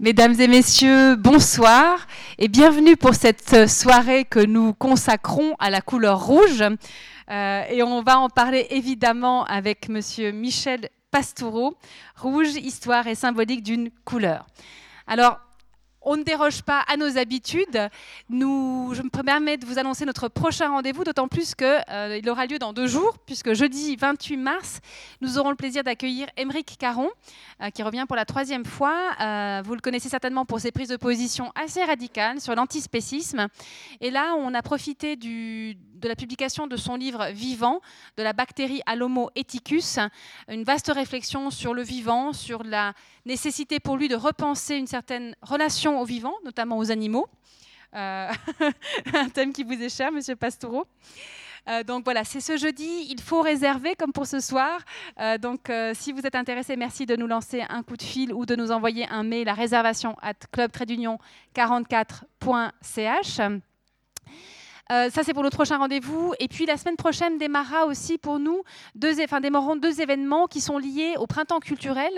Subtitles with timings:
[0.00, 2.06] Mesdames et messieurs, bonsoir
[2.38, 6.62] et bienvenue pour cette soirée que nous consacrons à la couleur rouge.
[7.28, 11.74] Euh, et on va en parler évidemment avec monsieur Michel Pastoureau.
[12.14, 14.46] Rouge, histoire et symbolique d'une couleur.
[15.08, 15.40] Alors,
[16.08, 17.90] on ne déroge pas à nos habitudes.
[18.30, 22.46] Nous, je me permets de vous annoncer notre prochain rendez-vous, d'autant plus qu'il euh, aura
[22.46, 24.80] lieu dans deux jours, puisque jeudi 28 mars,
[25.20, 27.10] nous aurons le plaisir d'accueillir Émeric Caron,
[27.62, 29.10] euh, qui revient pour la troisième fois.
[29.20, 33.48] Euh, vous le connaissez certainement pour ses prises de position assez radicales sur l'antispécisme.
[34.00, 37.82] Et là, on a profité de la publication de son livre Vivant,
[38.16, 39.98] de la bactérie Alomo ethicus,
[40.48, 42.94] une vaste réflexion sur le vivant, sur la
[43.26, 47.26] nécessité pour lui de repenser une certaine relation au vivant, notamment aux animaux.
[47.94, 48.30] Euh,
[49.14, 50.86] un thème qui vous est cher, Monsieur Pastoureau.
[51.68, 54.80] Euh, donc voilà, c'est ce jeudi, il faut réserver comme pour ce soir.
[55.20, 58.46] Euh, donc si vous êtes intéressé, merci de nous lancer un coup de fil ou
[58.46, 63.60] de nous envoyer un mail à réservation at club 44ch
[64.90, 66.32] euh, ça, c'est pour notre prochain rendez-vous.
[66.40, 68.62] Et puis, la semaine prochaine démarrera aussi pour nous,
[68.94, 72.10] deux, enfin, démarreront deux événements qui sont liés au printemps culturel,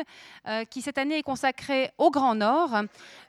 [0.71, 2.83] qui cette année est consacré au Grand Nord.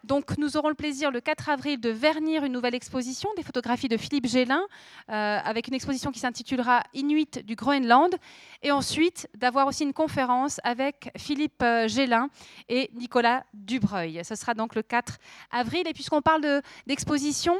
[0.03, 3.87] Donc, nous aurons le plaisir, le 4 avril, de vernir une nouvelle exposition des photographies
[3.87, 4.61] de Philippe Gélin,
[5.09, 8.15] euh, avec une exposition qui s'intitulera Inuit du Groenland.
[8.63, 12.29] Et ensuite, d'avoir aussi une conférence avec Philippe Gélin
[12.69, 14.21] et Nicolas Dubreuil.
[14.23, 15.17] Ce sera donc le 4
[15.51, 15.87] avril.
[15.87, 17.55] Et puisqu'on parle d'exposition,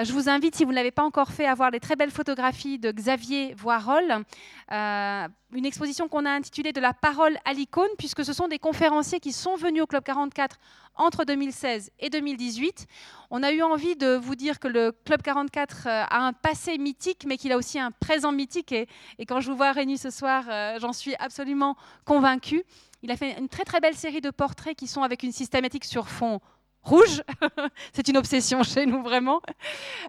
[0.00, 2.78] je vous invite, si vous ne l'avez pas encore fait avoir les très belles photographies
[2.78, 4.24] de Xavier Voirol,
[4.72, 8.58] euh, une exposition qu'on a intitulée De la parole à l'icône, puisque ce sont des
[8.58, 10.58] conférenciers qui sont venus au Club 44
[10.96, 12.86] entre 2016 et 2018.
[13.30, 16.76] On a eu envie de vous dire que le Club 44 euh, a un passé
[16.78, 18.72] mythique, mais qu'il a aussi un présent mythique.
[18.72, 18.86] Et,
[19.26, 22.64] quand je vous vois réunis ce soir, euh, j'en suis absolument convaincue.
[23.02, 25.84] Il a fait une très très belle série de portraits qui sont avec une systématique
[25.84, 26.40] sur fond
[26.84, 27.22] rouge.
[27.92, 29.40] c'est une obsession chez nous vraiment.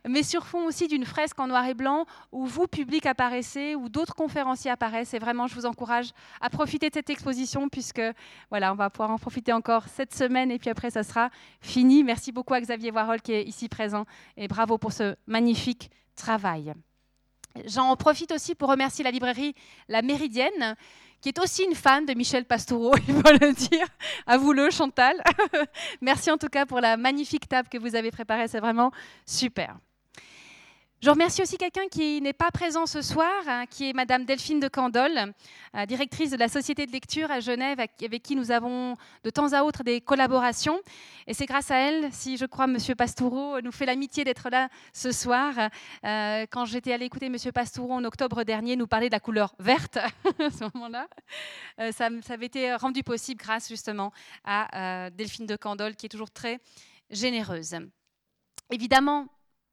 [0.08, 3.90] Mais sur fond aussi d'une fresque en noir et blanc où vous, public, apparaissez, où
[3.90, 5.14] d'autres conférenciers apparaissent.
[5.14, 6.10] Et vraiment, je vous encourage
[6.42, 8.02] à profiter de cette exposition puisque
[8.50, 11.30] voilà, on va pouvoir en profiter encore cette semaine et puis après, ça sera
[11.62, 12.04] fini.
[12.04, 14.06] Merci beaucoup à Xavier Warhol qui est ici présent
[14.38, 16.74] et bravo pour ce magnifique travail.
[17.64, 19.56] J'en profite aussi pour remercier la librairie
[19.88, 20.76] La Méridienne
[21.26, 23.88] qui est aussi une fan de Michel Pastoureau, il faut le dire.
[24.28, 25.24] À vous le, Chantal.
[26.02, 28.92] Merci en tout cas pour la magnifique table que vous avez préparée, c'est vraiment
[29.26, 29.76] super.
[31.02, 34.62] Je remercie aussi quelqu'un qui n'est pas présent ce soir, hein, qui est Madame Delphine
[34.62, 35.34] de Candolle,
[35.76, 39.52] euh, directrice de la Société de lecture à Genève, avec qui nous avons de temps
[39.52, 40.80] à autre des collaborations.
[41.28, 44.70] Et c'est grâce à elle, si je crois, Monsieur Pastoureau nous fait l'amitié d'être là
[44.94, 45.54] ce soir.
[46.06, 49.54] Euh, quand j'étais allée écouter Monsieur Pastoureau en octobre dernier nous parler de la couleur
[49.60, 49.98] verte,
[50.40, 51.08] à ce moment-là,
[51.82, 54.12] euh, ça, ça, avait été rendu possible grâce justement
[54.46, 56.60] à Delphine de Candolle, qui est toujours très
[57.12, 57.76] généreuse.
[58.72, 59.28] Évidemment,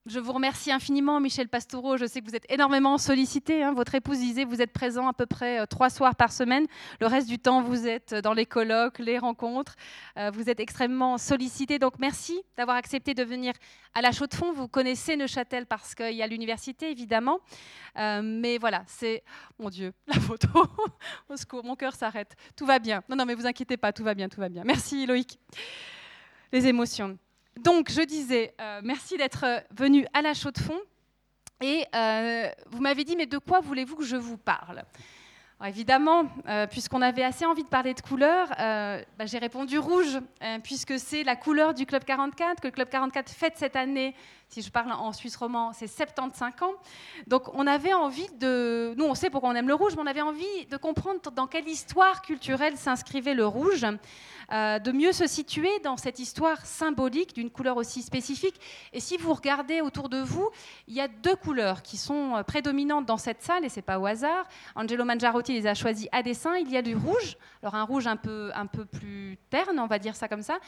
[0.06, 1.96] je vous remercie infiniment, Michel Pastoureau.
[1.96, 3.62] Je sais que vous êtes énormément sollicité.
[3.62, 3.72] Hein.
[3.72, 6.66] Votre épouse disait vous êtes présent à peu près euh, trois soirs par semaine.
[7.00, 9.76] Le reste du temps, vous êtes dans les colloques, les rencontres.
[10.16, 11.78] Euh, vous êtes extrêmement sollicité.
[11.78, 13.54] Donc, merci d'avoir accepté de venir
[13.94, 14.52] à la Chaux-de-Fonds.
[14.52, 17.38] Vous connaissez Neuchâtel parce qu'il y a l'université, évidemment.
[17.96, 19.22] Euh, mais voilà, c'est.
[19.60, 20.48] Mon Dieu, la photo.
[21.28, 22.34] Au secours, mon cœur s'arrête.
[22.56, 23.04] Tout va bien.
[23.08, 24.64] Non, non, mais vous inquiétez pas, tout va bien, tout va bien.
[24.64, 25.38] Merci, Loïc.
[26.52, 27.16] Les émotions.
[27.60, 29.44] Donc, je disais, euh, merci d'être
[29.76, 30.80] venu à la chaux de fond.
[31.60, 34.82] Et euh, vous m'avez dit, mais de quoi voulez-vous que je vous parle?
[35.64, 40.18] Évidemment, euh, puisqu'on avait assez envie de parler de couleur, bah, j'ai répondu rouge,
[40.64, 44.16] puisque c'est la couleur du Club 44, que le Club 44 fête cette année
[44.52, 46.74] si je parle en Suisse romand, c'est 75 ans.
[47.26, 48.92] Donc on avait envie de...
[48.98, 51.46] Nous, on sait pourquoi on aime le rouge, mais on avait envie de comprendre dans
[51.46, 53.86] quelle histoire culturelle s'inscrivait le rouge,
[54.52, 58.60] euh, de mieux se situer dans cette histoire symbolique d'une couleur aussi spécifique.
[58.92, 60.50] Et si vous regardez autour de vous,
[60.86, 63.98] il y a deux couleurs qui sont euh, prédominantes dans cette salle, et c'est pas
[63.98, 64.46] au hasard.
[64.74, 66.56] Angelo Mangiarotti les a choisis à dessein.
[66.56, 69.86] Il y a du rouge, alors un rouge un peu, un peu plus terne, on
[69.86, 70.58] va dire ça comme ça,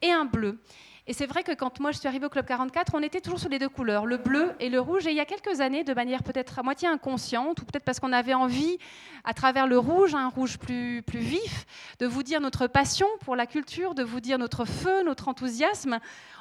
[0.00, 0.60] et un bleu.
[1.08, 3.40] Et c'est vrai que quand moi je suis arrivée au Club 44, on était toujours
[3.40, 5.04] sur les deux couleurs, le bleu et le rouge.
[5.08, 7.98] Et il y a quelques années, de manière peut-être à moitié inconsciente, ou peut-être parce
[7.98, 8.78] qu'on avait envie,
[9.24, 11.66] à travers le rouge, un rouge plus, plus vif,
[11.98, 15.98] de vous dire notre passion pour la culture, de vous dire notre feu, notre enthousiasme.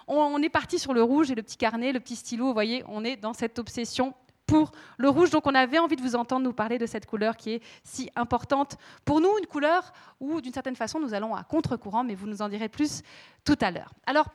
[0.07, 2.45] On, est parti sur le rouge et le petit carnet, le petit stylo.
[2.45, 4.13] Vous voyez, on est dans cette obsession
[4.45, 5.31] pour le rouge.
[5.31, 8.11] Donc on avait envie de vous entendre nous parler de cette couleur qui est si
[8.15, 12.27] importante pour nous, une couleur où d'une certaine façon nous allons à contre-courant, mais vous
[12.27, 13.01] nous en direz plus
[13.43, 13.93] tout à l'heure.
[14.05, 14.27] Alors,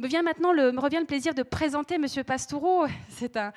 [0.00, 2.06] me, vient maintenant le, me revient le plaisir de présenter M.
[2.24, 2.86] Pastoureau.
[3.08, 3.52] C'est un,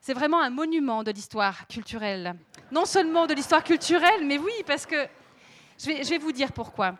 [0.00, 2.34] c'est vraiment un monument de l'histoire culturelle.
[2.72, 5.06] Non seulement de l'histoire culturelle, mais oui, parce que
[5.78, 6.96] je vais, je vais vous dire pourquoi.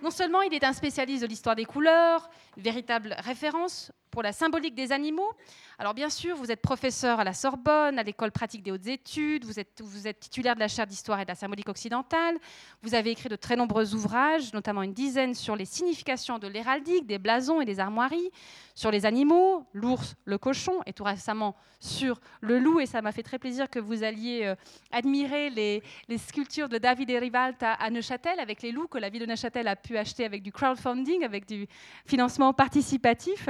[0.00, 4.74] Non seulement il est un spécialiste de l'histoire des couleurs, véritable référence pour la symbolique
[4.74, 5.30] des animaux.
[5.78, 9.44] Alors bien sûr, vous êtes professeur à la Sorbonne, à l'école pratique des hautes études,
[9.44, 12.38] vous êtes, titulaire de la chaire d'histoire et de la symbolique occidentale,
[12.82, 17.06] vous avez écrit de très nombreux ouvrages, notamment une dizaine sur les significations de l'héraldique,
[17.06, 18.30] des blasons et des armoiries,
[18.74, 23.12] sur les animaux, l'ours, le cochon, et tout récemment sur le loup, et ça m'a
[23.12, 24.54] fait très plaisir que vous alliez euh,
[24.92, 25.82] admirer les,
[26.18, 29.66] sculptures de David et Rivalta à Neuchâtel, avec les loups que la ville de Neuchâtel
[29.66, 31.66] a pu acheter avec du crowdfunding, avec du
[32.04, 33.48] financement participatif.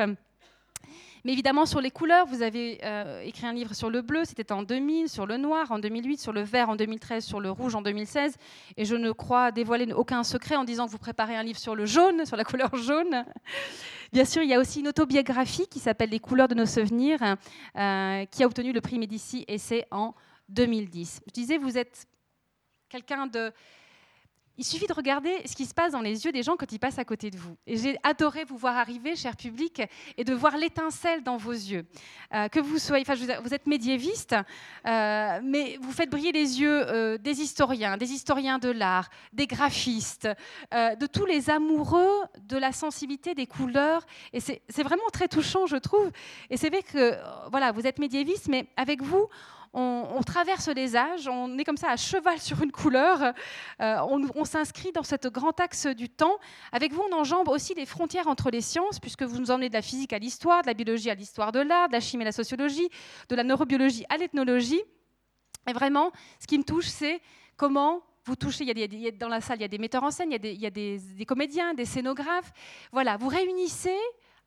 [1.25, 4.53] Mais évidemment, sur les couleurs, vous avez euh, écrit un livre sur le bleu, c'était
[4.53, 7.75] en 2000, sur le noir en 2008, sur le vert en 2013, sur le rouge
[7.75, 8.37] en 2016.
[8.77, 11.75] Et je ne crois dévoiler aucun secret en disant que vous préparez un livre sur
[11.75, 13.25] le jaune, sur la couleur jaune.
[14.13, 17.21] Bien sûr, il y a aussi une autobiographie qui s'appelle Les couleurs de nos souvenirs,
[17.77, 20.15] euh, qui a obtenu le prix Médici et c'est en
[20.49, 21.21] 2010.
[21.27, 22.09] Je disais, vous êtes
[22.89, 23.53] quelqu'un de
[24.61, 26.79] il suffit de regarder ce qui se passe dans les yeux des gens quand ils
[26.79, 27.57] passent à côté de vous.
[27.67, 29.81] Et j'ai adoré vous voir arriver, cher public,
[30.19, 31.87] et de voir l'étincelle dans vos yeux.
[32.35, 34.37] Euh, que vous soyez, enfin, vous êtes médiéviste,
[34.87, 39.47] euh, mais vous faites briller les yeux euh, des historiens, des historiens de l'art, des
[39.47, 40.29] graphistes,
[40.73, 44.05] de tous les amoureux de la sensibilité des couleurs.
[44.35, 46.11] Et c'est vraiment très touchant, je trouve.
[46.51, 47.17] Et c'est vrai que,
[47.51, 49.27] voilà, vous êtes médiéviste, mais avec vous,
[49.73, 53.35] on, traverse les âges, on est comme ça à cheval sur une couleur,
[53.81, 53.97] euh,
[54.35, 56.37] on, s'inscrit dans cet grand axe du temps.
[56.73, 59.75] Avec vous, on enjambe aussi les frontières entre les sciences, puisque vous nous emmenez de
[59.75, 62.27] la physique à l'histoire, de la biologie à l'histoire de l'art, de la chimie à
[62.27, 62.89] la sociologie,
[63.29, 64.83] de la neurobiologie à l'ethnologie.
[65.69, 67.21] Et vraiment, ce qui me touche, c'est
[67.57, 70.11] comment vous touchez, il y a dans la salle, il y a des metteurs en
[70.11, 72.53] scène, il y a des, des comédiens, des scénographes.
[72.93, 73.97] Voilà, vous réunissez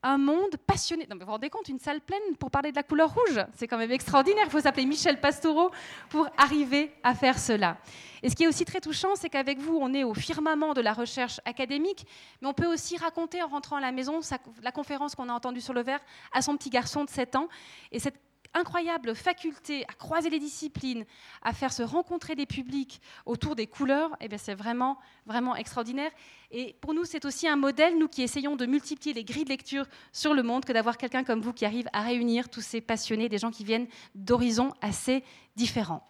[0.03, 1.07] un monde passionné.
[1.09, 3.77] vous vous rendez compte, une salle pleine pour parler de la couleur rouge C'est quand
[3.77, 4.43] même extraordinaire.
[4.45, 5.71] Il faut s'appeler Michel Pastoureau
[6.09, 7.77] pour arriver à faire cela.
[8.21, 10.81] Et ce qui est aussi très touchant, c'est qu'avec vous, on est au firmament de
[10.81, 12.05] la recherche académique,
[12.41, 14.19] mais on peut aussi raconter en rentrant à la maison
[14.61, 16.01] la conférence qu'on a entendue sur le verre
[16.33, 17.47] à son petit garçon de 7 ans.
[17.91, 18.19] Et cette
[18.53, 21.05] incroyable faculté à croiser les disciplines,
[21.41, 26.11] à faire se rencontrer des publics autour des couleurs, eh c'est vraiment, vraiment extraordinaire.
[26.51, 29.49] Et pour nous, c'est aussi un modèle, nous qui essayons de multiplier les grilles de
[29.49, 32.81] lecture sur le monde, que d'avoir quelqu'un comme vous qui arrive à réunir tous ces
[32.81, 35.23] passionnés, des gens qui viennent d'horizons assez
[35.55, 36.07] différents.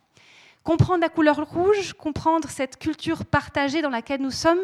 [0.63, 4.61] Comprendre la couleur rouge, comprendre cette culture partagée dans laquelle nous sommes,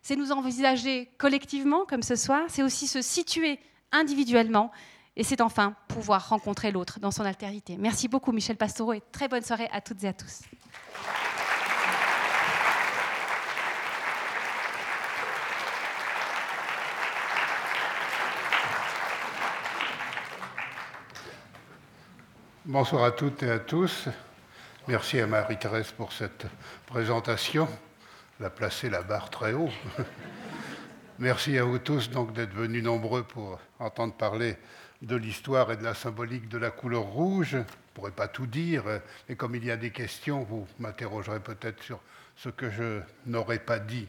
[0.00, 3.60] c'est nous envisager collectivement, comme ce soir, c'est aussi se situer
[3.92, 4.70] individuellement
[5.16, 7.76] et c'est enfin pouvoir rencontrer l'autre dans son altérité.
[7.78, 10.42] Merci beaucoup Michel Pastoureau et très bonne soirée à toutes et à tous.
[22.64, 24.08] Bonsoir à toutes et à tous.
[24.88, 26.46] Merci à Marie-Thérèse pour cette
[26.86, 27.68] présentation.
[28.38, 29.68] Elle a placé la barre très haut.
[31.18, 34.56] Merci à vous tous donc d'être venus nombreux pour entendre parler
[35.02, 37.50] de l'histoire et de la symbolique de la couleur rouge.
[37.50, 37.64] Je ne
[37.94, 38.84] pourrais pas tout dire,
[39.28, 42.00] mais comme il y a des questions, vous m'interrogerez peut-être sur
[42.36, 44.08] ce que je n'aurais pas dit.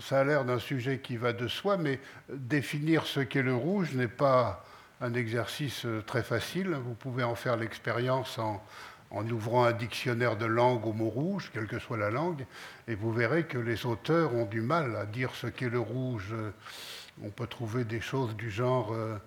[0.00, 3.94] Ça a l'air d'un sujet qui va de soi, mais définir ce qu'est le rouge
[3.94, 4.64] n'est pas
[5.00, 6.70] un exercice très facile.
[6.70, 8.62] Vous pouvez en faire l'expérience en,
[9.10, 12.44] en ouvrant un dictionnaire de langue au mot rouge, quelle que soit la langue,
[12.86, 16.34] et vous verrez que les auteurs ont du mal à dire ce qu'est le rouge.
[17.22, 19.18] On peut trouver des choses du genre euh,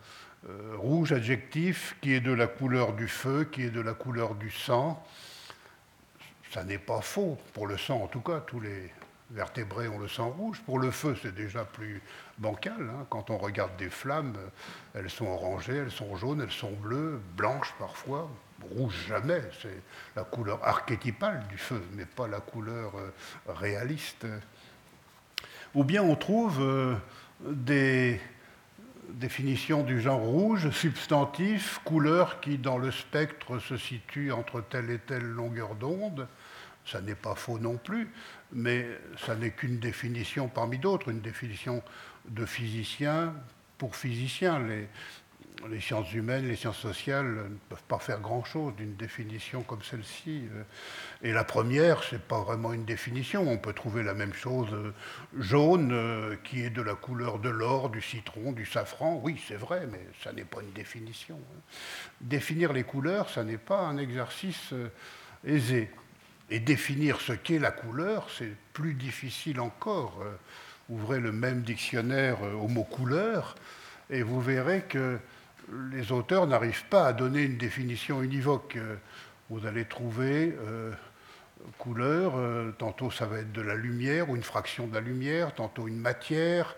[0.50, 4.36] euh, rouge adjectif qui est de la couleur du feu, qui est de la couleur
[4.36, 5.04] du sang.
[6.52, 8.92] Ça n'est pas faux, pour le sang en tout cas, tous les
[9.32, 10.62] vertébrés ont le sang rouge.
[10.66, 12.02] Pour le feu, c'est déjà plus
[12.38, 12.76] bancal.
[12.80, 13.06] Hein.
[13.10, 14.36] Quand on regarde des flammes,
[14.94, 18.30] elles sont orangées, elles sont jaunes, elles sont bleues, blanches parfois,
[18.76, 19.42] rouge jamais.
[19.62, 19.82] C'est
[20.16, 23.12] la couleur archétypale du feu, mais pas la couleur euh,
[23.48, 24.26] réaliste.
[25.74, 26.62] Ou bien on trouve
[27.46, 28.20] des
[29.10, 35.00] définitions du genre rouge, substantif, couleur qui dans le spectre se situe entre telle et
[35.00, 36.28] telle longueur d'onde.
[36.86, 38.10] Ça n'est pas faux non plus,
[38.52, 38.88] mais
[39.26, 41.84] ça n'est qu'une définition parmi d'autres, une définition
[42.28, 43.34] de physicien
[43.78, 44.62] pour physicien.
[45.70, 50.44] Les sciences humaines, les sciences sociales ne peuvent pas faire grand-chose d'une définition comme celle-ci.
[51.24, 53.50] Et la première, ce n'est pas vraiment une définition.
[53.50, 54.94] On peut trouver la même chose euh,
[55.40, 59.22] jaune, euh, qui est de la couleur de l'or, du citron, du safran.
[59.24, 61.40] Oui, c'est vrai, mais ça n'est pas une définition.
[62.20, 64.90] Définir les couleurs, ça n'est pas un exercice euh,
[65.46, 65.90] aisé.
[66.50, 70.22] Et définir ce qu'est la couleur, c'est plus difficile encore.
[70.90, 73.56] Ouvrez le même dictionnaire au mot couleur,
[74.10, 75.18] et vous verrez que
[75.92, 78.78] les auteurs n'arrivent pas à donner une définition univoque.
[79.50, 80.92] Vous allez trouver euh,
[81.78, 82.34] couleur.
[82.78, 86.00] tantôt ça va être de la lumière ou une fraction de la lumière, tantôt une
[86.00, 86.76] matière,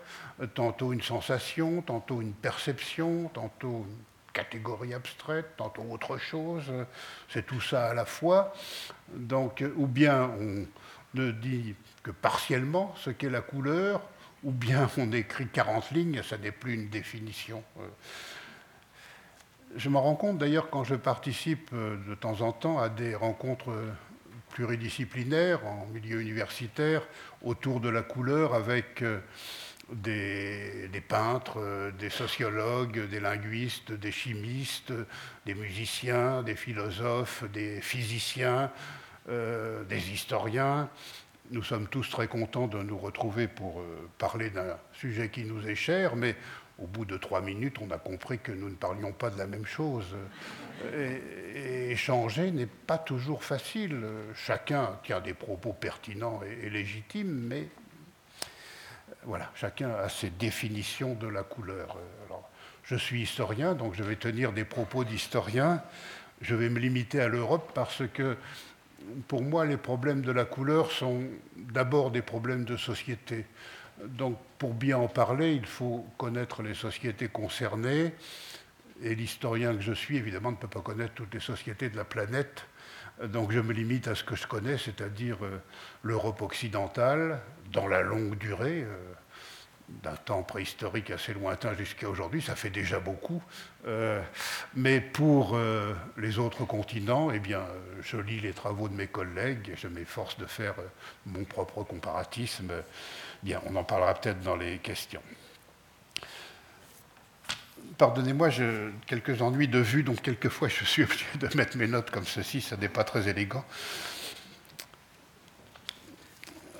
[0.54, 3.96] tantôt une sensation, tantôt une perception, tantôt une
[4.32, 6.70] catégorie abstraite, tantôt autre chose.
[7.28, 8.52] C'est tout ça à la fois.
[9.14, 10.66] Donc, ou bien on
[11.14, 14.02] ne dit que partiellement ce qu'est la couleur,
[14.42, 17.62] ou bien on écrit 40 lignes, ça n'est plus une définition.
[19.76, 23.16] Je m'en rends compte d'ailleurs quand je participe euh, de temps en temps à des
[23.16, 23.72] rencontres
[24.50, 27.02] pluridisciplinaires en milieu universitaire
[27.42, 29.18] autour de la couleur avec euh,
[29.90, 34.92] des, peintres, euh, des sociologues, des linguistes, des chimistes,
[35.44, 38.70] des musiciens, des philosophes, des physiciens,
[39.26, 40.90] des historiens.
[41.50, 43.82] Nous sommes tous très contents de nous retrouver pour
[44.18, 46.36] parler d'un sujet qui nous est cher, mais
[46.78, 49.46] au bout de trois minutes, on a compris que nous ne parlions pas de la
[49.46, 50.16] même chose.
[50.92, 54.04] Et, échanger n'est pas toujours facile.
[54.34, 57.68] Chacun tient des propos pertinents et, légitimes, mais
[59.22, 61.96] voilà, chacun a ses définitions de la couleur.
[62.82, 65.82] Je suis historien, donc je vais tenir des propos d'historien.
[66.40, 68.36] Je vais me limiter à l'Europe parce que
[69.28, 71.22] pour moi, les problèmes de la couleur sont
[71.56, 73.46] d'abord des problèmes de société.
[74.02, 78.12] Donc, pour bien en parler, il faut connaître les sociétés concernées.
[79.02, 82.04] Et l'historien que je suis, évidemment, ne peut pas connaître toutes les sociétés de la
[82.04, 82.66] planète.
[83.22, 85.58] Donc, je me limite à ce que je connais, c'est-à-dire euh,
[86.02, 87.40] l'Europe occidentale,
[87.72, 88.96] dans la longue durée, euh,
[90.02, 93.42] d'un temps préhistorique assez lointain jusqu'à aujourd'hui, ça fait déjà beaucoup.
[93.86, 94.20] Euh,
[94.74, 95.58] mais pour
[96.16, 97.62] les autres continents, eh bien,
[98.00, 100.74] je lis les travaux de mes collègues et je m'efforce de faire
[101.26, 102.72] mon propre comparatisme
[103.44, 105.20] Bien, on en parlera peut-être dans les questions.
[107.98, 108.48] Pardonnez-moi,
[109.06, 112.62] quelques ennuis de vue, donc quelquefois je suis obligé de mettre mes notes comme ceci,
[112.62, 113.62] ça n'est pas très élégant.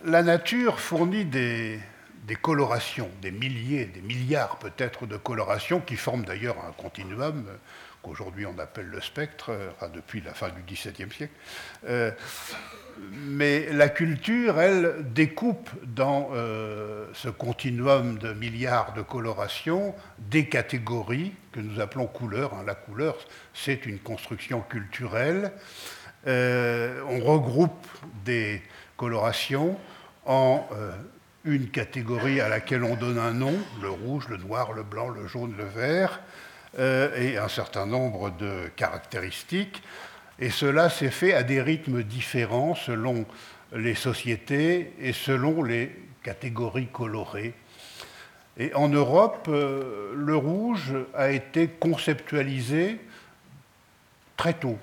[0.06, 1.80] La nature fournit des,
[2.40, 7.46] colorations, des milliers, des milliards peut-être de colorations qui forment d'ailleurs un continuum
[8.02, 9.52] qu'aujourd'hui on appelle le spectre,
[9.92, 11.34] depuis la fin du XVIIe siècle.
[11.86, 12.10] Euh,
[13.26, 21.32] mais la culture, elle, découpe dans euh, ce continuum de milliards de colorations des catégories
[21.52, 22.54] que nous appelons couleurs.
[22.54, 22.64] Hein.
[22.66, 23.16] La couleur,
[23.52, 25.52] c'est une construction culturelle.
[26.26, 27.86] Euh, on regroupe
[28.24, 28.62] des
[28.96, 29.76] colorations
[30.26, 30.66] en
[31.44, 35.26] une catégorie à laquelle on donne un nom, le rouge, le noir, le blanc, le
[35.26, 36.20] jaune, le vert,
[36.78, 39.82] euh, et un certain nombre de caractéristiques.
[40.38, 43.24] Et cela s'est fait à des rythmes différents selon
[43.72, 47.54] les sociétés et selon les catégories colorées.
[48.56, 53.00] Et en Europe, euh, le rouge a été conceptualisé
[54.36, 54.78] très tôt,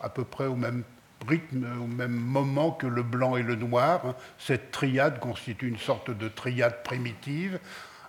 [0.00, 0.82] à peu près au même
[1.26, 4.14] rythme, au même moment que le blanc et le noir.
[4.38, 7.58] Cette triade constitue une sorte de triade primitive,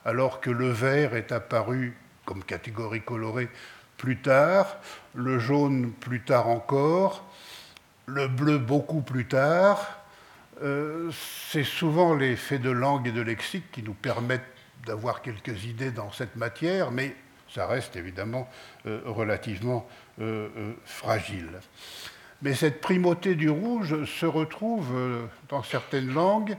[0.05, 1.95] alors que le vert est apparu
[2.25, 3.49] comme catégorie colorée
[3.97, 4.77] plus tard,
[5.13, 7.25] le jaune plus tard encore,
[8.05, 9.99] le bleu beaucoup plus tard.
[10.61, 11.09] Euh,
[11.51, 14.41] c'est souvent les faits de langue et de lexique qui nous permettent
[14.85, 17.15] d'avoir quelques idées dans cette matière, mais
[17.53, 18.49] ça reste évidemment
[18.85, 19.87] euh, relativement
[20.21, 21.49] euh, fragile.
[22.41, 26.55] Mais cette primauté du rouge se retrouve dans certaines langues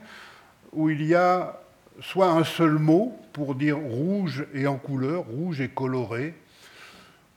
[0.72, 1.58] où il y a
[2.00, 6.34] soit un seul mot pour dire rouge et en couleur, rouge et coloré,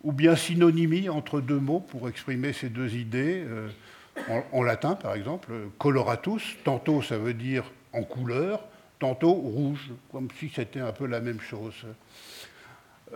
[0.04, 3.44] ou bien synonymie entre deux mots pour exprimer ces deux idées.
[3.48, 3.70] Euh,
[4.52, 8.64] en, latin, par exemple, coloratus, tantôt ça veut dire en couleur,
[9.00, 11.86] tantôt rouge, comme si c'était un peu la même chose.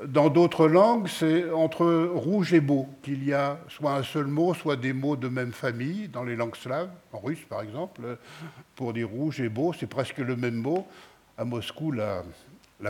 [0.05, 4.53] Dans d'autres langues, c'est entre rouge et beau qu'il y a soit un seul mot,
[4.53, 6.07] soit des mots de même famille.
[6.07, 8.17] Dans les langues slaves, en russe par exemple,
[8.75, 10.87] pour dire rouge et beau, c'est presque le même mot
[11.37, 12.23] à Moscou, la,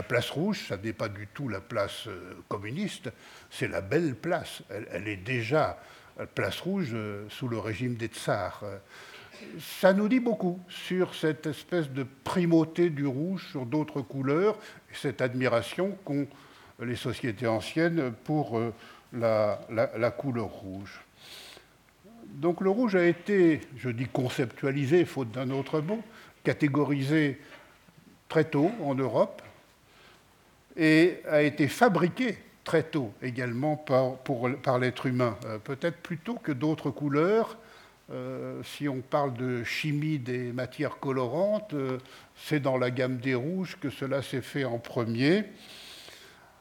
[0.02, 3.10] place rouge, ça n'est pas du tout la place euh, communiste,
[3.50, 4.62] c'est la belle place.
[4.90, 5.78] Elle, est déjà
[6.34, 8.64] place rouge euh, sous le régime des tsars.
[9.60, 14.58] Ça nous dit beaucoup sur cette espèce de primauté du rouge sur d'autres couleurs,
[14.90, 16.26] et cette admiration qu'ont
[16.80, 18.72] les sociétés anciennes pour euh,
[19.12, 21.00] la, la, couleur rouge.
[22.26, 26.02] Donc le rouge a été, je dis conceptualisé, faute d'un autre mot,
[26.44, 27.40] catégorisé
[28.28, 29.42] très tôt en Europe
[30.78, 36.52] et a été fabriqué très tôt également par, l'être humain, euh, peut-être plus tôt que
[36.52, 37.58] d'autres couleurs.
[38.10, 41.98] Euh, si on parle de chimie des matières colorantes, euh,
[42.36, 45.44] c'est dans la gamme des rouges que cela s'est fait en premier.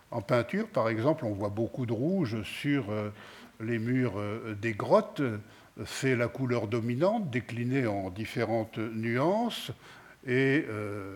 [0.10, 2.86] En peinture, par exemple, on voit beaucoup de rouge sur
[3.60, 4.14] les murs
[4.56, 5.22] des grottes,
[5.86, 9.72] c'est la couleur dominante, déclinée en différentes nuances,
[10.28, 11.16] et euh,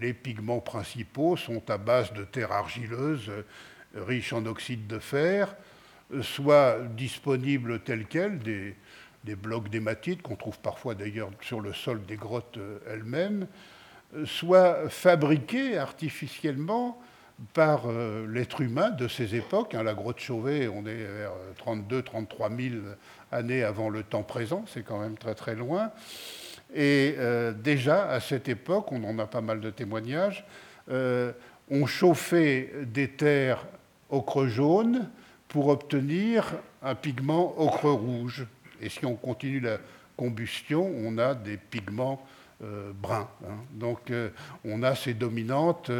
[0.00, 3.30] les pigments principaux sont à base de terre argileuse
[3.94, 5.54] riche en oxyde de fer,
[6.22, 8.76] soit disponibles tels quels, des,
[9.36, 13.46] blocs d'hématite qu'on trouve parfois d'ailleurs sur le sol des grottes elles-mêmes,
[14.24, 17.00] soit fabriqués artificiellement
[17.54, 19.74] par euh, l'être humain de ces époques.
[19.74, 22.74] Hein, la grotte Chauvet, on est vers 32 33 000
[23.32, 25.90] années avant le temps présent, c'est quand même très très loin.
[26.74, 30.44] Et euh, déjà, à cette époque, on en a pas mal de témoignages,
[30.90, 31.32] euh,
[31.70, 33.66] on chauffait des terres
[34.08, 35.08] ocre jaune
[35.48, 38.46] pour obtenir un pigment ocre rouge.
[38.80, 39.78] Et si on continue la
[40.16, 42.24] combustion, on a des pigments
[42.60, 43.28] bruns.
[43.44, 43.56] Hein.
[43.72, 44.12] Donc
[44.64, 45.90] on a ces dominantes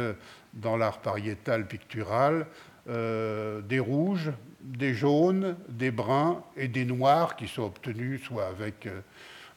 [0.53, 2.45] dans l'art pariétal pictural,
[2.89, 8.87] euh, des rouges, des jaunes, des bruns et des noirs qui sont obtenus soit avec
[8.87, 9.01] euh,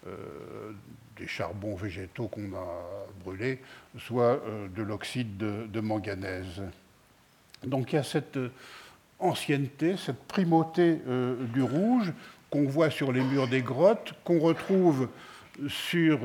[0.07, 0.73] euh,
[1.17, 2.83] des charbons végétaux qu'on a
[3.25, 3.61] brûlés,
[3.99, 4.43] soit
[4.75, 6.63] de l'oxyde de, manganèse.
[7.65, 8.39] Donc il y a cette
[9.21, 10.99] ancienneté, cette primauté
[11.53, 12.13] du rouge
[12.51, 15.09] qu'on voit sur les murs des grottes, qu'on retrouve
[15.69, 16.19] sur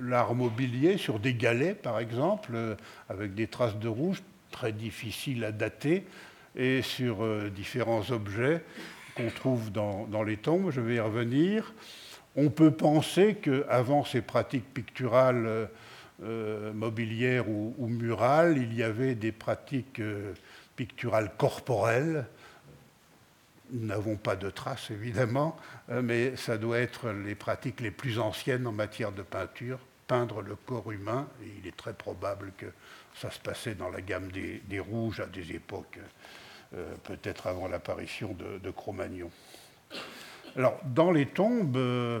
[0.00, 2.74] l'art mobilier sur des galets, par exemple, euh,
[3.08, 6.04] avec des traces de rouge très difficiles à dater,
[6.56, 8.62] et sur euh, différents objets
[9.16, 10.70] qu'on trouve dans, les tombes.
[10.70, 11.72] Je vais y revenir.
[12.40, 15.68] On peut penser qu'avant ces pratiques picturales
[16.22, 20.00] euh, mobilières ou, murales, il y avait des pratiques
[20.76, 22.26] picturales corporelles.
[23.72, 25.56] Nous n'avons pas de traces, évidemment,
[25.88, 29.78] mais ça doit être les pratiques les plus anciennes en matière de peinture
[30.08, 31.28] peindre le corps humain,
[31.60, 32.66] il est très probable que
[33.14, 36.00] ça se passait dans la gamme des, rouges à des époques,
[36.74, 39.30] euh, peut-être avant l'apparition de, Cro-Magnon.
[40.56, 42.20] Alors, dans les tombes euh,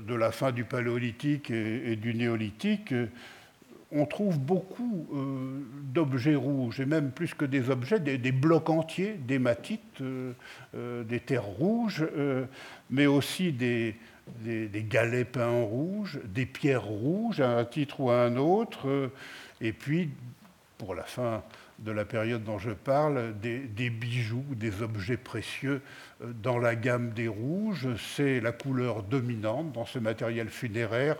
[0.00, 2.94] de la fin du Paléolithique et, du Néolithique,
[3.90, 9.14] on trouve beaucoup euh, d'objets rouges, et même plus que des objets, des, blocs entiers
[9.14, 10.02] d'hématite,
[10.72, 12.06] des terres rouges,
[12.90, 13.96] mais aussi des,
[14.40, 18.88] des, galets peints en rouge, des pierres rouges à un titre ou à un autre,
[18.88, 19.12] euh,
[19.60, 20.10] et puis,
[20.78, 21.42] pour la fin
[21.78, 26.11] de la période dont je parle, des, bijoux, des objets précieux euh,
[26.42, 27.88] dans la gamme des rouges.
[27.96, 31.16] C'est la couleur dominante dans ce matériel funéraire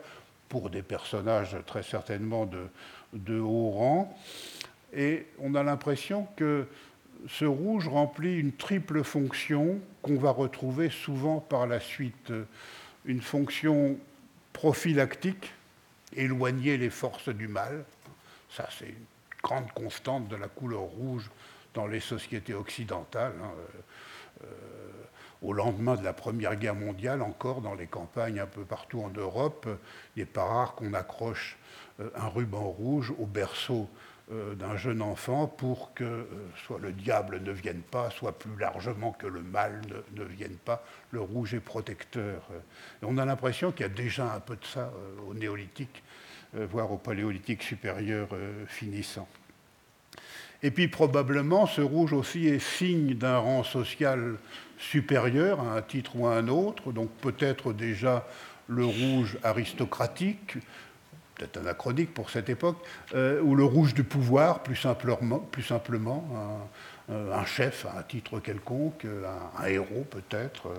[0.48, 4.18] pour des personnages très certainement de, haut rang.
[4.94, 6.66] Et on a l'impression que
[7.28, 12.32] ce rouge remplit une triple fonction qu'on va retrouver souvent par la suite
[13.04, 13.96] une fonction
[14.52, 15.52] prophylactique,
[16.14, 17.84] éloigner les forces du mal.
[18.50, 19.06] Ça, c'est une
[19.42, 21.30] grande constante de la couleur rouge
[21.72, 23.32] dans les sociétés occidentales.
[23.42, 23.50] Hein.
[24.44, 24.46] Euh,
[25.42, 29.10] au lendemain de la Première Guerre mondiale, encore dans les campagnes un peu partout en
[29.10, 29.68] Europe,
[30.16, 31.58] il n'est pas rare qu'on accroche
[32.00, 33.88] euh, un ruban rouge au berceau
[34.30, 36.24] euh, d'un jeune enfant pour que euh,
[36.64, 39.80] soit le diable ne vienne pas, soit plus largement que le mal
[40.14, 40.84] ne, vienne pas.
[41.10, 42.48] Le rouge est protecteur.
[43.02, 44.92] On a l'impression qu'il y a déjà un peu de ça
[45.26, 46.02] au néolithique,
[46.54, 48.28] voire au paléolithique supérieur
[48.68, 49.28] finissant.
[50.62, 54.36] Et puis probablement, ce rouge aussi est signe d'un rang social
[54.82, 58.26] supérieur à un titre ou à un autre, donc peut-être déjà
[58.68, 60.56] le rouge aristocratique,
[61.36, 62.78] peut-être anachronique pour cette époque,
[63.14, 66.28] euh, ou le rouge du pouvoir, plus simplement, simplement
[67.10, 69.06] un, euh, chef un titre quelconque,
[69.58, 70.76] un, héros peut-être, euh,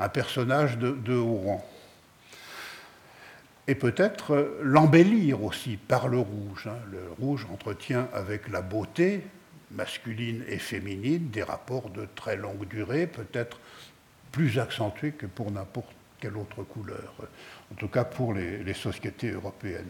[0.00, 1.68] un personnage de, haut rang.
[3.68, 6.66] Et peut-être l'embellir aussi par le rouge.
[6.66, 6.78] Hein.
[6.90, 9.24] Le rouge entretient avec la beauté
[9.74, 13.58] masculine et féminine des rapports de très longue durée, peut-être
[14.30, 17.14] plus accentués que pour n'importe quelle autre couleur
[17.72, 19.88] en tout cas pour les, sociétés européennes.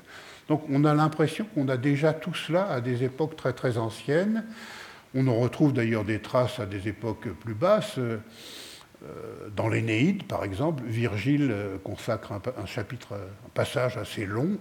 [0.49, 4.45] Donc on a l'impression qu'on a déjà tout cela à des époques très très anciennes.
[5.15, 7.99] On en retrouve d'ailleurs des traces à des époques plus basses.
[7.99, 8.19] Euh,
[9.57, 14.59] dans l'Énéide, par exemple, Virgile euh, consacre un, chapitre, un passage assez long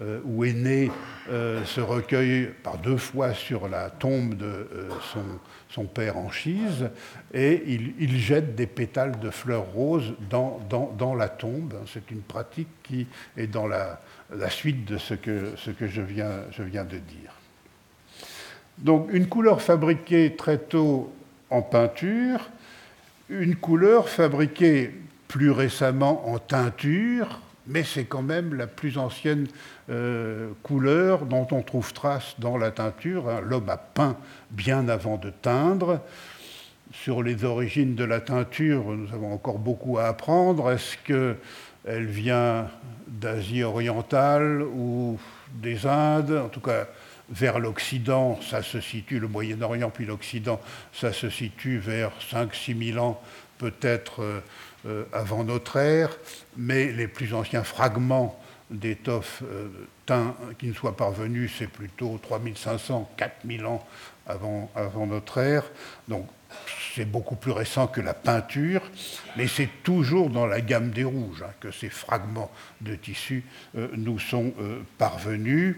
[0.00, 0.90] euh, où Énée
[1.28, 4.66] se recueille par deux fois sur la tombe de
[5.68, 6.90] son, père Anchise
[7.32, 11.74] et il, jette des pétales de fleurs roses dans, la tombe.
[11.86, 14.00] C'est une pratique qui est dans la,
[14.48, 17.32] suite de ce que, ce je viens de dire.
[18.78, 21.12] Donc une couleur fabriquée très tôt
[21.50, 22.50] en peinture,
[23.28, 24.92] une couleur fabriquée
[25.28, 27.40] plus récemment en teinture,
[27.72, 29.46] mais c'est quand même la plus ancienne
[29.90, 33.28] euh, couleur dont on trouve trace dans la teinture.
[33.28, 33.40] Hein.
[33.42, 34.16] L'homme a peint
[34.50, 36.00] bien avant de teindre.
[36.92, 40.70] sur les origines de la teinture, nous avons encore beaucoup à apprendre.
[40.70, 42.68] Est-ce qu'elle vient
[43.08, 45.18] d'Asie orientale ou
[45.54, 46.42] des Indes?
[46.44, 46.86] En tout cas,
[47.30, 50.60] vers l'Occident, ça se situe, le Moyen-Orient puis l'Occident,
[50.92, 53.22] ça se situe vers 5-6 000 ans
[53.62, 54.40] peut-être euh,
[55.12, 56.10] avant notre ère,
[56.56, 58.38] mais les plus anciens fragments
[58.72, 59.68] d'étoffes euh,
[60.06, 63.86] teints qui nous soient parvenus, c'est plutôt 3500, 4000 ans
[64.26, 65.64] avant, avant notre ère.
[66.08, 66.26] Donc
[66.94, 68.82] c'est beaucoup plus récent que la peinture,
[69.36, 74.18] mais c'est toujours dans la gamme des rouges hein, que ces fragments de tissu nous
[74.18, 74.52] sont
[74.98, 75.76] parvenus.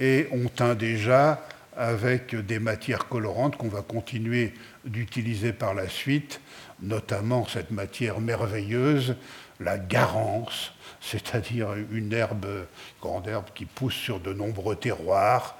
[0.00, 4.52] Et on teint déjà avec des matières colorantes qu'on va continuer
[4.84, 6.40] d'utiliser par la suite,
[6.80, 9.16] notamment cette matière merveilleuse,
[9.60, 12.66] la garance, c'est-à-dire une herbe,
[13.00, 15.56] grande herbe qui pousse sur de nombreux terroirs,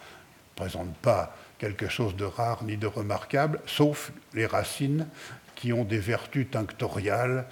[0.57, 5.07] ne présente pas quelque chose de rare ni de remarquable, sauf les racines
[5.55, 7.47] qui ont des vertus tinctoriales.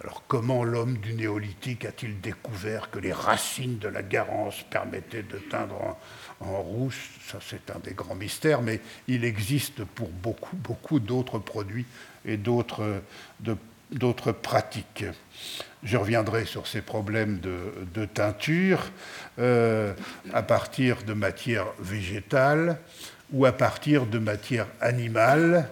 [0.00, 5.38] Alors comment l'homme du néolithique a-t-il découvert que les racines de la garance permettaient de
[5.38, 5.96] teindre
[6.40, 11.86] rouge, ça c'est un des grands mystères, mais il existe pour beaucoup, beaucoup d'autres produits
[12.24, 13.02] et d'autres,
[14.32, 15.04] pratiques.
[15.82, 18.90] Je reviendrai sur ces problèmes de, teinture
[19.38, 19.94] euh,
[20.32, 22.78] à partir de matières végétales
[23.32, 25.68] ou à partir de matières animales,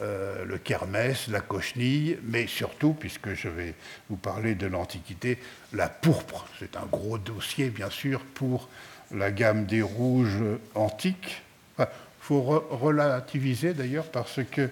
[0.00, 3.74] euh, le kermès, la cochenille, mais surtout, puisque je vais
[4.10, 5.38] vous parler de l'Antiquité,
[5.72, 6.46] la pourpre.
[6.58, 8.68] C'est un gros dossier, bien sûr, pour
[9.16, 10.42] la gamme des rouges
[10.74, 11.42] antiques.
[11.78, 11.86] Il
[12.20, 14.68] faut relativiser d'ailleurs parce que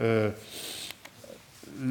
[0.00, 0.30] euh,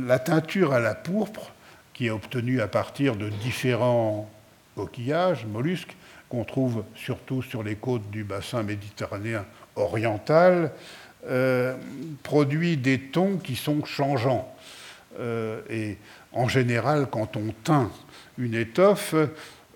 [0.06, 1.52] la teinture à la pourpre,
[1.94, 4.30] qui est obtenue à partir de différents
[4.76, 5.96] coquillages, mollusques,
[6.30, 10.72] qu'on trouve surtout sur les côtes du bassin méditerranéen oriental,
[11.28, 11.76] euh,
[12.24, 14.54] produit des tons qui sont changeants.
[15.20, 15.98] Euh, et
[16.34, 17.92] en général, quand on teint
[18.38, 19.16] une étoffe,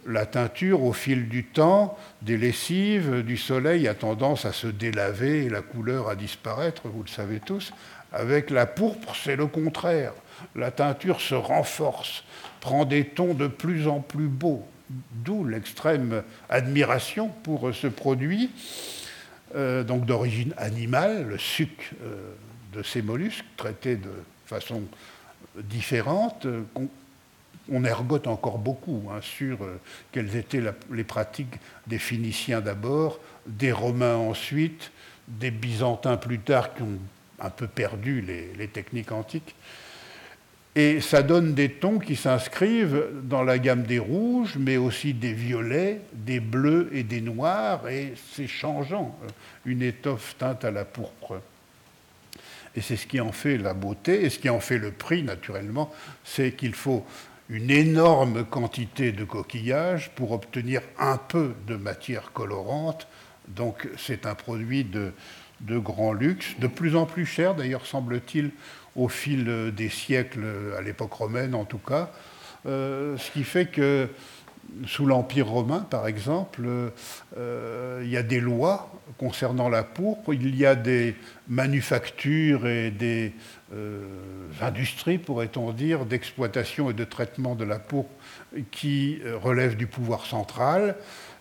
[0.05, 5.45] la teinture, au fil du temps, des lessives, du soleil, a tendance à se délaver
[5.45, 7.73] et la couleur à disparaître, vous le savez tous.
[8.11, 10.13] Avec la pourpre, c'est le contraire.
[10.55, 12.23] La teinture se renforce,
[12.59, 14.65] prend des tons de plus en plus beaux,
[15.11, 18.49] d'où l'extrême admiration pour ce produit,
[19.55, 22.33] euh, donc d'origine animale, le suc euh,
[22.73, 24.11] de ces mollusques, traités de
[24.45, 24.83] façon
[25.57, 26.47] différente,
[27.71, 29.79] on ergote encore beaucoup hein, sur euh,
[30.11, 31.55] quelles étaient les pratiques
[31.87, 34.91] des Phéniciens d'abord, des Romains ensuite,
[35.27, 36.99] des Byzantins plus tard qui ont
[37.39, 39.55] un peu perdu les, techniques antiques.
[40.75, 45.33] Et ça donne des tons qui s'inscrivent dans la gamme des rouges, mais aussi des
[45.33, 49.27] violets, des bleus et des noirs, et c'est changeant, euh,
[49.65, 51.41] une étoffe teinte à la pourpre.
[52.75, 55.23] Et c'est ce qui en fait la beauté, et ce qui en fait le prix,
[55.23, 55.91] naturellement,
[56.23, 57.05] c'est qu'il faut
[57.49, 63.07] une énorme quantité de coquillages pour obtenir un peu de matière colorante.
[63.47, 65.13] Donc c'est un produit de,
[65.79, 68.51] grand luxe, de plus en plus cher d'ailleurs semble-t-il
[68.95, 70.45] au fil des siècles,
[70.77, 72.11] à l'époque romaine en tout cas,
[72.65, 74.09] euh, ce qui fait que
[74.85, 76.61] sous l'Empire romain, par exemple,
[77.37, 81.15] euh, il y a des lois concernant la pourpre, il y a des
[81.47, 83.33] manufactures et des
[83.73, 84.03] euh,
[84.61, 88.13] industries, pourrait-on dire, d'exploitation et de traitement de la pourpre
[88.71, 90.95] qui euh, relèvent du pouvoir central.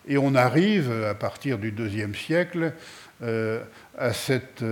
[0.07, 2.73] Et on arrive, à partir du IIe siècle,
[3.21, 4.65] à, cette,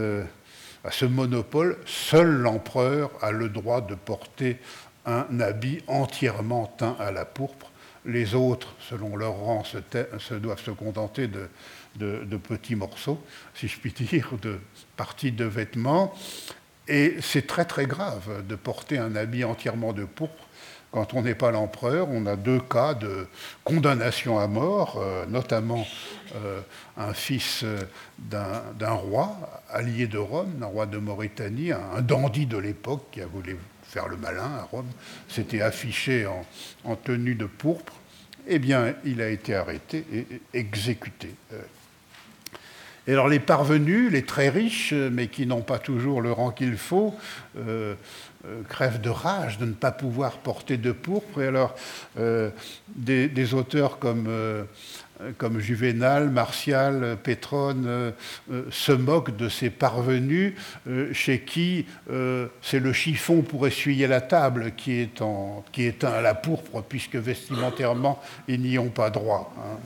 [0.85, 1.77] à ce monopole.
[1.85, 4.57] Seul l'empereur a le droit de porter
[5.05, 7.71] un habit entièrement teint à la pourpre
[8.07, 13.23] les autres, selon leur rang, se, doivent se contenter de, petits morceaux,
[13.55, 14.59] si je puis dire, de
[14.97, 16.15] parties de vêtements.
[16.89, 20.47] Et c'est très très grave de porter un habit entièrement de pourpre.
[20.93, 23.27] Quand on n'est pas l'empereur, on a deux cas de
[23.65, 25.87] condamnation à mort, euh, notamment
[26.37, 26.61] euh,
[26.97, 27.83] un fils euh,
[28.19, 29.37] d'un roi,
[29.69, 34.09] allié de Rome, un roi de Mauritanie, un, dandy de l'époque qui a voulu faire
[34.09, 34.89] le malin à Rome,
[35.29, 36.27] s'était affiché
[36.85, 37.93] en, tenue de pourpre,
[38.47, 41.35] eh bien, il a été arrêté et exécuté.
[43.07, 46.51] Euh, et alors les parvenus, les très riches, mais qui n'ont pas toujours le rang
[46.51, 47.15] qu'il faut,
[47.59, 47.95] euh,
[48.47, 51.41] euh, crèvent de rage de ne pas pouvoir porter de pourpre.
[51.41, 51.75] Et alors
[52.97, 54.29] des, auteurs comme
[55.23, 58.11] euh, comme Juvénal, Martial, Pétrone, euh,
[58.53, 60.55] euh, se moquent de ces parvenus
[61.13, 61.87] chez qui
[62.63, 66.83] c'est le chiffon pour essuyer la table qui est, en, qui est à la pourpre,
[66.83, 69.55] puisque vestimentairement, ils n'y ont pas droit.
[69.59, 69.79] Hein,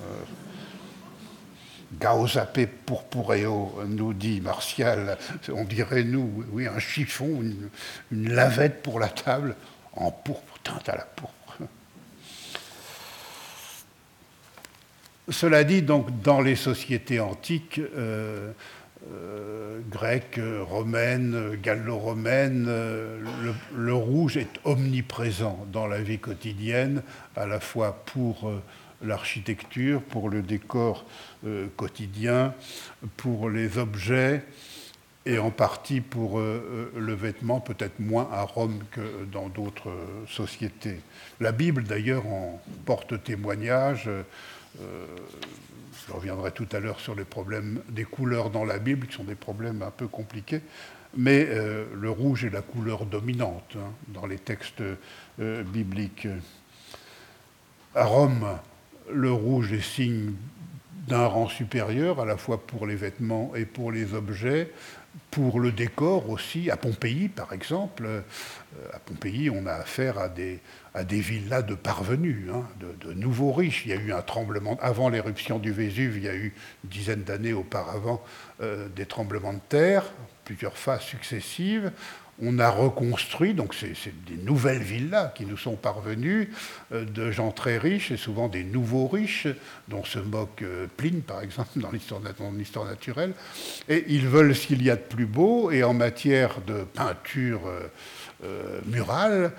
[1.99, 5.19] Gaosape purpureo, nous dit Martial.
[5.53, 9.57] On dirait, nous, oui, un chiffon, une, lavette pour la table,
[9.95, 11.59] en pourpre, teinte à la pourpre.
[15.29, 18.53] Cela dit, donc, dans les sociétés antiques, euh,
[19.13, 23.19] euh, grecques, romaines, gallo-romaines, euh,
[23.75, 27.03] le, rouge est omniprésent dans la vie quotidienne,
[27.37, 28.53] à la fois pour
[29.03, 31.05] l'architecture, pour le décor
[31.77, 32.55] quotidien,
[33.17, 34.45] pour les objets
[35.27, 39.93] et en partie pour le vêtement, peut-être moins à Rome que dans d'autres
[40.29, 41.01] sociétés.
[41.41, 44.09] La Bible, d'ailleurs, en porte témoignage.
[44.81, 45.07] Euh,
[46.07, 49.25] je reviendrai tout à l'heure sur les problèmes des couleurs dans la Bible, qui sont
[49.25, 50.63] des problèmes un peu compliqués,
[51.17, 54.83] mais euh, le rouge est la couleur dominante hein, dans les textes
[55.41, 56.29] euh, bibliques.
[57.95, 58.47] À Rome,
[59.13, 60.33] le rouge est signe
[61.09, 64.71] d'un rang supérieur, à la fois pour les vêtements et pour les objets,
[65.31, 66.71] pour le décor aussi.
[66.71, 68.07] À Pompéi, par exemple,
[68.93, 70.61] à Pompéi, on a affaire à des,
[70.95, 73.83] à des villas de parvenus, hein, de, nouveaux riches.
[73.87, 76.53] Il y a eu un tremblement, avant l'éruption du Vésuve, il y a eu
[76.85, 78.23] une dizaine d'années auparavant
[78.61, 80.05] euh, des tremblements de terre,
[80.45, 81.93] plusieurs phases successives.
[82.43, 83.95] On a reconstruit, donc c'est
[84.27, 86.51] des nouvelles villas qui nous sont parvenues,
[86.93, 89.49] euh, de gens très riches et souvent des nouveaux riches,
[89.89, 93.35] dont se moque euh, Pline, par exemple, dans l'histoire naturelle.
[93.89, 97.63] Et ils veulent ce qu'il y a de plus beau, et en matière de peinture
[98.43, 99.53] euh, murale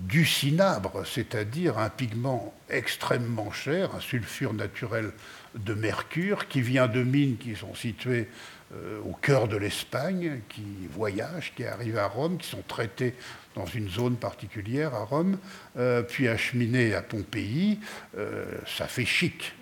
[0.00, 5.10] du cinabre, c'est-à-dire un pigment extrêmement cher, un sulfure naturel
[5.56, 8.28] de mercure qui vient de mines qui sont situées
[8.74, 13.14] euh, au cœur de l'Espagne, qui voyagent, qui arrivent à Rome, qui sont traités
[13.54, 15.38] dans une zone particulière à Rome,
[15.78, 17.78] euh, puis acheminés à Pompéi.
[18.18, 19.54] Euh, ça fait chic.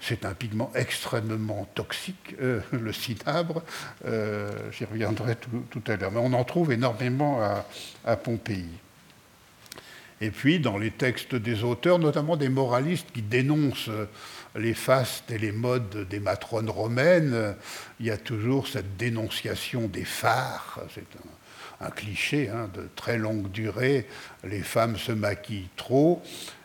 [0.00, 3.64] C'est un pigment extrêmement toxique, le cinabre.
[4.04, 6.12] J'y reviendrai tout, à l'heure.
[6.12, 7.66] Mais on en trouve énormément à,
[8.04, 8.68] à Pompéi.
[10.20, 13.90] Et puis, dans les textes des auteurs, notamment des moralistes qui dénoncent
[14.56, 17.54] les fastes et les modes des matrones romaines,
[18.00, 20.80] il y a toujours cette dénonciation des phares.
[20.94, 21.06] C'est
[21.80, 24.06] un, cliché hein, de très longue durée.
[24.44, 26.22] Les femmes se maquillent trop.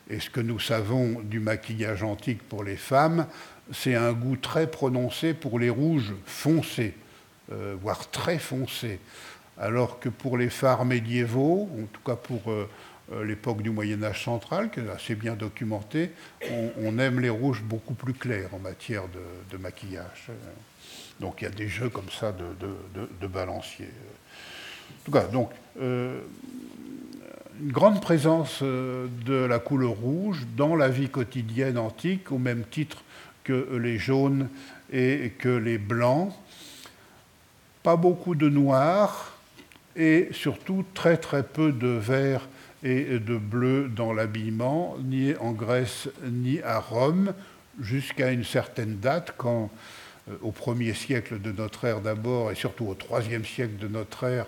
[0.10, 3.28] Et ce que nous savons du maquillage antique pour les femmes,
[3.72, 6.96] c'est un goût très prononcé pour les rouges foncés,
[7.52, 9.00] euh, voire très foncés.
[9.58, 12.70] Alors que pour les phares médiévaux, en tout cas pour euh,
[13.24, 16.12] l'époque du Moyen Âge central, qui est assez bien documentée,
[16.82, 19.04] on, aime les rouges beaucoup plus clairs en matière
[19.52, 20.30] de, maquillage.
[21.20, 23.88] Donc il y a des jeux comme ça de, balancier.
[23.88, 26.20] En tout cas, donc, euh,
[27.62, 32.64] une grande présence euh, de la couleur rouge dans la vie quotidienne antique, au même
[32.64, 33.04] titre
[33.44, 34.50] que les jaunes
[34.92, 36.34] et que les blancs.
[37.84, 39.38] Pas beaucoup de noir
[39.96, 42.48] et surtout très très peu de vert
[42.84, 47.34] et de bleu dans l'habillement, ni en Grèce ni à Rome,
[47.80, 49.70] jusqu'à une certaine date, quand
[50.30, 54.26] euh, au premier siècle de notre ère d'abord, et surtout au troisième siècle de notre
[54.26, 54.46] ère,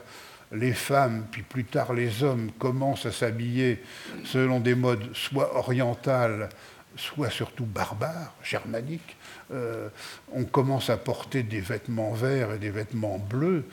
[0.51, 3.81] les femmes, puis plus tard les hommes, commencent à s'habiller
[4.25, 6.49] selon des modes soit orientales,
[6.97, 9.15] soit surtout barbares, germaniques.
[9.53, 9.87] Euh,
[10.33, 13.65] on commence à porter des vêtements verts et des vêtements bleus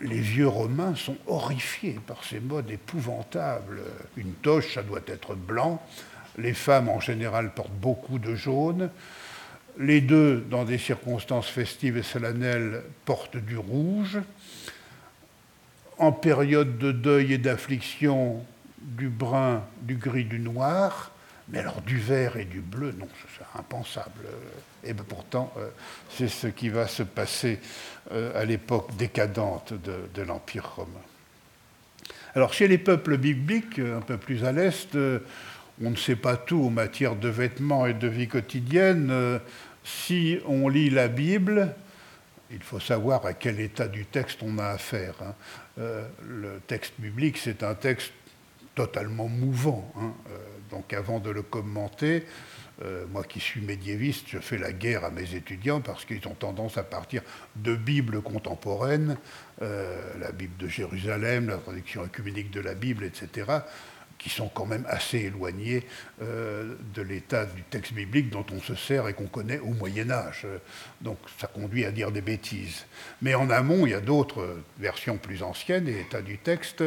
[0.00, 3.80] les vieux Romains sont horrifiés par ces modes épouvantables.
[4.16, 5.82] Une toche, ça doit être blanc.
[6.36, 8.90] Les femmes, en général, portent beaucoup de jaune.
[9.78, 14.18] Les deux, dans des circonstances festives et solennelles, portent du rouge.
[15.98, 18.44] En période de deuil et d'affliction,
[18.80, 21.12] du brun, du gris, du noir.
[21.50, 24.26] Mais alors du vert et du bleu, non, c'est impensable.
[24.84, 25.68] Et ben, pourtant, euh,
[26.10, 27.58] c'est ce qui va se passer
[28.10, 30.88] à l'époque décadente de, l'Empire romain.
[32.34, 35.20] Alors chez les peuples bibliques, un peu plus à l'Est, euh,
[35.82, 39.40] on ne sait pas tout en matière de vêtements et de vie quotidienne.
[39.84, 41.74] Si on lit la Bible,
[42.50, 45.14] il faut savoir à quel état du texte on a affaire.
[45.22, 45.34] Hein.
[45.76, 48.12] le texte biblique, c'est un texte
[48.74, 49.92] totalement mouvant.
[49.96, 50.12] Hein.
[50.70, 52.24] Donc avant de le commenter,
[52.84, 56.34] euh, moi qui suis médiéviste, je fais la guerre à mes étudiants parce qu'ils ont
[56.34, 57.22] tendance à partir
[57.56, 59.16] de Bibles contemporaines,
[59.62, 63.46] euh, la Bible de Jérusalem, la traduction œcuménique de la Bible, etc.,
[64.16, 65.84] qui sont quand même assez éloignées
[66.22, 70.10] euh, de l'état du texte biblique dont on se sert et qu'on connaît au Moyen
[70.10, 70.44] Âge.
[71.00, 72.86] Donc ça conduit à dire des bêtises.
[73.22, 76.82] Mais en amont, il y a d'autres versions plus anciennes et états du texte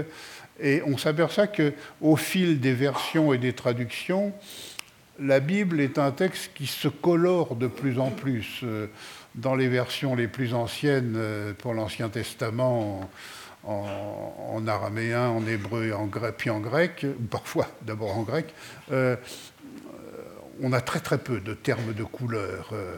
[0.61, 4.31] et on s'aperçoit qu'au fil des versions et des traductions,
[5.21, 8.63] la Bible est un texte qui se colore de plus en plus.
[9.35, 11.17] Dans les versions les plus anciennes
[11.59, 13.09] pour l'Ancien Testament,
[13.63, 18.53] en, araméen, en hébreu et en grec, puis en grec, parfois d'abord en grec,
[20.61, 22.69] on a très très peu de termes de couleur.
[22.73, 22.95] Euh.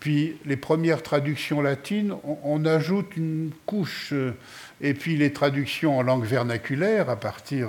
[0.00, 2.14] Puis les premières traductions latines,
[2.44, 4.10] on, ajoute une couche.
[4.12, 4.34] Euh,
[4.80, 7.68] et puis les traductions en langue vernaculaire, à partir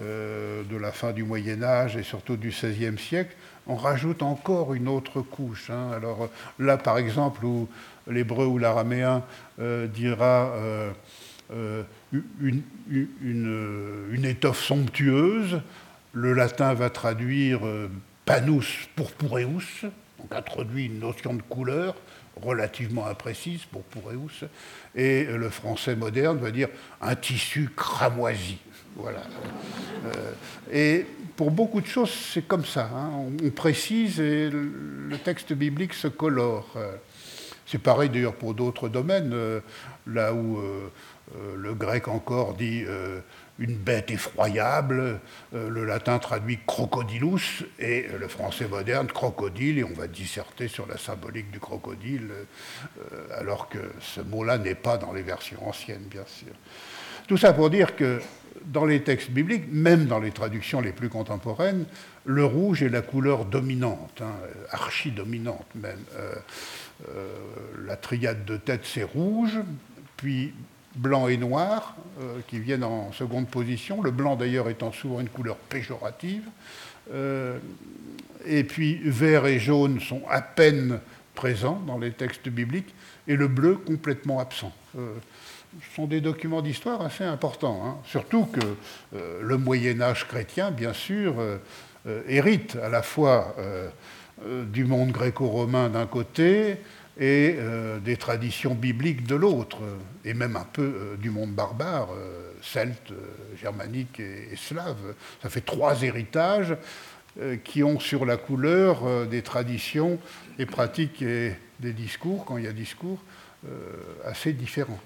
[0.00, 3.34] euh, de la fin du Moyen Âge et surtout du XVIe siècle,
[3.66, 5.70] on rajoute encore une autre couche.
[5.70, 5.90] Hein.
[5.94, 6.28] Alors
[6.58, 7.68] là, par exemple, où
[8.06, 9.22] l'hébreu ou l'araméen
[9.58, 10.52] dira
[12.12, 12.62] une,
[13.22, 15.62] une, étoffe somptueuse,
[16.12, 17.60] le latin va traduire
[18.26, 19.86] panus purpureus,
[20.18, 21.94] donc introduit une notion de couleur
[22.42, 24.44] relativement imprécise, purpureus,
[24.94, 26.68] et le français moderne va dire
[27.00, 28.58] un tissu cramoisi.
[28.96, 29.22] Voilà.
[30.06, 30.32] Euh,
[30.72, 32.88] et pour beaucoup de choses, c'est comme ça.
[32.94, 33.10] Hein.
[33.44, 36.76] On, précise et le texte biblique se colore.
[37.66, 39.60] C'est pareil d'ailleurs pour d'autres domaines, euh,
[40.06, 40.90] là où euh,
[41.56, 42.84] le grec encore dit
[43.58, 45.20] une bête effroyable,
[45.54, 50.86] euh, le latin traduit crocodilus, et le français moderne crocodile, et on va disserter sur
[50.86, 56.06] la symbolique du crocodile, euh, alors que ce mot-là n'est pas dans les versions anciennes,
[56.10, 56.52] bien sûr.
[57.28, 58.20] Tout ça pour dire que
[58.66, 61.86] dans les textes bibliques, même dans les traductions les plus contemporaines,
[62.24, 64.34] le rouge est la couleur dominante, hein,
[64.70, 66.00] archi-dominante même.
[67.08, 67.34] Euh,
[67.86, 69.58] la triade de tête, c'est rouge,
[70.16, 70.54] puis
[70.94, 75.28] blanc et noir, euh, qui viennent en seconde position, le blanc d'ailleurs étant souvent une
[75.28, 76.44] couleur péjorative,
[77.12, 77.58] euh,
[78.46, 81.00] et puis vert et jaune sont à peine
[81.34, 82.94] présents dans les textes bibliques,
[83.26, 84.72] et le bleu complètement absent.
[84.96, 85.14] Euh,
[85.80, 87.96] ce sont des documents d'histoire assez importants, hein.
[88.04, 88.60] surtout que
[89.42, 91.34] le Moyen Âge chrétien, bien sûr,
[92.28, 93.56] hérite à la fois
[94.46, 96.76] du monde gréco-romain d'un côté,
[97.18, 99.78] et euh, des traditions bibliques de l'autre,
[100.24, 103.12] et même un peu euh, du monde barbare, euh, celte,
[103.60, 105.14] germanique et, slave.
[105.42, 106.76] Ça fait trois héritages
[107.64, 110.20] qui ont sur la couleur des traditions,
[110.56, 113.18] des pratiques et des discours, quand il y a discours,
[114.24, 115.00] assez différents.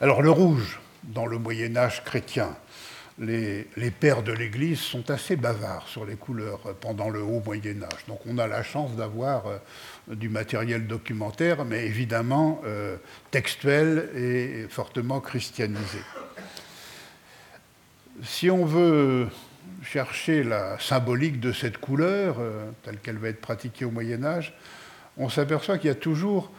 [0.00, 2.56] Alors le rouge, dans le Moyen Âge chrétien,
[3.20, 8.04] les, pères de l'Église sont assez bavards sur les couleurs pendant le haut Moyen Âge.
[8.08, 9.44] Donc on a la chance d'avoir
[10.10, 12.96] du matériel documentaire, mais évidemment euh,
[13.30, 15.98] textuel et fortement christianisé.
[18.22, 19.28] Si on veut
[19.82, 24.54] chercher la symbolique de cette couleur, euh, telle qu'elle va être pratiquée au Moyen Âge,
[25.16, 26.50] on s'aperçoit qu'il y a toujours,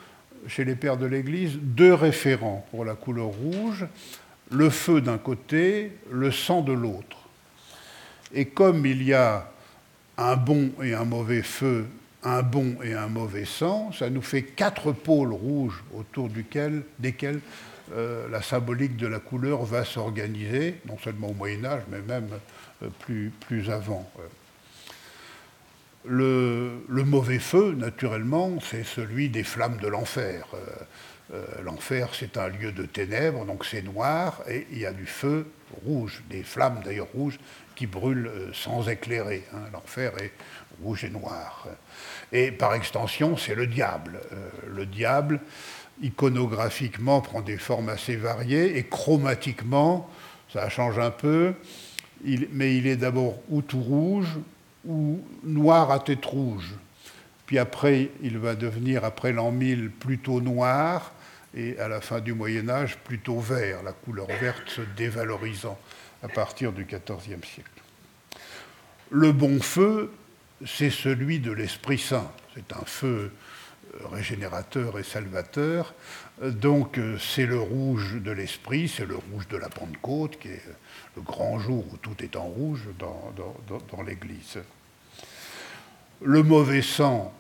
[0.48, 3.86] chez les pères de l'Église, deux référents pour la couleur rouge
[4.52, 7.18] le feu d'un côté, le sang de l'autre.
[8.34, 9.50] Et comme il y a
[10.18, 11.86] un bon et un mauvais feu,
[12.24, 16.84] un bon et un mauvais sang, ça nous fait quatre pôles rouges autour desquels
[17.94, 22.30] euh, la symbolique de la couleur va s'organiser, non seulement au Moyen Âge, mais même
[22.84, 24.10] euh, plus, avant.
[26.06, 30.48] Le, mauvais feu, naturellement, c'est celui des flammes de l'enfer.
[31.34, 35.06] Euh, l'enfer, c'est un lieu de ténèbres, donc c'est noir, et il y a du
[35.06, 35.48] feu
[35.86, 37.40] rouge, des flammes d'ailleurs rouges
[37.76, 39.44] qui brûlent sans éclairer.
[39.54, 39.64] Hein.
[39.74, 40.32] L'enfer est
[40.82, 41.68] rouge et noir.
[42.32, 44.22] Et par extension, c'est le diable.
[44.32, 45.40] Euh, le diable,
[46.02, 50.10] iconographiquement, prend des formes assez variées, et chromatiquement,
[50.52, 51.54] ça change un peu,
[52.24, 54.38] mais il est d'abord ou tout rouge,
[54.86, 56.74] ou noir à tête rouge.
[57.46, 61.12] Puis après, il va devenir, après l'an 1000, plutôt noir,
[61.54, 65.78] et à la fin du Moyen Âge plutôt vert, la couleur verte se dévalorisant
[66.24, 67.70] à partir du XIVe siècle.
[69.10, 70.12] Le bon feu,
[70.66, 72.32] c'est celui de l'Esprit Saint.
[72.56, 73.32] C'est un feu
[73.94, 75.94] euh, régénérateur et salvateur.
[76.42, 80.64] Donc c'est le rouge de l'Esprit, c'est le rouge de la Pentecôte, qui est
[81.16, 84.58] le grand jour où tout est en rouge dans l'Église.
[86.24, 87.34] Le mauvais sang,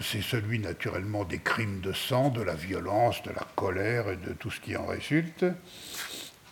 [0.00, 4.32] c'est celui naturellement des crimes de sang, de la violence, de la colère et de
[4.32, 5.44] tout ce qui en résulte.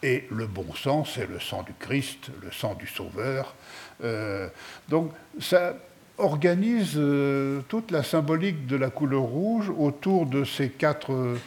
[0.03, 3.55] Et le bon sang, c'est le sang du Christ, le sang du Sauveur.
[4.03, 4.49] Euh,
[4.89, 5.77] donc ça
[6.19, 11.39] organise euh, toute la symbolique de la couleur rouge autour de ces quatre,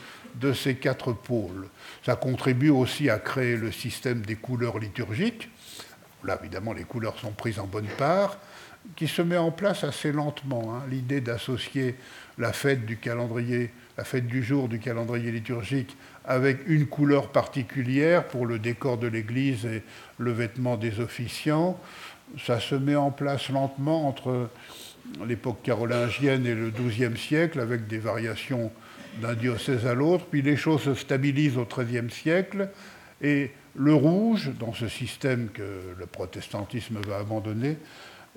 [1.23, 1.67] pôles.
[2.05, 5.49] Ça contribue aussi à créer le système des couleurs liturgiques.
[6.23, 8.37] Là, évidemment, les couleurs sont prises en bonne part
[8.95, 10.75] qui se met en place assez lentement.
[10.75, 10.83] Hein.
[10.89, 11.95] L'idée d'associer
[12.37, 15.97] la fête du calendrier, la fête du jour du calendrier liturgique
[16.27, 19.83] avec une couleur particulière pour le décor de l'église et
[20.17, 21.79] le vêtement des officiants,
[22.43, 24.49] ça se met en place lentement entre
[25.27, 28.71] l'époque carolingienne et le XIIe siècle, avec des variations
[29.21, 32.69] d'un diocèse à l'autre, puis les choses se stabilisent au XIIIe siècle,
[33.21, 37.77] et le rouge, dans ce système que le protestantisme va abandonner,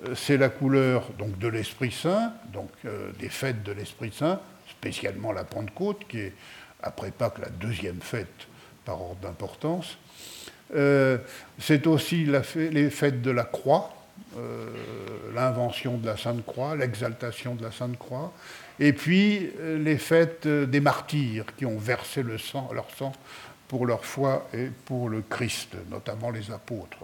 [0.05, 4.39] euh, c'est la couleur donc, de l'Esprit Saint, donc euh, des fêtes de l'Esprit Saint,
[4.69, 6.33] spécialement la Pentecôte, qui est,
[6.81, 8.47] après Pâques, la deuxième fête
[8.85, 9.97] par ordre d'importance.
[10.75, 11.17] Euh,
[11.59, 13.95] c'est aussi les fêtes de la croix,
[15.33, 18.31] l'invention de la Sainte Croix, l'exaltation de la Sainte Croix,
[18.79, 23.13] et puis les fêtes des martyrs qui ont versé leur sang
[23.69, 26.97] pour leur foi et pour le Christ, notamment les apôtres.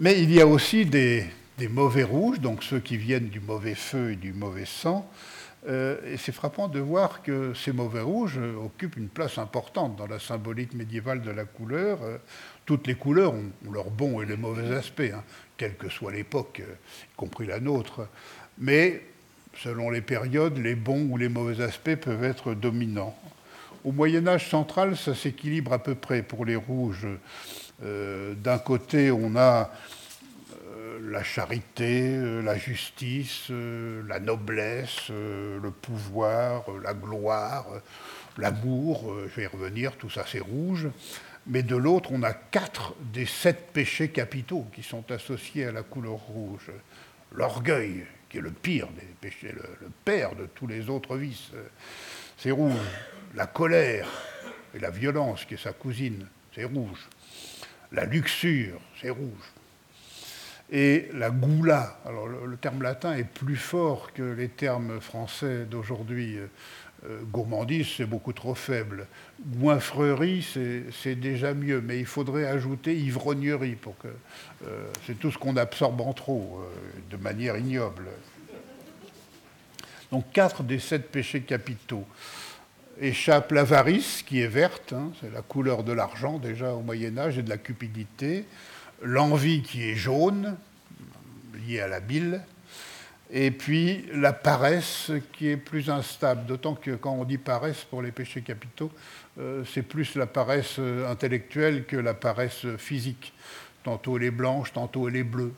[0.00, 1.26] Mais il y a aussi des,
[1.68, 5.08] mauvais rouges, donc ceux qui viennent du mauvais feu et du mauvais sang.
[5.68, 10.06] Euh, et c'est frappant de voir que ces mauvais rouges occupent une place importante dans
[10.06, 11.98] la symbolique médiévale de la couleur.
[12.02, 12.16] Euh,
[12.64, 15.22] toutes les couleurs ont, leurs bons et les mauvais aspects, hein,
[15.56, 16.72] quelle que soit l'époque, euh,
[17.04, 18.08] y compris la nôtre.
[18.58, 19.02] Mais
[19.56, 23.16] selon les périodes, les bons ou les mauvais aspects peuvent être dominants.
[23.84, 27.06] Au Moyen Âge central, ça s'équilibre à peu près pour les rouges.
[27.82, 29.64] Euh, d'un côté, on a euh,
[31.10, 37.66] la charité, euh, la justice, la noblesse, le pouvoir, la gloire,
[38.38, 40.88] l'amour, je vais y revenir, tout ça c'est rouge.
[41.46, 45.82] Mais de l'autre, on a quatre des sept péchés capitaux qui sont associés à la
[45.82, 46.70] couleur rouge.
[47.32, 51.50] L'orgueil, qui est le pire des péchés, le père de tous les autres vices,
[52.36, 52.74] c'est rouge.
[53.34, 54.08] La colère
[54.74, 57.08] et la violence, qui est sa cousine, c'est rouge
[57.92, 59.52] la luxure, c'est rouge.
[60.72, 66.38] Et la goula, alors le, terme latin est plus fort que les termes français d'aujourd'hui.
[67.06, 69.06] Euh, gourmandise, c'est beaucoup trop faible.
[69.42, 70.46] Goinfrerie,
[70.92, 74.08] c'est déjà mieux, mais il faudrait ajouter ivrognerie pour que.
[74.66, 78.04] Euh, c'est tout ce qu'on absorbe en trop, euh, de manière ignoble.
[80.12, 82.06] Donc quatre des sept péchés capitaux
[83.00, 87.38] échappe l'avarice, qui est verte, hein, c'est la couleur de l'argent déjà au Moyen Âge,
[87.38, 88.44] et de la cupidité,
[89.02, 90.56] l'envie qui est jaune,
[91.66, 92.42] liée à la bile,
[93.32, 98.02] et puis la paresse qui est plus instable, d'autant que quand on dit paresse pour
[98.02, 98.90] les péchés capitaux,
[99.38, 100.78] euh, c'est plus la paresse
[101.08, 103.32] intellectuelle que la paresse physique.
[103.84, 105.52] Tantôt elle est blanche, tantôt elle est bleue.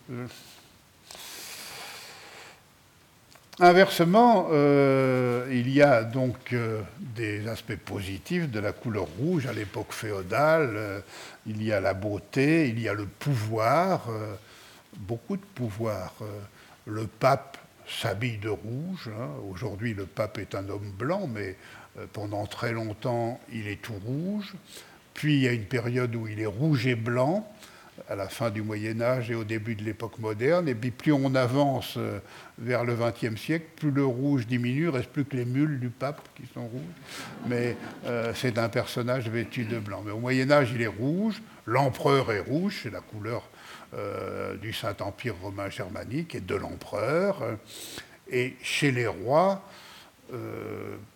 [3.61, 9.53] Inversement, euh, il y a donc euh, des aspects positifs de la couleur rouge à
[9.53, 10.73] l'époque féodale.
[10.75, 11.01] Euh,
[11.47, 14.09] il y a la beauté, il y a le pouvoir,
[14.97, 16.15] beaucoup de pouvoir.
[16.87, 19.11] le pape s'habille de rouge.
[19.11, 19.29] Hein.
[19.51, 21.57] Aujourd'hui, le pape est un homme blanc, mais
[22.15, 24.55] pendant très longtemps, il est tout rouge.
[25.13, 27.47] Puis il y a une période où il est rouge et blanc
[28.09, 30.69] à la fin du Moyen Âge et au début de l'époque moderne.
[30.69, 32.19] Et puis plus on avance euh,
[32.59, 36.21] vers le XXe siècle, plus le rouge diminue, reste plus que les mules du pape
[36.35, 36.83] qui sont rouges.
[37.47, 37.77] Mais
[38.07, 40.03] euh, c'est un personnage vêtu de blanc.
[40.05, 41.43] Mais au Moyen Âge, il est rouge.
[41.67, 43.49] L'empereur est rouge, c'est la couleur
[43.95, 47.43] euh, du Saint-Empire romain germanique et de l'empereur.
[48.31, 49.63] Et chez les rois,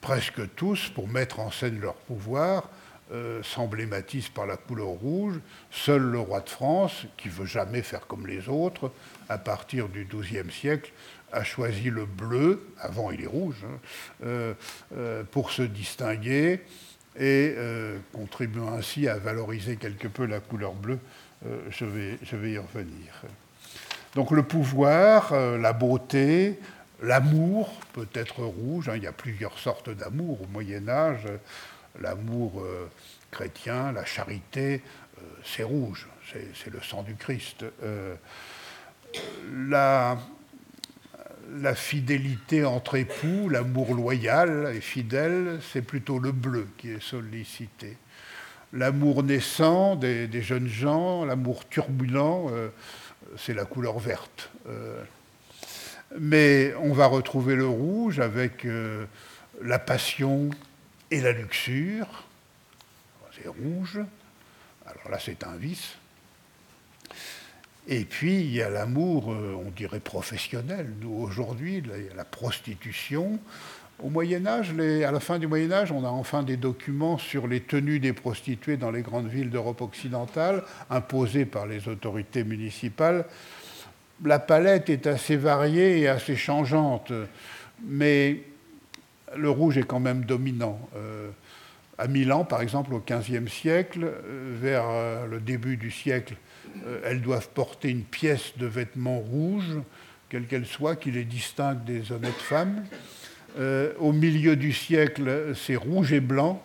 [0.02, 2.68] presque tous, pour mettre en scène leur pouvoir,
[3.12, 5.38] euh, s'emblématise par la couleur rouge.
[5.70, 8.90] Seul le roi de France, qui veut jamais faire comme les autres,
[9.28, 10.90] à partir du XIIe siècle,
[11.30, 13.78] a choisi le bleu, avant il est rouge, hein,
[14.24, 14.54] euh,
[14.96, 16.62] euh, pour se distinguer
[17.16, 17.54] et
[18.12, 20.98] contribuant ainsi à valoriser quelque peu la couleur bleue.
[21.70, 23.22] je, vais, y revenir.
[24.14, 26.58] Donc le pouvoir, la beauté,
[27.02, 28.90] l'amour peut être rouge.
[28.90, 28.96] Hein.
[28.96, 31.26] il y a plusieurs sortes d'amour au Moyen Âge
[32.00, 32.88] l'amour euh,
[33.30, 34.82] chrétien, la charité,
[35.18, 37.64] euh, c'est rouge, c'est le sang du Christ.
[37.82, 38.14] Euh,
[39.68, 40.18] la,
[41.60, 47.96] la, fidélité entre époux, l'amour loyal et fidèle, c'est plutôt le bleu qui est sollicité.
[48.72, 52.50] L'amour naissant des, jeunes gens, l'amour turbulent,
[53.38, 54.50] c'est la couleur verte.
[56.18, 58.66] mais on va retrouver le rouge avec
[59.62, 60.50] la passion,
[61.10, 62.24] et la luxure,
[63.32, 64.00] c'est rouge,
[64.86, 65.96] alors là c'est un vice.
[67.88, 70.92] Et puis il y a l'amour, euh, on dirait professionnel.
[71.00, 71.82] Nous aujourd'hui,
[72.16, 73.38] la prostitution.
[74.02, 77.46] Au Moyen Âge, à la fin du Moyen Âge, on a enfin des documents sur
[77.46, 83.24] les tenues des prostituées dans les grandes villes d'Europe occidentale, imposées par les autorités municipales.
[84.22, 87.10] La palette est assez variée et assez changeante,
[87.86, 88.42] mais
[89.36, 90.80] le rouge est quand même dominant.
[90.96, 91.28] Euh,
[91.98, 94.12] à Milan, par exemple, au XVe siècle,
[94.60, 94.84] vers
[95.26, 96.34] le début du siècle,
[97.02, 99.78] elles doivent porter une pièce de vêtements rouges,
[100.28, 102.84] quelle qu'elle soit, qui les distingue des honnêtes femmes.
[103.98, 106.62] au milieu du siècle, c'est rouge et blanc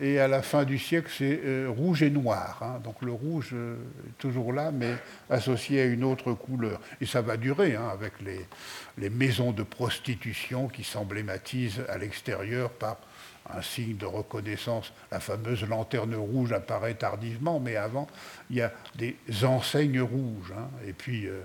[0.00, 2.58] et à la fin du siècle, c'est euh, rouge et noir.
[2.62, 2.80] Hein.
[2.82, 3.76] Donc le rouge euh,
[4.08, 4.94] est toujours là, mais
[5.28, 6.80] associé à une autre couleur.
[7.02, 12.96] Et ça va durer hein, avec les, maisons de prostitution qui s'emblématisent à l'extérieur par
[13.54, 14.92] un signe de reconnaissance.
[15.10, 18.06] La fameuse lanterne rouge apparaît tardivement, mais avant,
[18.48, 20.54] il y a des enseignes rouges.
[20.56, 20.68] Hein.
[20.86, 21.42] Et puis, euh,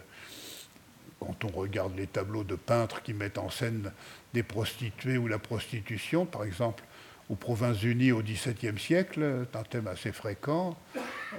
[1.20, 3.91] quand on regarde les tableaux de peintres qui mettent en scène
[4.34, 6.84] des prostituées ou la prostitution, par exemple,
[7.30, 10.78] aux Provinces-Unies au XVIIe siècle, un thème assez fréquent.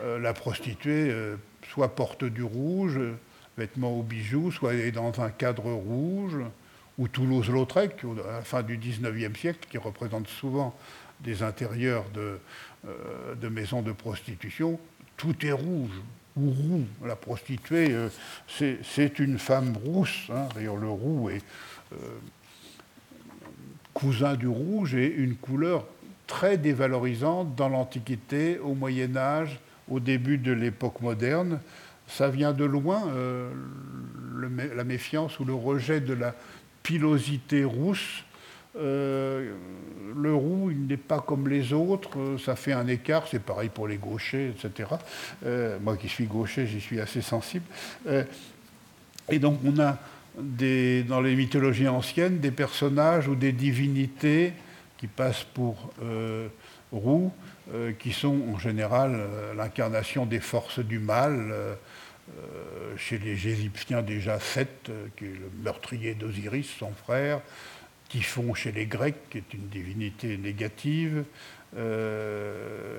[0.03, 1.37] Euh, la prostituée euh,
[1.71, 2.99] soit porte du rouge,
[3.57, 6.37] vêtements ou bijoux, soit est dans un cadre rouge,
[6.99, 10.77] ou Toulouse-Lautrec, à la fin du XIXe siècle, qui représente souvent
[11.21, 12.39] des intérieurs de,
[12.89, 14.79] euh, maisons de prostitution,
[15.17, 16.03] tout est rouge
[16.37, 16.85] ou roux.
[17.05, 17.95] La prostituée,
[18.49, 20.29] c'est une femme rousse.
[20.31, 20.49] Hein.
[20.55, 21.43] D'ailleurs, le roux est
[23.97, 25.87] cousin du rouge et une couleur
[26.27, 31.61] très dévalorisante dans l'Antiquité, au Moyen Âge, au début de l'époque moderne.
[32.07, 33.51] Ça vient de loin, euh,
[34.77, 36.35] la méfiance ou le rejet de la
[36.83, 38.23] pilosité rousse.
[38.79, 39.55] Euh,
[40.15, 43.89] le roux, il n'est pas comme les autres, ça fait un écart, c'est pareil pour
[43.89, 44.91] les gauchers, etc.
[45.47, 47.65] Euh, moi qui suis gaucher, j'y suis assez sensible.
[49.31, 49.99] et donc on a
[50.37, 54.53] dans les mythologies anciennes des personnages ou des divinités
[54.99, 56.49] qui passent pour euh,
[56.93, 57.33] roux,
[57.73, 61.55] euh, qui sont en général euh, l'incarnation des forces du mal.
[62.97, 67.41] chez les Égyptiens déjà Seth, qui est le meurtrier d'Osiris, son frère,
[68.09, 71.25] Typhon chez les Grecs, qui est une divinité négative,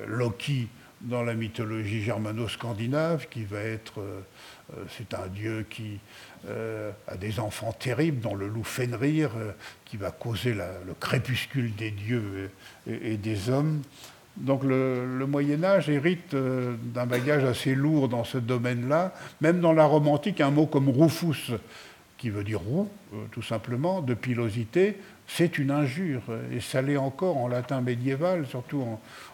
[0.08, 0.70] Loki
[1.02, 4.02] dans la mythologie germano-scandinave, qui va être,
[4.90, 6.00] c'est un dieu qui
[6.50, 9.52] euh, à des enfants terribles, dont le loup Fenrir, euh,
[9.86, 12.52] qui va causer le crépuscule des dieux
[12.86, 13.82] et, des hommes.
[14.38, 19.14] Donc le, Moyen Âge hérite euh, d'un bagage assez lourd dans ce domaine-là.
[19.42, 21.54] Même dans la romantique, un mot comme Rufus,
[22.18, 22.88] qui veut dire roux,
[23.32, 24.98] tout simplement, de pilosité,
[25.28, 26.24] c'est une injure.
[26.52, 28.84] Et ça l'est encore en latin médiéval, surtout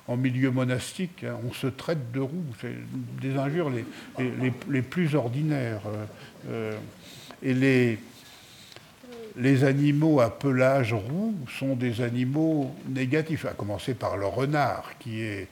[0.08, 1.26] en, milieu monastique.
[1.48, 2.46] On se traite de roux.
[2.60, 2.76] C'est
[3.22, 3.72] des injures
[4.20, 5.82] les plus ordinaires.
[6.50, 6.78] Euh,
[7.44, 7.98] et
[9.36, 15.22] les, animaux à pelage roux sont des animaux négatifs, à commencer par le renard, qui
[15.22, 15.48] est.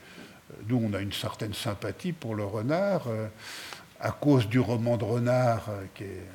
[0.68, 3.26] Nous, on a une certaine sympathie pour le renard, euh,
[4.00, 6.26] à cause du roman de renard, euh, qui est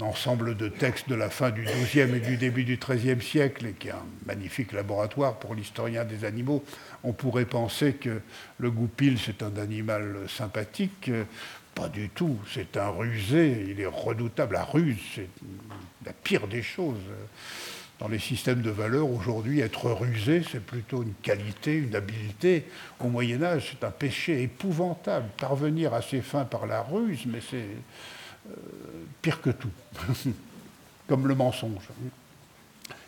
[0.00, 3.72] ensemble de textes de la fin du XIIe et du début du XIIIe siècle, et
[3.72, 6.64] qui est un magnifique laboratoire pour l'historien des animaux.
[7.04, 8.20] On pourrait penser que
[8.58, 11.10] le goupil, c'est un animal sympathique.
[11.74, 14.54] Pas du tout, c'est un rusé, il est redoutable.
[14.54, 15.28] La ruse, c'est
[16.04, 17.00] la pire des choses.
[17.98, 22.66] Dans les systèmes de valeurs, aujourd'hui, être rusé, c'est plutôt une qualité, une habileté.
[22.98, 25.28] Au Moyen Âge, c'est un péché épouvantable.
[25.38, 27.68] Parvenir à ses fins par la ruse, mais c'est
[29.20, 29.70] pire que tout,
[31.08, 31.88] comme le mensonge.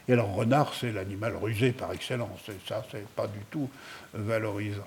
[0.09, 2.49] Et alors, renard, c'est l'animal rusé par excellence.
[2.49, 3.70] Et ça, c'est pas du tout
[4.12, 4.87] valorisant.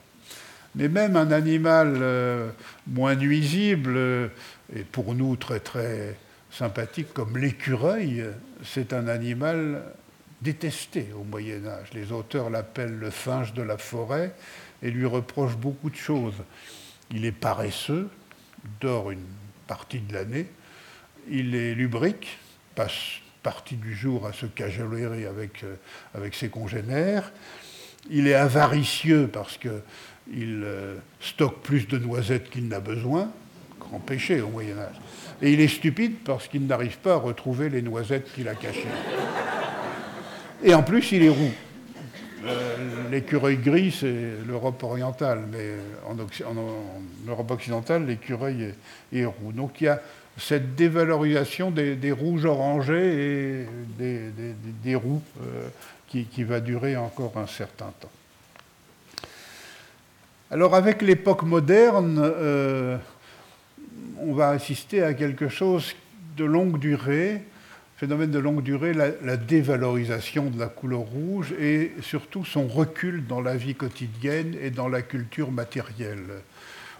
[0.75, 2.51] Mais même un animal euh,
[2.85, 4.27] moins nuisible, euh,
[4.75, 6.15] et pour nous très très
[6.51, 8.23] sympathique comme l'écureuil,
[8.63, 9.81] c'est un animal
[10.41, 11.89] détesté au Moyen Âge.
[11.93, 14.33] Les auteurs l'appellent le singe de la forêt
[14.83, 16.35] et lui reprochent beaucoup de choses.
[17.11, 18.09] Il est paresseux,
[18.79, 19.25] dort une
[19.67, 20.47] partie de l'année,
[21.29, 22.37] il est lubrique,
[22.75, 27.31] passe partie du jour à se cajoler avec, euh, ses congénères,
[28.09, 29.81] il est avaricieux parce que
[30.33, 33.31] il euh, stocke plus de noisettes qu'il n'a besoin,
[33.79, 34.95] grand péché au Moyen Âge.
[35.41, 38.87] Et il est stupide parce qu'il n'arrive pas à retrouver les noisettes qu'il a cachées.
[40.63, 41.53] Et en plus, il est roux.
[42.47, 45.73] Euh, l'écureuil gris, c'est l'Europe orientale, mais
[46.07, 46.15] en,
[47.27, 48.73] Europe occidentale, l'écureuil
[49.13, 49.51] est, roux.
[49.51, 50.01] Donc il y a
[50.37, 53.67] cette dévalorisation des, rouges orangés et
[54.83, 55.67] des, roux euh,
[56.07, 58.11] qui, qui va durer encore un certain temps.
[60.49, 62.97] Alors avec l'époque moderne, euh,
[64.19, 65.93] on va assister à quelque chose
[66.37, 67.41] de longue durée,
[67.97, 73.41] phénomène de longue durée, la, dévalorisation de la couleur rouge et surtout son recul dans
[73.41, 76.43] la vie quotidienne et dans la culture matérielle.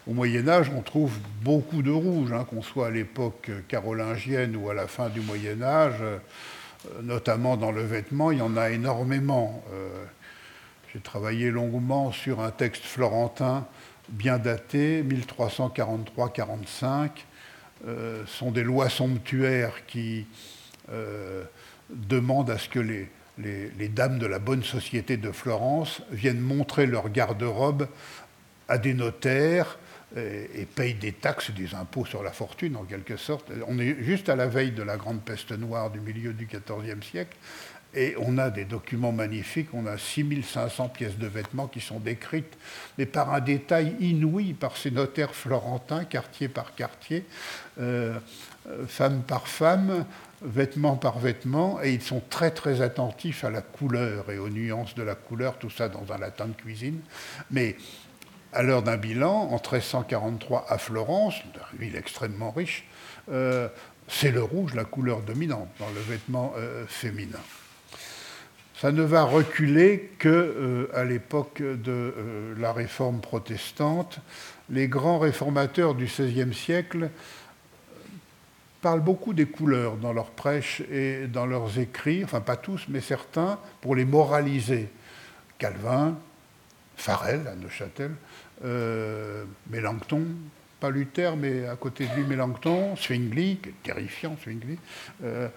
[0.08, 4.70] Au Moyen Âge, on trouve beaucoup de rouge, hein, qu'on soit à l'époque carolingienne ou
[4.70, 6.18] à la fin du Moyen Âge, euh,
[7.04, 9.64] notamment dans le vêtement, il y en a énormément.
[9.74, 10.04] Euh,
[10.94, 13.68] j'ai travaillé longuement sur un texte florentin
[14.10, 17.10] bien daté, 1343-45.
[17.86, 20.26] Euh, sont des lois somptuaires qui
[20.92, 21.44] euh,
[21.90, 23.10] demandent à ce que les,
[23.90, 27.88] dames de la bonne société de Florence viennent montrer leur garde-robe
[28.68, 29.78] à des notaires
[30.16, 33.52] et, payent des taxes, des impôts sur la fortune en quelque sorte.
[33.68, 37.04] On est juste à la veille de la grande peste noire du milieu du XIVe
[37.04, 37.38] siècle.
[37.94, 42.58] Et on a des documents magnifiques, on a 6500 pièces de vêtements qui sont décrites,
[42.98, 47.26] mais par un détail inouï par ces notaires florentins, quartier par quartier,
[47.80, 48.20] euh,
[48.88, 50.06] femme par femme,
[50.42, 54.96] vêtement par vêtement, et ils sont très très attentifs à la couleur et aux nuances
[54.96, 57.00] de la couleur, tout ça dans un latin de cuisine.
[57.52, 57.76] Mais
[58.54, 62.86] à l'heure d'un bilan, en 1343 à Florence, une ville extrêmement riche,
[63.30, 63.68] euh,
[64.08, 67.40] c'est le rouge la couleur dominante dans le vêtement euh, féminin
[68.80, 74.20] ça ne va reculer que euh, à l'époque de euh, la réforme protestante.
[74.70, 77.10] Les grands réformateurs du XVIe siècle
[78.82, 83.02] parlent beaucoup des couleurs dans leurs prêches et dans leurs écrits, enfin pas tous, mais
[83.02, 84.90] certains, pour les moraliser.
[85.58, 86.18] Calvin,
[86.96, 88.12] Farel à Neuchâtel,
[88.64, 89.46] euh,
[90.80, 94.78] pas Luther, mais à côté de lui Mélenchon, Zwingli, terrifiant Zwingli,
[95.24, 95.50] euh,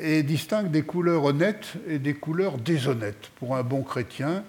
[0.00, 3.28] et distingue des couleurs honnêtes et des couleurs déshonnêtes.
[3.36, 4.42] Pour un bon chrétien,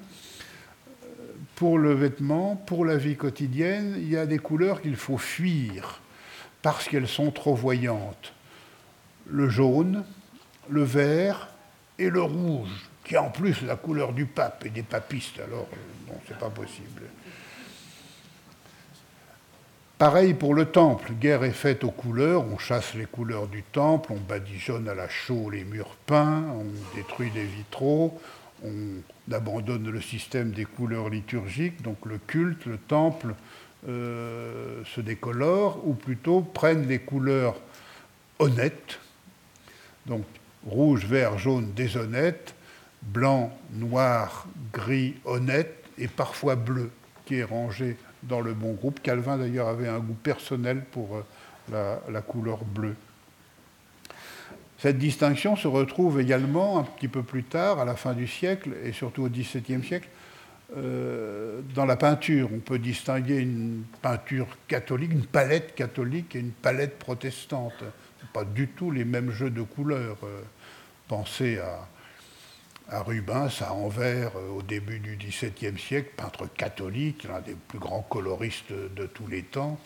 [1.56, 6.02] pour le vêtement, pour la vie quotidienne, il y a des couleurs qu'il faut fuir
[6.62, 8.34] parce qu'elles sont trop voyantes.
[9.28, 10.04] Le jaune,
[10.70, 11.50] le vert
[11.98, 15.68] et le rouge, qui est en plus la couleur du pape et des papistes, alors
[16.08, 17.04] non, c'est pas possible.
[19.98, 24.14] Pareil pour le temple, guerre est faite aux couleurs, on chasse les couleurs du temple,
[24.14, 28.18] on badigeonne à la chaux les murs peints, on détruit les vitraux,
[28.64, 33.36] on abandonne le système des couleurs liturgiques, donc le culte, le temple
[33.88, 37.56] euh, se décolore, ou plutôt prennent les couleurs
[38.40, 39.00] honnêtes,
[40.06, 40.26] donc
[40.66, 42.56] rouge, vert, jaune, déshonnête,
[43.02, 46.92] blanc, noir, gris, honnête, et parfois bleu,
[47.26, 49.02] qui est rangé dans le bon groupe.
[49.02, 51.24] Calvin d'ailleurs avait un goût personnel pour
[51.74, 52.96] euh, la, couleur bleue.
[54.78, 58.72] Cette distinction se retrouve également un petit peu plus tard, à la fin du siècle,
[58.84, 60.08] et surtout au XVIIe siècle,
[60.78, 62.50] euh, dans la peinture.
[62.54, 67.74] On peut distinguer une peinture catholique, une palette catholique et une palette protestante.
[68.22, 70.18] Ce pas du tout les mêmes jeux de couleurs.
[70.24, 70.42] Euh,
[71.08, 71.88] pensez à,
[72.90, 77.80] à Rubens, à Anvers, euh, au début du XVIIe siècle, peintre catholique, l'un des plus
[77.80, 79.80] grands coloristes de tous les temps.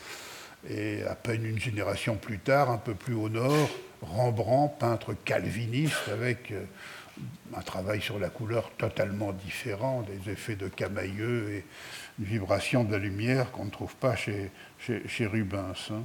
[0.70, 3.70] Et à peine une génération plus tard, un peu plus au nord,
[4.02, 6.52] Rembrandt, peintre calviniste, avec
[7.56, 11.66] un travail sur la couleur totalement différent, des effets de camailleux et
[12.20, 14.50] une vibration de la lumière qu'on ne trouve pas chez,
[15.26, 15.92] Rubens.
[15.92, 16.04] Hein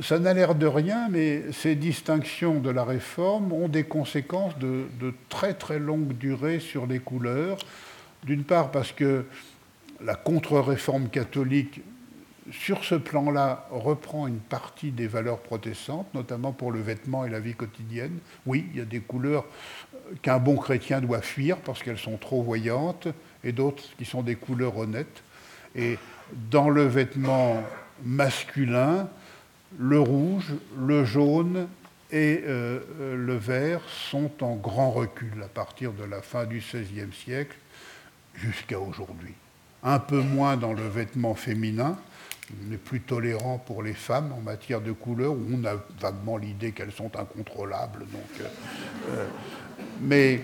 [0.00, 4.86] ça n'a l'air de rien, mais ces distinctions de la réforme ont des conséquences de,
[5.28, 7.58] très très longue durée sur les couleurs.
[8.24, 9.26] D'une part parce que
[10.00, 11.80] la contre-réforme catholique,
[12.50, 17.40] sur ce plan-là, reprend une partie des valeurs protestantes, notamment pour le vêtement et la
[17.40, 18.18] vie quotidienne.
[18.46, 19.46] Oui, il y a des couleurs
[20.22, 23.08] qu'un bon chrétien doit fuir parce qu'elles sont trop voyantes,
[23.42, 25.22] et d'autres qui sont des couleurs honnêtes.
[25.74, 25.98] Et
[26.50, 27.62] dans le vêtement
[28.04, 29.08] masculin,
[29.78, 31.68] le rouge, le jaune
[32.10, 36.58] et euh, euh, le vert sont en grand recul à partir de la fin du
[36.58, 37.56] XVIe siècle
[38.34, 39.34] jusqu'à aujourd'hui.
[39.82, 41.98] Un peu moins dans le vêtement féminin,
[42.50, 46.36] on est plus tolérant pour les femmes en matière de couleur, où on a vaguement
[46.36, 48.00] l'idée qu'elles sont incontrôlables.
[48.00, 48.48] Donc,
[49.10, 49.26] euh,
[50.00, 50.40] mais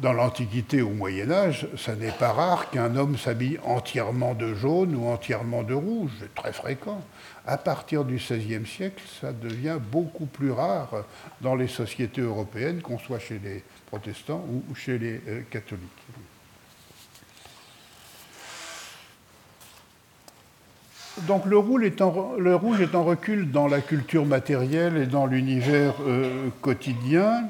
[0.00, 4.94] dans l'Antiquité au Moyen Âge, ça n'est pas rare qu'un homme s'habille entièrement de jaune
[4.94, 7.02] ou entièrement de rouge, c'est très fréquent.
[7.46, 11.04] À partir du XVIe siècle, ça devient beaucoup plus rare
[11.40, 16.01] dans les sociétés européennes, qu'on soit chez les protestants ou chez les euh, catholiques.
[21.26, 27.48] Donc le rouge, est en, recul dans la culture matérielle et dans l'univers euh, quotidien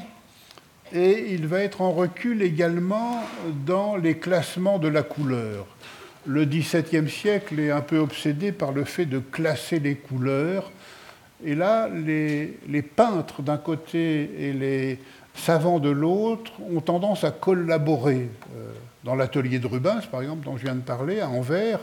[0.94, 3.22] et il va être en recul également
[3.64, 5.66] dans les classements de la couleur.
[6.26, 10.70] Le XVIIe siècle est un peu obsédé par le fait de classer les couleurs.
[11.44, 14.98] Et là, les, peintres d'un côté et les
[15.34, 18.28] savants de l'autre ont tendance à collaborer.
[18.56, 21.80] Euh, dans l'atelier de Rubens, par exemple, dont je viens de parler, à Anvers,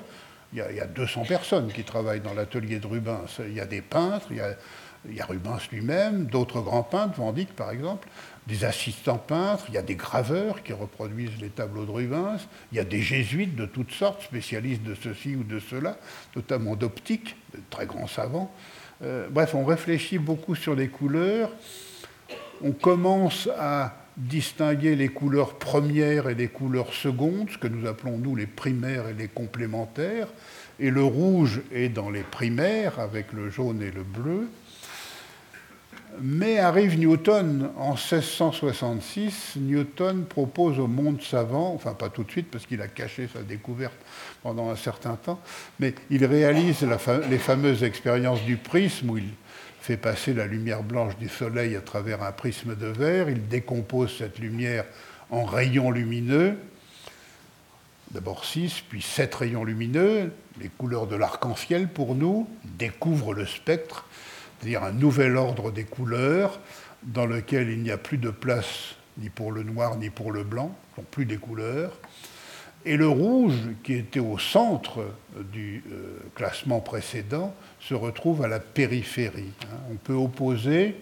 [0.54, 3.40] il y, a, il y a 200 personnes qui travaillent dans l'atelier de Rubens.
[3.40, 4.56] Il y a des peintres, il y a
[5.08, 8.10] Il y a Rubens lui-même, d'autres grands peintres, Van Dyck par exemple,
[8.48, 12.78] des assistants peintres, il y a des graveurs qui reproduisent les tableaux de Rubens, il
[12.78, 15.98] y a des jésuites de toutes sortes, spécialistes de ceci ou de cela,
[16.36, 18.52] notamment d'optique, de très grands savants.
[19.02, 21.52] Euh, bref, on réfléchit beaucoup sur les couleurs.
[22.62, 28.18] On commence à distinguer les couleurs premières et les couleurs secondes, ce que nous appelons
[28.18, 30.28] nous les primaires et les complémentaires.
[30.80, 34.48] Et le rouge est dans les primaires avec le jaune et le bleu.
[36.22, 39.54] Mais arrive Newton en 1666.
[39.58, 43.42] Newton propose au monde savant, enfin pas tout de suite parce qu'il a caché sa
[43.42, 43.96] découverte
[44.42, 45.40] pendant un certain temps,
[45.80, 46.86] mais il réalise
[47.30, 49.30] les fameuses expériences du prisme où il
[49.80, 54.16] fait passer la lumière blanche du soleil à travers un prisme de verre, il décompose
[54.18, 54.86] cette lumière
[55.30, 56.58] en rayons lumineux,
[58.12, 64.06] d'abord six, puis sept rayons lumineux, les couleurs de l'arc-en-ciel pour nous, découvre le spectre,
[64.60, 66.60] c'est-à-dire un nouvel ordre des couleurs
[67.04, 70.44] dans lequel il n'y a plus de place ni pour le noir ni pour le
[70.44, 71.98] blanc, donc plus des couleurs.
[72.86, 75.06] Et le rouge, qui était au centre
[75.52, 79.54] du euh, classement précédent, se retrouve à la périphérie.
[79.64, 79.78] Hein.
[79.92, 80.96] On peut opposer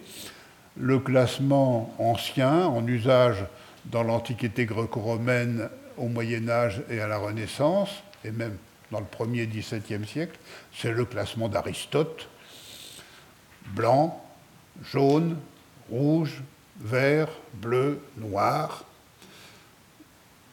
[0.76, 3.44] le classement ancien, en usage
[3.86, 7.90] dans l'Antiquité gréco-romaine, au Moyen Âge et à la Renaissance,
[8.24, 8.56] et même
[8.90, 10.38] dans le premier XVIIe siècle,
[10.72, 12.28] c'est le classement d'Aristote,
[13.74, 14.24] blanc,
[14.82, 15.36] jaune,
[15.90, 16.42] rouge,
[16.80, 18.84] vert, bleu, noir.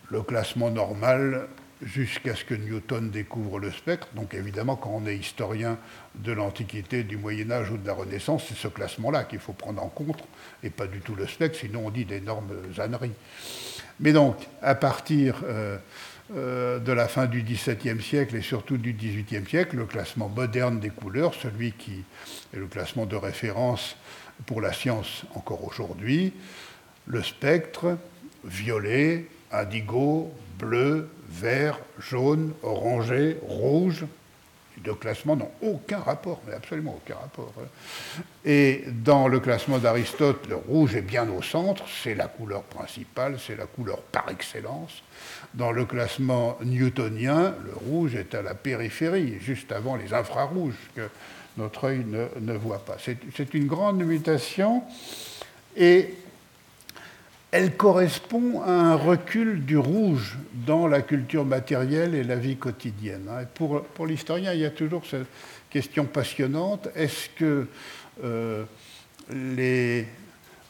[0.10, 1.48] Le classement normal
[1.82, 4.08] jusqu'à ce que Newton découvre le spectre.
[4.14, 5.78] Donc évidemment, quand on est historien
[6.16, 9.84] de l'Antiquité, du Moyen Âge ou de la Renaissance, c'est ce classement-là qu'il faut prendre
[9.84, 10.24] en compte,
[10.64, 13.14] et pas du tout le spectre, sinon on dit d'énormes âneries.
[14.00, 15.78] Mais donc, à partir euh,
[16.36, 20.80] euh, de la fin du XVIIe siècle et surtout du XVIIIe siècle, le classement moderne
[20.80, 22.04] des couleurs, celui qui
[22.54, 23.96] est le classement de référence
[24.46, 26.34] pour la science encore aujourd'hui,
[27.06, 27.98] le spectre,
[28.44, 34.06] violet, indigo, bleu, vert, jaune, orangé, rouge,
[34.78, 37.54] les deux classements n'ont aucun rapport, mais absolument aucun rapport.
[37.60, 38.22] Hein.
[38.44, 43.38] Et dans le classement d'Aristote, le rouge est bien au centre, c'est la couleur principale,
[43.40, 45.02] c'est la couleur par excellence.
[45.54, 51.10] Dans le classement newtonien, le rouge est à la périphérie, juste avant les infrarouges que
[51.58, 52.98] notre œil ne, voit pas.
[53.00, 54.84] C'est une grande mutation
[57.56, 60.38] elle correspond à un recul du rouge
[60.68, 63.30] dans la culture matérielle et la vie quotidienne.
[63.32, 63.46] Hein.
[63.54, 65.28] pour, l'historien, il y a toujours cette
[65.70, 66.90] question passionnante.
[66.96, 67.68] Est-ce que
[68.26, 68.66] euh,
[69.34, 70.06] les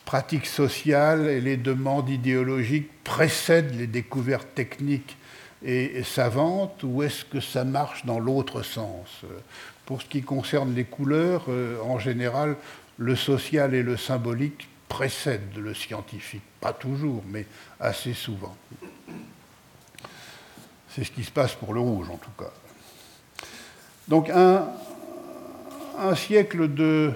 [0.05, 5.17] pratiques sociales et les demandes idéologiques précèdent les découvertes techniques
[5.63, 9.21] et, savantes ou est-ce que ça marche dans l'autre sens?
[9.87, 12.57] Pour ce qui concerne les couleurs, euh, en général,
[12.99, 16.43] le social et le symbolique précèdent le scientifique.
[16.61, 17.45] Pas toujours, mais
[17.79, 18.55] assez souvent.
[20.89, 22.51] C'est ce qui se passe pour le rouge, en tout cas.
[24.07, 24.67] Donc un,
[25.97, 27.11] un siècle de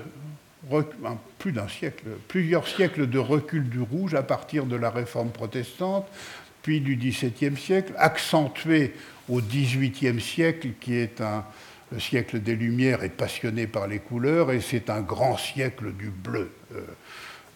[1.38, 6.08] plus d'un siècle, plusieurs siècles de recul du rouge à partir de la réforme protestante,
[6.62, 8.94] puis du XVIIe siècle, accentué
[9.30, 11.46] au XVIIIe siècle, qui est un,
[11.92, 16.10] le siècle des Lumières et passionné par les couleurs, et c'est un grand siècle du
[16.10, 16.52] bleu.
[16.76, 16.82] Euh,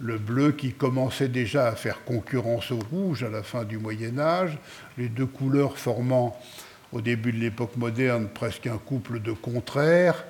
[0.03, 4.19] le bleu qui commençait déjà à faire concurrence au rouge à la fin du Moyen
[4.19, 4.57] Âge,
[4.97, 6.37] les deux couleurs formant
[6.91, 10.25] au début de l'époque moderne presque un couple de contraires.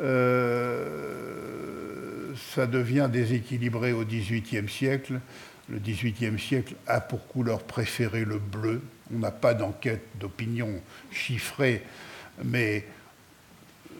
[0.00, 1.18] Euh,
[2.54, 5.20] ça devient déséquilibré au XVIIIe siècle.
[5.68, 8.80] Le XVIIIe siècle a pour couleur préférée le bleu.
[9.14, 11.82] On n'a pas d'enquête d'opinion chiffrée,
[12.42, 12.86] mais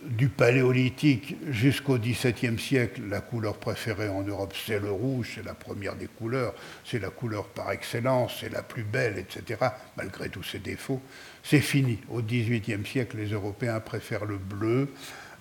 [0.05, 5.55] du paléolithique jusqu'au XVIIe siècle, la couleur préférée en Europe, c'est le rouge, c'est la
[5.55, 9.61] première des couleurs, c'est la couleur par excellence, c'est la plus belle, etc.,
[9.97, 11.03] malgré tous ses défauts.
[11.43, 11.99] C'est fini.
[12.11, 14.89] Au XVIIIe siècle, les Européens préfèrent le bleu,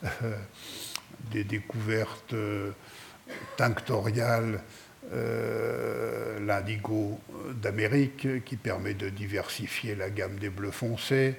[0.04, 0.36] euh,
[1.32, 2.72] des découvertes euh,
[3.58, 4.62] tinctoriales,
[5.14, 7.20] euh, l'indigo
[7.62, 11.36] d'Amérique, qui permet de diversifier la gamme des bleus foncés,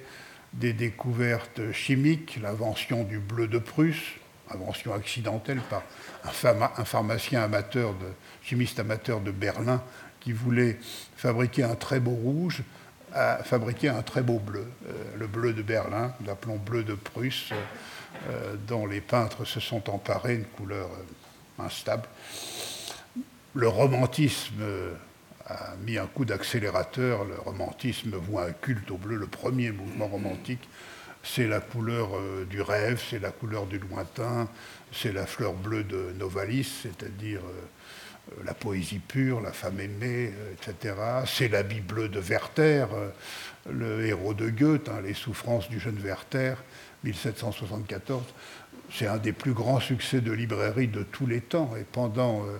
[0.53, 4.15] des découvertes chimiques, l'invention du bleu de Prusse,
[4.51, 5.83] invention accidentelle par
[6.23, 8.07] un, pharmacien amateur, de,
[8.41, 9.81] chimiste amateur de Berlin,
[10.19, 10.77] qui voulait
[11.15, 12.63] fabriquer un très beau rouge,
[13.13, 16.93] a fabriqué un très beau bleu, euh, le bleu de Berlin, nous l'appelons bleu de
[16.93, 17.51] Prusse,
[18.29, 22.07] euh, dont les peintres se sont emparés, une couleur euh, instable.
[23.55, 24.63] Le romantisme
[25.49, 27.25] a mis un coup d'accélérateur.
[27.25, 29.15] Le romantisme voit un culte au bleu.
[29.15, 30.67] Le premier mouvement romantique
[31.21, 32.11] c'est la couleur
[32.49, 34.47] du rêve, c'est la couleur du lointain,
[34.93, 37.41] c'est la fleur bleue de Novalis, c'est-à-dire
[38.45, 40.95] la poésie pure, la femme aimée, etc.
[41.25, 42.85] C'est l'habit bleu de Werther,
[43.69, 46.55] le héros de Goethe, hein, les souffrances du jeune Werther,
[47.03, 48.23] 1774.
[48.91, 51.71] C'est un des plus grands succès de librairie de tous les temps.
[51.79, 52.57] Et pendant euh,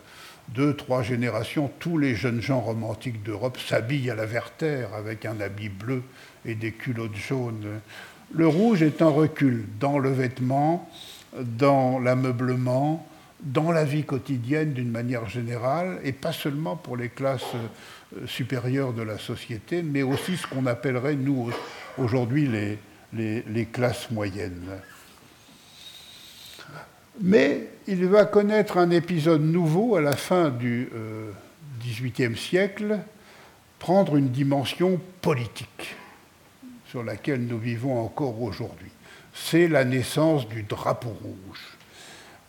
[0.53, 5.39] deux, trois générations, tous les jeunes gens romantiques d'Europe s'habillent à la Werther avec un
[5.39, 6.03] habit bleu
[6.45, 7.81] et des culottes jaunes.
[8.33, 10.89] Le rouge est un recul dans le vêtement,
[11.35, 13.05] dans l'ameublement,
[13.41, 18.93] dans la vie quotidienne d'une manière générale, et pas seulement pour les classes euh, supérieures
[18.93, 21.49] de la société, mais aussi ce qu'on appellerait, nous,
[21.97, 24.69] aujourd'hui, les, les, classes moyennes.
[27.21, 30.89] Mais il va connaître un épisode nouveau à la fin du
[31.81, 32.99] XVIIIe euh, siècle,
[33.77, 35.95] prendre une dimension politique
[36.87, 38.91] sur laquelle nous vivons encore aujourd'hui.
[39.33, 41.77] C'est la naissance du drapeau rouge.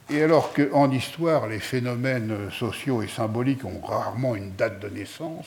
[0.08, 5.46] Et alors qu'en histoire, les phénomènes sociaux et symboliques ont rarement une date de naissance,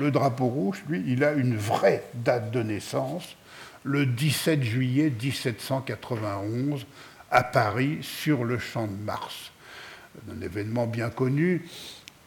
[0.00, 3.36] le drapeau rouge, lui, il a une vraie date de naissance,
[3.84, 6.86] le 17 juillet 1791,
[7.34, 9.50] à Paris, sur le champ de Mars.
[10.30, 11.66] Un événement bien connu.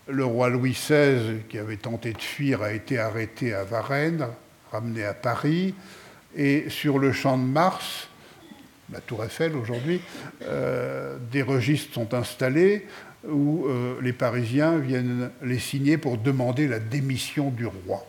[0.10, 4.28] Le roi Louis XVI, qui avait tenté de fuir, a été arrêté à Varennes,
[4.70, 5.74] ramené à Paris.
[6.36, 8.10] Et sur le champ de Mars,
[8.91, 10.01] la Tour Eiffel aujourd'hui,
[10.43, 12.86] euh, des registres sont installés
[13.26, 18.05] où euh, les Parisiens viennent les signer pour demander la démission du roi.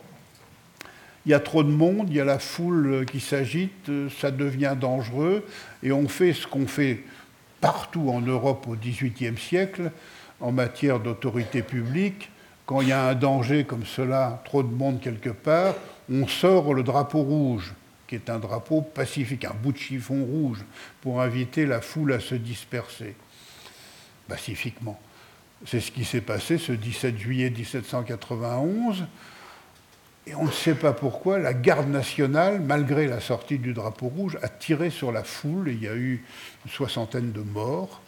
[1.25, 4.75] Il y a trop de monde, il y a la foule qui s'agite, ça devient
[4.79, 5.45] dangereux,
[5.83, 7.03] et on fait ce qu'on fait
[7.61, 9.91] partout en Europe au XVIIIe siècle
[10.39, 12.29] en matière d'autorité publique.
[12.65, 15.75] Quand il y a un danger comme cela, trop de monde quelque part,
[16.09, 17.73] on sort le drapeau rouge
[18.09, 20.65] qui est un drapeau pacifique, un bout de chiffon rouge,
[20.99, 23.15] pour inviter la foule à se disperser
[24.27, 24.99] pacifiquement.
[25.67, 29.05] C'est ce qui s'est passé ce 17 juillet 1791.
[30.29, 34.37] Et on ne sait pas pourquoi, la garde nationale, malgré la sortie du drapeau rouge,
[34.43, 35.69] a tiré sur la foule.
[35.69, 36.23] Il y a eu
[36.65, 37.99] une soixantaine de morts.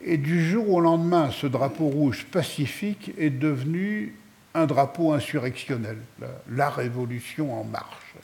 [0.00, 4.14] Et du jour au lendemain, ce drapeau rouge pacifique est devenu
[4.54, 5.98] un drapeau insurrectionnel,
[6.52, 8.14] la révolution en marche.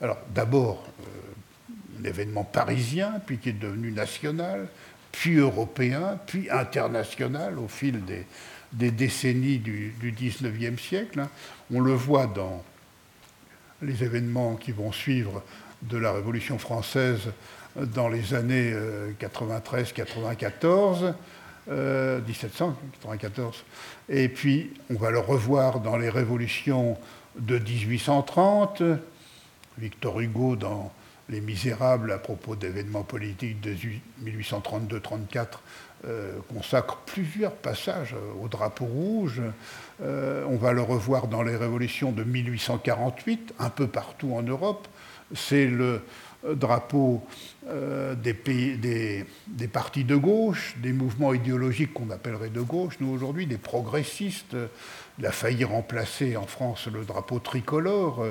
[0.00, 4.68] Alors d'abord, euh, un événement parisien, puis qui est devenu national,
[5.12, 8.00] puis européen, puis international au fil
[8.72, 11.20] des, décennies du, XIXe siècle.
[11.20, 11.28] Hein.
[11.72, 12.62] On le voit dans
[13.82, 15.42] les événements qui vont suivre
[15.82, 17.30] de la Révolution française
[17.76, 18.74] dans les années
[19.18, 21.14] 93-94,
[21.70, 23.64] euh, 1794.
[24.10, 26.96] Euh, Et puis, on va le revoir dans les révolutions
[27.38, 28.82] de 1830,
[29.78, 30.92] Victor Hugo dans
[31.30, 33.74] Les Misérables à propos d'événements politiques de
[34.24, 35.46] 1832-34
[36.06, 39.40] euh, consacre plusieurs passages au drapeau rouge.
[40.02, 44.88] Euh, on va le revoir dans les révolutions de 1848, un peu partout en Europe.
[45.32, 46.00] C'est le
[46.54, 47.22] drapeau
[47.68, 53.12] euh, des, pays, des, partis de gauche, des mouvements idéologiques qu'on appellerait de gauche, nous
[53.12, 54.56] aujourd'hui, des progressistes.
[55.18, 58.24] Il a failli remplacer en France le drapeau tricolore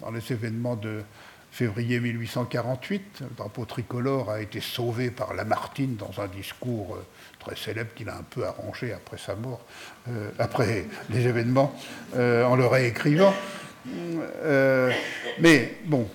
[0.00, 1.02] dans les événements de
[1.50, 3.02] février 1848.
[3.20, 7.04] Le drapeau tricolore a été sauvé par Lamartine dans un discours euh,
[7.38, 9.60] très célèbre qu'il a un peu arrangé après sa mort,
[10.08, 11.74] euh, après les événements,
[12.16, 13.34] euh, en le réécrivant.
[15.40, 16.08] mais bon,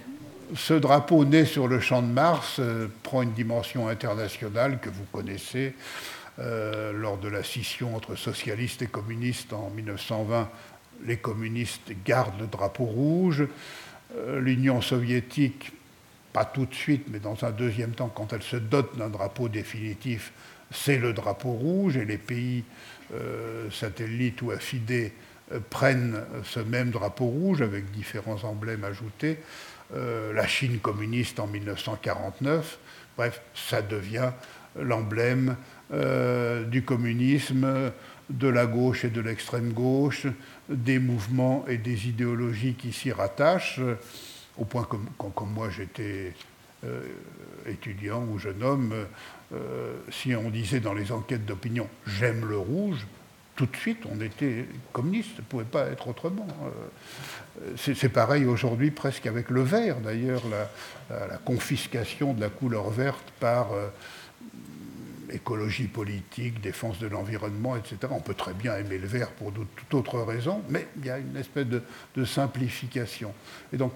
[0.55, 2.61] ce drapeau né sur le champ de Mars
[3.01, 5.73] prend une dimension internationale que vous connaissez.
[6.37, 10.49] lors de la scission entre socialistes et communistes en 1920,
[11.05, 13.47] les communistes gardent le drapeau rouge.
[14.15, 15.71] Euh, L'Union soviétique,
[16.33, 19.49] pas tout de suite, mais dans un deuxième temps, quand elle se dote d'un drapeau
[19.49, 20.31] définitif,
[20.71, 22.63] c'est le drapeau rouge, et les pays
[23.13, 25.13] euh, satellites ou affidés
[25.51, 29.39] euh, prennent ce même drapeau rouge avec différents emblèmes ajoutés.
[29.93, 32.79] la Chine communiste en 1949,
[33.17, 34.31] bref, ça devient
[34.75, 35.55] l'emblème
[36.67, 37.91] du communisme
[38.29, 40.25] de la gauche et de l'extrême gauche,
[40.69, 43.79] des mouvements et des idéologies qui s'y rattachent,
[44.57, 46.33] au point que quand, moi j'étais
[46.83, 47.01] euh,
[47.67, 48.93] étudiant ou jeune homme,
[49.53, 53.05] euh, si on disait dans les enquêtes d'opinion j'aime le rouge,
[53.55, 56.47] tout de suite on était communiste, ça ne pouvait pas être autrement.
[57.61, 60.43] Euh, c'est pareil aujourd'hui presque avec le vert d'ailleurs,
[61.09, 63.67] la, confiscation de la couleur verte par
[65.35, 67.97] écologie politique, défense de l'environnement, etc.
[68.09, 71.19] On peut très bien aimer le vert pour toute autre raison, mais il y a
[71.19, 73.33] une espèce de, simplification.
[73.71, 73.93] Et donc,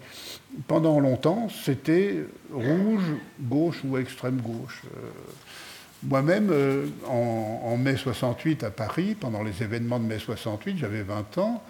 [0.67, 3.03] pendant longtemps, c'était rouge,
[3.39, 4.83] gauche ou extrême gauche.
[4.85, 5.09] Euh,
[6.03, 11.37] moi-même, euh, en, mai 68 à Paris, pendant les événements de mai 68, j'avais 20
[11.39, 11.63] ans,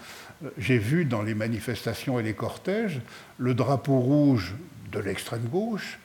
[0.43, 3.01] euh, j'ai vu dans les manifestations et les cortèges
[3.37, 4.55] le drapeau rouge
[4.91, 5.99] de l'extrême gauche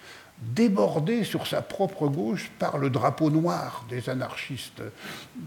[0.55, 4.83] débordé sur sa propre gauche par le drapeau noir des anarchistes.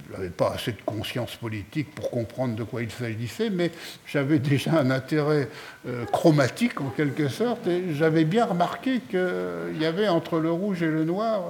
[0.08, 3.72] Je n'avais pas assez de conscience politique pour comprendre de quoi il s'agissait, mais
[4.06, 5.50] j'avais déjà un intérêt
[5.88, 10.84] euh, chromatique en quelque sorte, et j'avais bien remarqué qu'il y avait entre le rouge
[10.84, 11.44] et le noir.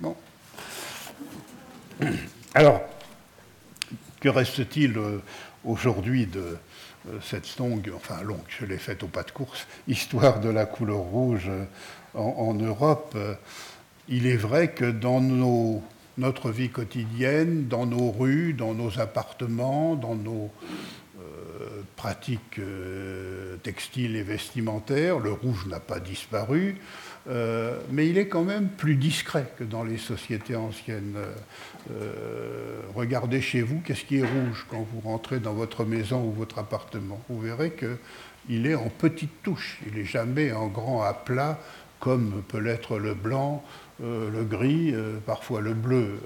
[0.00, 0.16] bon.
[2.54, 2.82] Alors,
[4.20, 5.22] que reste-t-il euh,
[5.64, 6.58] aujourd'hui de
[7.08, 10.66] euh, cette longue, enfin longue, je l'ai faite au pas de course, histoire de la
[10.66, 11.50] couleur rouge
[12.14, 13.16] euh, en, Europe
[14.08, 15.20] Il est vrai que dans
[16.18, 20.50] notre vie quotidienne, dans nos rues, dans nos appartements, dans nos
[21.96, 22.60] pratiques
[23.62, 26.76] textiles et vestimentaires, le rouge n'a pas disparu.
[27.28, 31.16] Euh, mais il est quand même plus discret que dans les sociétés anciennes.
[31.90, 36.32] Euh, regardez chez vous, qu'est-ce qui est rouge quand vous rentrez dans votre maison ou
[36.32, 37.20] votre appartement?
[37.28, 41.60] Vous verrez qu'il est en petites touches, il n'est jamais en grand à plat
[42.02, 43.62] comme peut l'être le blanc,
[44.02, 44.92] euh, le gris,
[45.24, 46.18] parfois le bleu.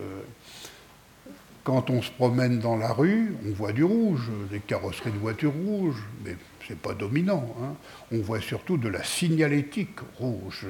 [1.64, 5.52] Quand on se promène dans la rue, on voit du rouge, des carrosseries de voitures
[5.52, 7.54] rouges, mais ce n'est pas dominant.
[7.60, 7.74] Hein.
[8.12, 10.66] On voit surtout de la signalétique rouge.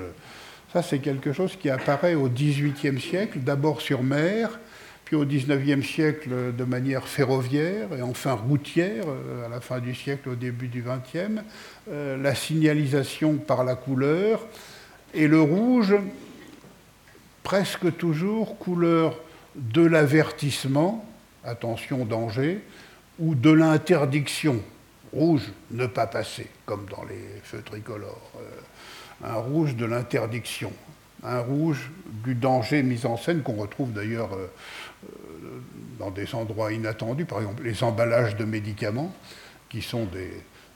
[0.73, 4.59] Ça, c'est quelque chose qui apparaît au XVIIIe siècle, d'abord sur mer,
[5.07, 9.95] puis au XIXe siècle de manière ferroviaire et enfin routière, euh, à la fin du
[9.95, 11.41] siècle, au début du XXe.
[11.89, 14.45] Euh, la signalisation par la couleur
[15.15, 15.95] et le rouge,
[17.43, 19.19] presque toujours couleur
[19.55, 21.05] de l'avertissement,
[21.45, 22.61] attention danger,
[23.19, 24.61] ou de l'interdiction,
[25.13, 30.73] rouge ne pas passer, comme dans les feux tricolores, euh, un rouge de l'interdiction,
[31.23, 31.91] un rouge
[32.25, 34.47] du danger mis en scène qu'on retrouve d'ailleurs euh,
[35.05, 35.61] euh,
[35.99, 39.15] dans des endroits inattendus, par exemple les emballages de médicaments,
[39.71, 40.31] qui sont des,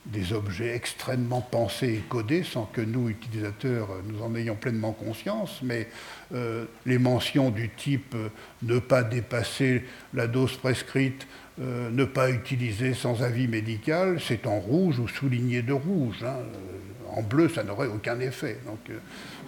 [0.05, 5.59] des objets extrêmement pensés et codés sans que nous, utilisateurs, nous en ayons pleinement conscience,
[5.61, 5.87] mais
[6.33, 8.29] euh, les mentions du type euh,
[8.63, 9.83] ne pas dépasser
[10.13, 11.27] la dose prescrite,
[11.59, 16.23] euh, ne pas utiliser sans avis médical, c'est en rouge ou souligné de rouge.
[16.23, 16.37] Hein.
[17.15, 18.57] En bleu, ça n'aurait aucun effet.
[18.65, 18.79] Donc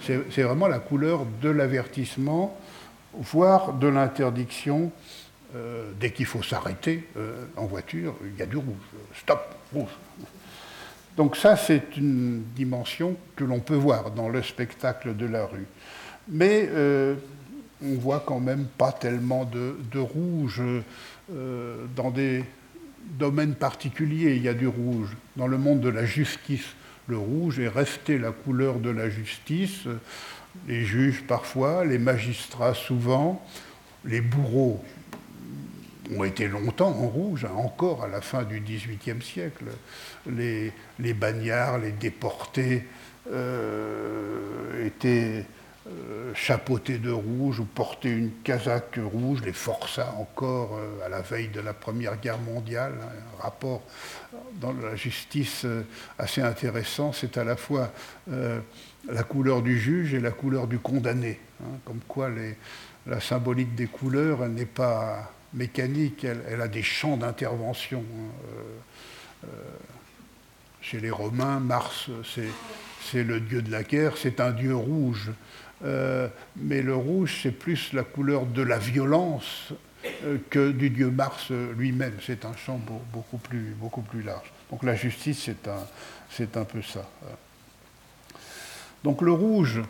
[0.02, 2.60] c'est vraiment la couleur de l'avertissement,
[3.14, 4.92] voire de l'interdiction.
[5.98, 7.08] dès qu'il faut s'arrêter
[7.56, 8.84] en voiture, il y a du rouge.
[9.14, 9.88] Stop, rouge.
[11.16, 15.66] Donc ça, c'est une dimension que l'on peut voir dans le spectacle de la rue.
[16.28, 17.14] Mais euh,
[17.84, 20.60] on voit quand même pas tellement de, rouge
[21.32, 22.44] euh, dans des
[23.18, 24.34] domaines particuliers.
[24.36, 25.16] Il y a du rouge.
[25.36, 26.74] Dans le monde de la justice,
[27.06, 29.86] le rouge est resté la couleur de la justice.
[30.66, 33.44] Les juges parfois, les magistrats souvent,
[34.04, 34.82] les bourreaux
[36.16, 39.66] ont été longtemps en rouge, hein, encore à la fin du XVIIIe siècle.
[40.26, 40.72] Les,
[41.14, 42.84] bagnards, les déportés
[43.30, 45.44] euh, étaient
[45.86, 51.20] euh, chapeautés de rouge ou portaient une casaque rouge, les forçats encore euh, à la
[51.20, 52.94] veille de la Première Guerre mondiale.
[53.02, 53.82] Hein, un rapport
[54.60, 55.66] dans la justice
[56.18, 57.92] assez intéressant, c'est à la fois
[58.28, 61.40] la couleur du juge et la couleur du condamné.
[61.62, 62.30] Hein, comme quoi
[63.06, 68.00] la symbolique des couleurs n'est pas mécanique, elle, a des champs d'intervention.
[68.00, 69.48] Hein, euh, euh,
[70.80, 72.10] chez les Romains, Mars,
[73.10, 75.30] c'est le dieu de la guerre, c'est un dieu rouge.
[75.82, 79.72] Euh, mais le rouge, c'est plus la couleur de la violence
[80.50, 82.18] que du dieu Mars lui-même.
[82.20, 82.78] C'est un champ
[83.12, 84.52] beaucoup plus, beaucoup plus large.
[84.70, 87.08] Donc la justice, c'est un, un peu ça.
[89.02, 89.80] Donc le rouge,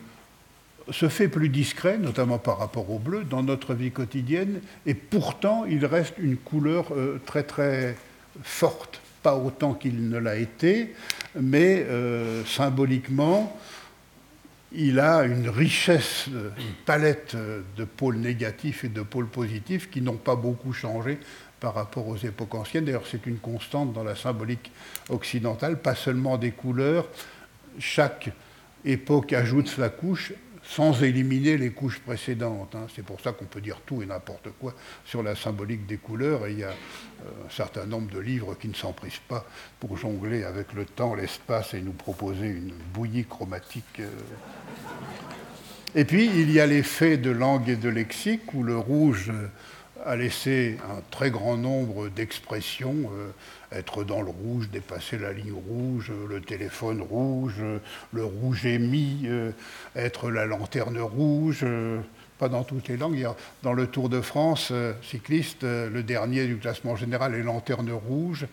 [0.91, 5.65] se fait plus discret, notamment par rapport au bleu, dans notre vie quotidienne, et pourtant
[5.65, 7.97] il reste une couleur euh, très très
[8.43, 10.95] forte, pas autant qu'il ne l'a été,
[11.41, 13.59] mais euh, symboliquement,
[14.73, 20.17] il a une richesse, une palette de pôles négatifs et de pôles positifs qui n'ont
[20.17, 21.19] pas beaucoup changé
[21.61, 22.85] par rapport aux époques anciennes.
[22.85, 24.73] D'ailleurs, c'est une constante dans la symbolique
[25.09, 27.07] occidentale, pas seulement des couleurs.
[27.79, 28.31] Chaque
[28.85, 30.33] époque ajoute sa couche
[30.67, 32.75] sans éliminer les couches précédentes.
[32.75, 32.87] Hein.
[32.95, 36.47] C'est pour ça qu'on peut dire tout et n'importe quoi sur la symbolique des couleurs,
[36.47, 39.47] et il y a euh, un certain nombre de livres qui ne s'en prisent pas
[39.79, 44.01] pour jongler avec le temps, l'espace et nous proposer une bouillie chromatique.
[44.01, 44.09] Euh.
[45.95, 49.31] Et puis, il y a les faits de langue et de lexique, où le rouge
[50.05, 53.31] a laissé un très grand nombre d'expressions, euh,
[53.73, 57.63] être dans le rouge, dépasser la ligne rouge, le téléphone rouge,
[58.13, 59.51] le rouge émis, euh,
[59.97, 62.01] être la lanterne rouge, euh,
[62.39, 63.27] pas dans toutes les langues.
[63.63, 68.47] Dans le Tour de France cycliste, le dernier du classement général est lanterne rouge.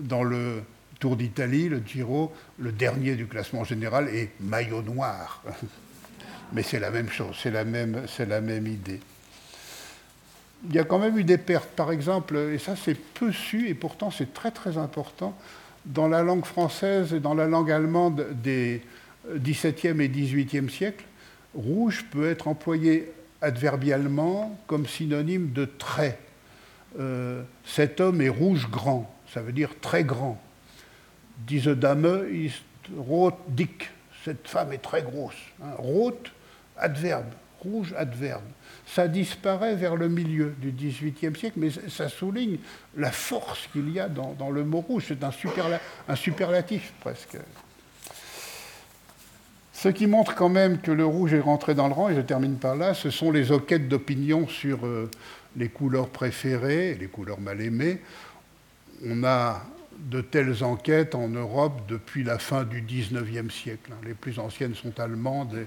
[0.00, 0.62] Dans le
[1.00, 5.42] Tour d'Italie, le Giro, le dernier du classement général est maillot noir.
[6.52, 9.00] Mais c'est la même chose, c'est la même idée
[10.68, 11.70] il y a quand même eu des pertes.
[11.70, 15.36] Par exemple, et ça c'est peu su, et pourtant c'est très très important,
[15.86, 18.82] dans la langue française et dans la langue allemande des
[19.28, 21.04] XVIIe et XVIIIe siècles,
[21.54, 26.18] rouge peut être employé adverbialement comme synonyme de très.
[26.98, 30.40] Euh, cet homme est rouge grand, ça veut dire très grand.
[31.46, 32.62] Diese Dame ist
[32.96, 33.90] rot dick,
[34.24, 35.34] cette femme est très grosse.
[35.62, 35.72] Hein.
[35.78, 36.22] Rot,
[36.76, 37.26] adverbe,
[37.60, 38.44] rouge, adverbe
[38.94, 42.58] ça disparaît vers le milieu du XVIIIe siècle, mais ça souligne
[42.96, 45.06] la force qu'il y a dans, le mot rouge.
[45.08, 45.32] C'est un,
[46.14, 47.36] superlatif presque.
[49.72, 52.20] Ce qui montre quand même que le rouge est rentré dans le rang, et je
[52.20, 55.10] termine par là, ce sont les enquêtes d'opinion sur euh,
[55.56, 58.00] les couleurs préférées les couleurs mal aimées.
[59.04, 59.64] On a
[59.98, 63.90] de telles enquêtes en Europe depuis la fin du XIXe siècle.
[64.04, 65.66] Les plus anciennes sont allemandes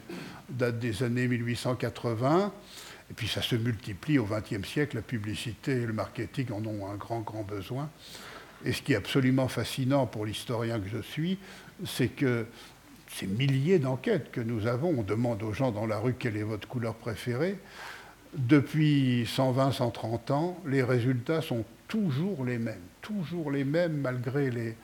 [0.50, 2.54] datent des années 1880.
[3.10, 6.92] Et puis ça se multiplie au XXe siècle, la publicité et le marketing en ont
[6.92, 7.90] un grand, grand besoin.
[8.66, 11.38] Et ce qui est absolument fascinant pour l'historien que je suis,
[11.86, 12.48] c'est que
[13.10, 16.44] ces milliers d'enquêtes que nous avons, on demande aux gens dans la rue quelle est
[16.44, 17.58] votre couleur préférée,
[18.36, 24.76] depuis 120, 130 ans, les résultats sont toujours les mêmes, toujours les mêmes malgré les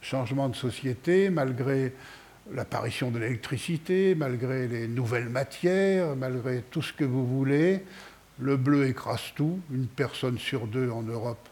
[0.00, 1.92] changements de société, malgré
[2.54, 7.82] l'apparition de l'électricité, malgré les nouvelles matières, malgré tout ce que vous voulez,
[8.38, 9.58] le bleu écrase tout.
[9.72, 11.48] Une personne sur deux en Europe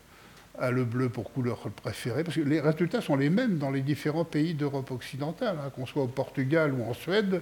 [0.59, 3.81] a le bleu pour couleur préférée, parce que les résultats sont les mêmes dans les
[3.81, 7.41] différents pays d'Europe occidentale, hein, qu'on soit au Portugal ou en Suède,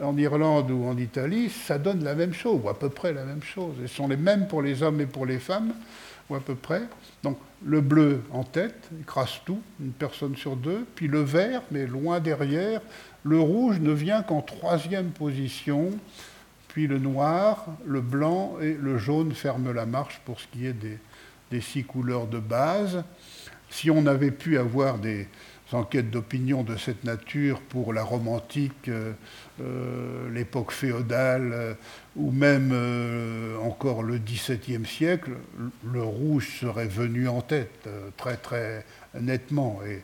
[0.00, 3.24] en Irlande ou en Italie, ça donne la même chose, ou à peu près la
[3.24, 3.74] même chose.
[3.80, 5.72] Ils sont les mêmes pour les hommes et pour les femmes,
[6.30, 6.82] ou à peu près.
[7.64, 12.20] Le bleu en tête, écrase tout, une personne sur deux, puis le vert, mais loin
[12.20, 12.80] derrière.
[13.24, 15.90] Le rouge ne vient qu'en troisième position,
[16.68, 20.72] puis le noir, le blanc et le jaune ferment la marche pour ce qui est
[20.72, 23.04] des, six couleurs de base.
[23.68, 25.28] Si on avait pu avoir des,
[25.74, 29.12] enquêtes d'opinion de cette nature pour la romantique, euh,
[29.60, 31.74] euh, l'époque féodale euh,
[32.16, 32.72] ou même
[33.62, 35.32] encore le XVIIe siècle,
[35.90, 38.84] le rouge serait venu en tête très très
[39.18, 40.02] nettement et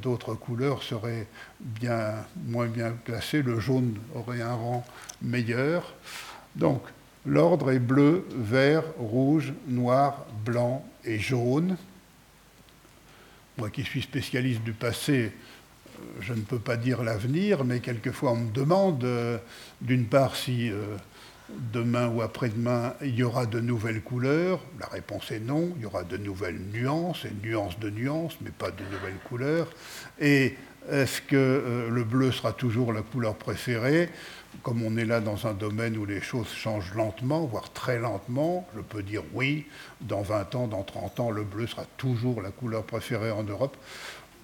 [0.00, 1.26] d'autres couleurs seraient
[1.60, 2.14] bien
[2.46, 3.42] moins bien classées.
[3.42, 4.86] Le jaune aurait un rang
[5.20, 5.92] meilleur.
[6.56, 6.80] Donc
[7.26, 11.76] l'ordre est bleu, vert, rouge, noir, blanc et jaune.
[13.56, 18.32] Moi qui suis spécialiste du passé, euh, je ne peux pas dire l'avenir, mais quelquefois
[18.32, 19.38] on me demande, euh,
[19.80, 20.96] d'une part, si euh,
[21.72, 24.60] demain ou après-demain il y aura de nouvelles couleurs.
[24.80, 25.72] La réponse est non.
[25.76, 29.70] Il y aura de nouvelles nuances, et nuances de nuances, mais pas de nouvelles couleurs.
[30.90, 34.10] Est-ce que le bleu sera toujours la couleur préférée?
[34.62, 38.66] Comme on est là dans un domaine où les choses changent lentement, voire très lentement,
[38.76, 39.66] je peux dire oui,
[40.00, 43.76] dans 20 ans, dans 30 ans, le bleu sera toujours la couleur préférée en Europe.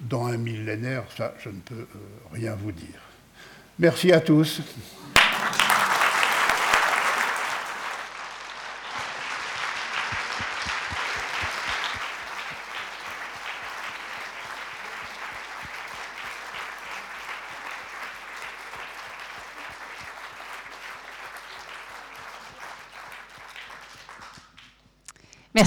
[0.01, 1.87] Dans un millénaire, ça, je ne peux euh,
[2.33, 3.01] rien vous dire.
[3.79, 4.61] Merci à tous.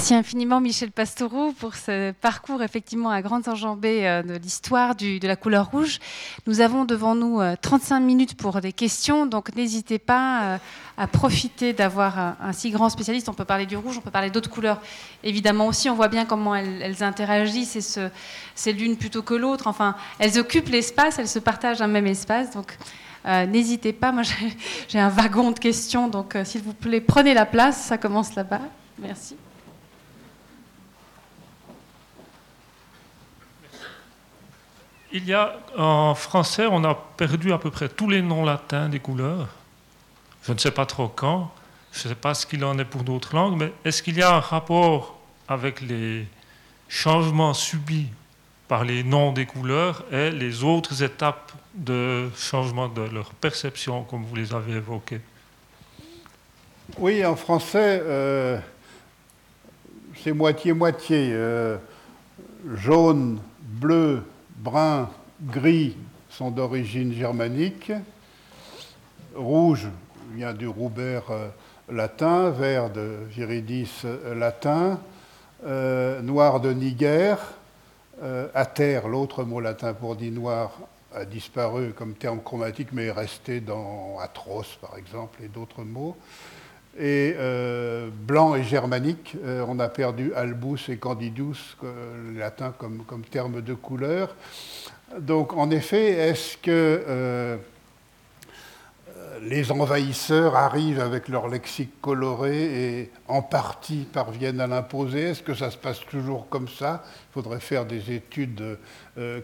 [0.03, 5.25] Merci infiniment Michel Pastoureau pour ce parcours effectivement à grandes enjambées euh, de l'histoire de
[5.25, 5.99] la couleur rouge.
[6.45, 10.57] Nous avons devant nous 35 euh, minutes pour des questions, donc n'hésitez pas euh,
[10.97, 13.29] à profiter d'avoir un, si grand spécialiste.
[13.29, 14.81] On peut parler du rouge, on peut parler d'autres couleurs
[15.23, 15.89] évidemment aussi.
[15.89, 17.97] On voit bien comment elles, interagissent
[18.55, 19.67] c'est l'une plutôt que l'autre.
[19.67, 22.51] Enfin, elles occupent l'espace, elles se partagent un même espace.
[22.51, 22.77] Donc
[23.25, 24.11] n'hésitez pas.
[24.11, 24.23] Moi
[24.89, 27.77] j'ai un wagon de questions, donc s'il vous plaît, prenez la place.
[27.83, 28.59] Ça commence là-bas.
[28.99, 29.37] Merci.
[35.13, 38.89] Il y a en français, on a perdu à peu près tous les noms latins
[38.89, 39.47] des couleurs.
[40.43, 41.53] Je ne sais pas trop quand,
[41.93, 44.23] je ne sais pas ce qu'il en est pour d'autres langues, mais est-ce qu'il y
[44.23, 46.25] a un rapport avec les
[46.89, 48.07] changements subis
[48.67, 54.23] par les noms des couleurs et les autres étapes de changement de leur perception, comme
[54.23, 55.21] vous les avez évoquées?
[56.97, 58.59] Oui, en français, euh,
[60.23, 61.29] c'est moitié-moitié.
[61.31, 61.77] Euh,
[62.75, 64.23] jaune, bleu,
[64.63, 65.09] brun,
[65.41, 65.97] gris
[66.29, 67.91] sont d'origine germanique.
[69.35, 69.87] Rouge
[70.33, 71.49] vient du roubert euh,
[71.91, 74.03] latin, vert de viridis
[74.33, 74.99] latin,
[75.65, 77.37] noir de Niger,
[78.73, 80.71] terre, l'autre mot latin pour dit noir,
[81.13, 86.15] a disparu comme terme chromatique, mais est resté dans atroce, par exemple, et d'autres mots.
[86.95, 93.03] Et euh, blanc et germanique, euh, on a perdu albus et candidus, le latin comme,
[93.05, 94.35] comme, terme de couleur.
[95.19, 97.57] Donc, en effet, est-ce que euh,
[99.41, 105.29] les envahisseurs arrivent avec leur lexique coloré et en partie parviennent à l'imposer?
[105.29, 107.03] Est-ce que ça se passe toujours comme ça?
[107.31, 108.77] Il faudrait faire des études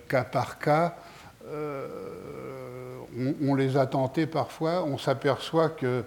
[0.08, 0.96] cas par cas.
[3.42, 6.04] On, les a tentés parfois, on s'aperçoit que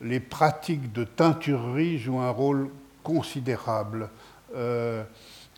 [0.00, 2.68] les pratiques de teinturerie jouent un rôle
[3.02, 4.08] considérable.
[4.54, 5.04] Euh,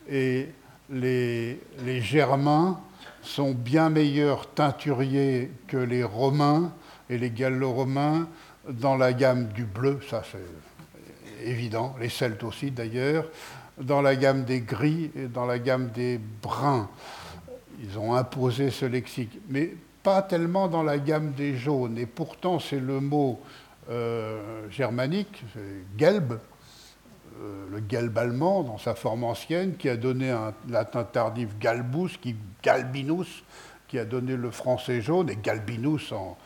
[0.09, 0.49] et
[0.91, 1.61] les,
[2.01, 2.81] Germains
[3.23, 6.73] sont bien meilleurs teinturiers que les Romains
[7.11, 8.29] et les Gallo-Romains
[8.69, 13.27] dans la gamme du bleu, ça c'est évident, les Celtes aussi d'ailleurs,
[13.81, 16.89] dans la gamme des gris et dans la gamme des bruns.
[17.81, 21.97] Ils ont imposé ce lexique, mais pas tellement dans la gamme des jaunes.
[21.99, 23.41] Et pourtant, c'est le mot
[24.71, 25.45] germanique,
[25.97, 26.39] Gelb,
[27.41, 32.19] euh, le Gelb allemand dans sa forme ancienne, qui a donné un latin tardif Galbus,
[32.21, 33.45] qui Galbinus,
[33.87, 36.37] qui a donné le français jaune, et Galbinus en,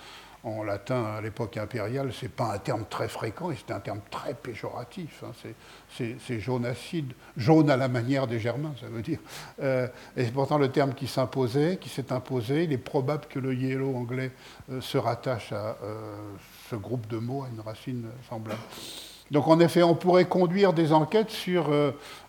[0.44, 3.78] en latin à l'époque impériale, ce n'est pas un terme très fréquent et c'est un
[3.78, 5.23] terme très péjoratif.
[5.24, 5.51] Hein.
[5.97, 9.20] C'est jaune acide, jaune à la manière des Germains, ça veut dire.
[9.62, 9.86] Euh,
[10.16, 12.64] et c'est pourtant le terme qui s'imposait, qui s'est imposé.
[12.64, 14.32] Il est probable que le yellow anglais
[14.70, 16.19] euh, se rattache à euh,
[16.69, 18.60] ce groupe de mots, à une racine semblable.
[19.31, 21.70] Donc en effet, on pourrait conduire des enquêtes sur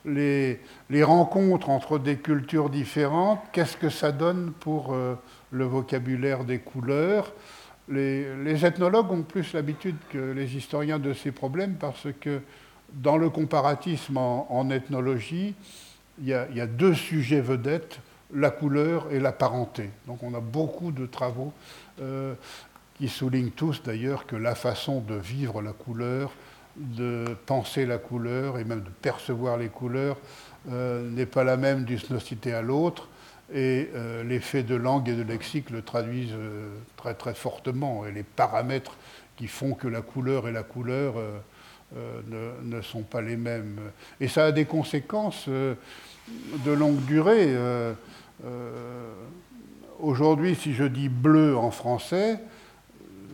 [0.05, 3.41] les, les, rencontres entre des cultures différentes.
[3.51, 4.95] Qu'est-ce que ça donne pour
[5.51, 7.33] le vocabulaire des couleurs?
[7.89, 12.41] Les, ethnologues ont plus l'habitude que les historiens de ces problèmes parce que
[12.93, 15.55] dans le comparatisme en, ethnologie,
[16.19, 17.99] il y, a, deux sujets vedettes,
[18.33, 19.89] la couleur et la parenté.
[20.07, 21.53] Donc on a beaucoup de travaux
[22.01, 22.35] euh,
[22.95, 26.31] qui soulignent tous d'ailleurs que la façon de vivre la couleur,
[26.75, 30.17] de penser la couleur et même de percevoir les couleurs
[30.71, 33.09] euh, n'est pas la même d'une société à l'autre
[33.51, 38.05] et euh, les faits de langue et de lexique le traduisent euh, très très fortement,
[38.05, 38.97] et les paramètres
[39.35, 43.79] qui font que la couleur et la couleur euh, ne, sont pas les mêmes.
[44.19, 47.55] Et ça a des conséquences de longue durée.
[49.99, 52.39] Aujourd'hui, si je dis bleu en français,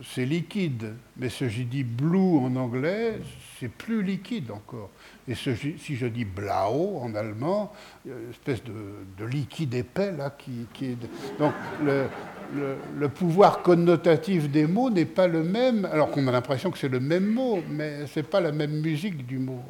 [0.04, 3.18] c'est liquide, mais si je dis blue en anglais,
[3.60, 4.88] c'est plus liquide encore.
[5.28, 7.72] Et si je dis blau en allemand,
[8.06, 10.96] une espèce de, liquide épais là qui, est.
[11.38, 11.52] Donc
[11.84, 16.88] le, pouvoir connotatif des mots n'est pas le même, alors qu'on a l'impression que c'est
[16.88, 19.62] le même mot, mais ce n'est pas la même musique du mot.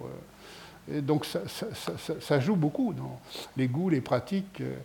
[0.93, 3.21] Et donc ça, joue beaucoup dans
[3.57, 4.77] les goûts, les pratiques euh,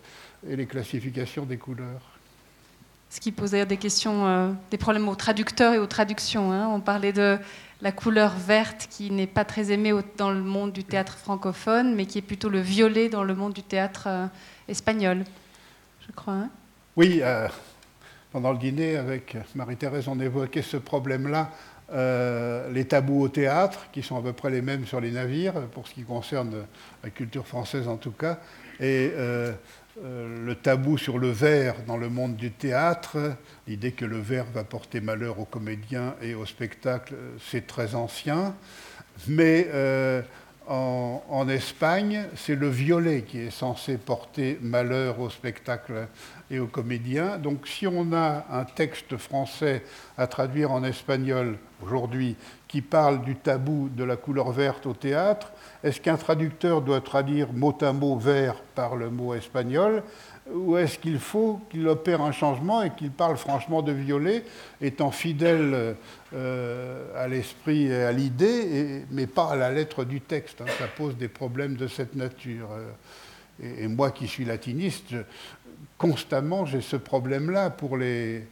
[0.47, 2.01] et les classifications des couleurs.
[3.09, 6.51] Ce qui posait des questions, euh, des problèmes aux traducteurs et aux traductions.
[6.51, 6.67] Hein.
[6.67, 7.37] On parlait de
[7.81, 12.05] la couleur verte qui n'est pas très aimée dans le monde du théâtre francophone, mais
[12.05, 14.27] qui est plutôt le violet dans le monde du théâtre euh,
[14.67, 15.23] espagnol,
[16.07, 16.33] je crois.
[16.33, 16.49] Hein.
[16.95, 17.47] oui, euh,
[18.31, 21.51] pendant le dîner avec Marie-Thérèse, on évoquait ce problème-là,
[21.93, 25.53] euh, les tabous au théâtre, qui sont à peu près les mêmes sur les navires,
[25.73, 26.65] pour ce qui concerne
[27.03, 28.39] la culture française en tout cas,
[30.03, 34.45] euh, le tabou sur le verre dans le monde du théâtre, l'idée que le verre
[34.53, 38.55] va porter malheur aux comédiens et au spectacle, c'est très ancien.
[39.29, 40.21] Mais euh,
[40.67, 46.07] en, Espagne, c'est le violet qui est censé porter malheur au spectacle
[46.51, 47.37] et aux comédiens.
[47.37, 49.83] Donc si on a un texte français
[50.17, 52.35] à traduire en espagnol aujourd'hui
[52.67, 55.51] qui parle du tabou de la couleur verte au théâtre,
[55.83, 60.03] est-ce qu'un traducteur doit traduire mot à mot vert par le mot espagnol
[60.53, 64.43] ou est-ce qu'il faut qu'il opère un changement et qu'il parle franchement de violet,
[64.79, 65.95] étant fidèle
[66.33, 70.65] euh, à l'esprit et à l'idée, mais pas à la lettre du texte hein?
[70.77, 72.69] Ça pose des problèmes de cette nature.
[73.63, 75.15] Et, moi qui suis latiniste,
[75.97, 78.47] constamment j'ai ce problème-là pour les,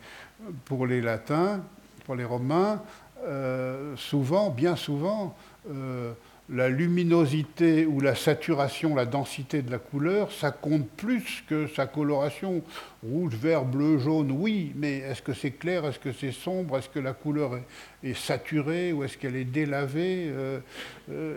[0.66, 1.62] pour les latins,
[2.06, 2.82] pour les romains.
[3.26, 5.36] Euh, souvent, bien souvent,
[5.70, 6.14] euh,
[6.50, 11.86] la luminosité ou la saturation, la densité de la couleur, ça compte plus que sa
[11.88, 12.62] coloration.
[13.02, 16.90] Rouge, vert, bleu, jaune, oui, mais est-ce que c'est clair, est-ce que c'est sombre, est-ce
[16.90, 17.60] que la couleur
[18.04, 20.60] est, saturée ou est-ce qu'elle est délavée euh,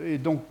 [0.05, 0.43] Et donc,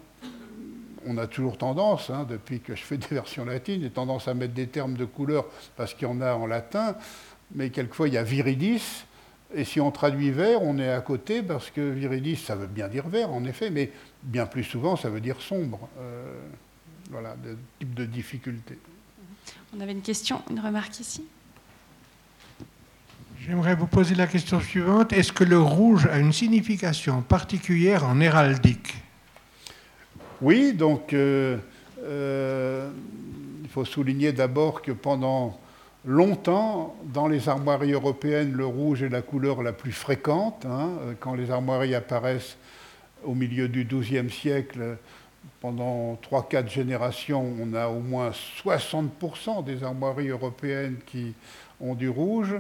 [1.07, 4.35] on a toujours tendance, hein, depuis que je fais des versions latines, j'ai tendance à
[4.35, 5.47] mettre des termes de couleur
[5.77, 6.97] parce qu'il y en a en latin,
[7.55, 9.05] mais quelquefois il y a viridis,
[9.55, 12.89] et si on traduit vert, on est à côté parce que viridis, ça veut bien
[12.89, 13.93] dire vert, en effet, mais
[14.23, 15.89] bien plus souvent, ça veut dire sombre.
[15.99, 16.35] Euh,
[17.11, 18.79] voilà, de type de difficulté.
[19.77, 21.25] On avait une question, une remarque ici?
[23.39, 25.13] J'aimerais vous poser la question suivante.
[25.13, 28.95] Est-ce que le rouge a une signification particulière en héraldique?
[30.43, 31.57] Oui, donc euh,
[32.03, 32.91] euh,
[33.63, 35.59] il faut souligner d'abord que pendant
[36.05, 40.67] longtemps, dans les armoiries européennes, le rouge est la couleur la plus fréquente.
[40.67, 40.91] Hein.
[41.21, 42.59] quand les armoiries apparaissent
[43.25, 44.99] au milieu du XIIe siècle,
[45.61, 51.33] pendant 3-4 générations, on a au moins 60% des armoiries européennes qui
[51.81, 52.55] ont du rouge.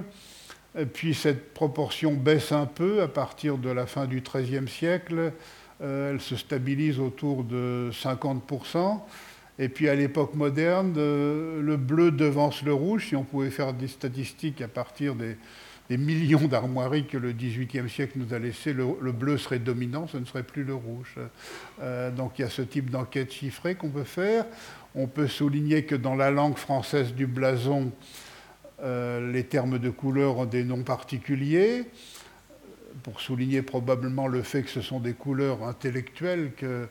[0.94, 5.32] Puis cette proportion baisse un peu à partir de la fin du XIIIe siècle.
[5.82, 9.01] Euh, elle se stabilise autour de 50%.
[9.59, 13.09] Et puis à l'époque moderne, euh, le bleu devance le rouge.
[13.09, 15.36] Si on pouvait faire des statistiques à partir des,
[15.90, 20.24] millions d'armoiries que le XVIIIe siècle nous a laissé, le, bleu serait dominant, ce ne
[20.24, 21.16] serait plus le rouge.
[21.81, 24.47] Euh, donc il y a ce type d'enquête chiffrée qu'on peut faire.
[24.94, 27.93] On peut souligner que dans la langue française du blason,
[28.82, 31.85] les termes de couleur ont des noms particuliers,
[33.02, 36.89] pour souligner probablement le fait que ce sont des couleurs intellectuelles, que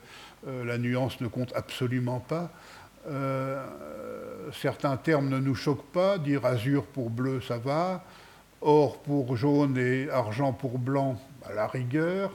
[0.47, 2.51] euh, la nuance ne compte absolument pas.
[3.07, 3.63] Euh,
[4.53, 8.03] certains termes ne nous choquent pas, dire azur pour bleu, ça va,
[8.61, 12.31] or pour jaune et argent pour blanc, à la rigueur,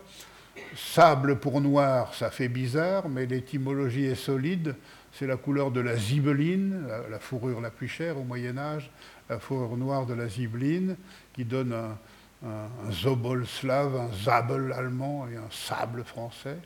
[0.76, 4.76] sable pour noir, ça fait bizarre, mais l'étymologie est solide,
[5.12, 8.90] c'est la couleur de la zibeline, la, fourrure la plus chère au Moyen Âge,
[9.28, 10.96] la fourrure noire de la zibeline,
[11.32, 11.98] qui donne un,
[12.44, 16.56] un zobol slave, un zabel allemand et un sable français.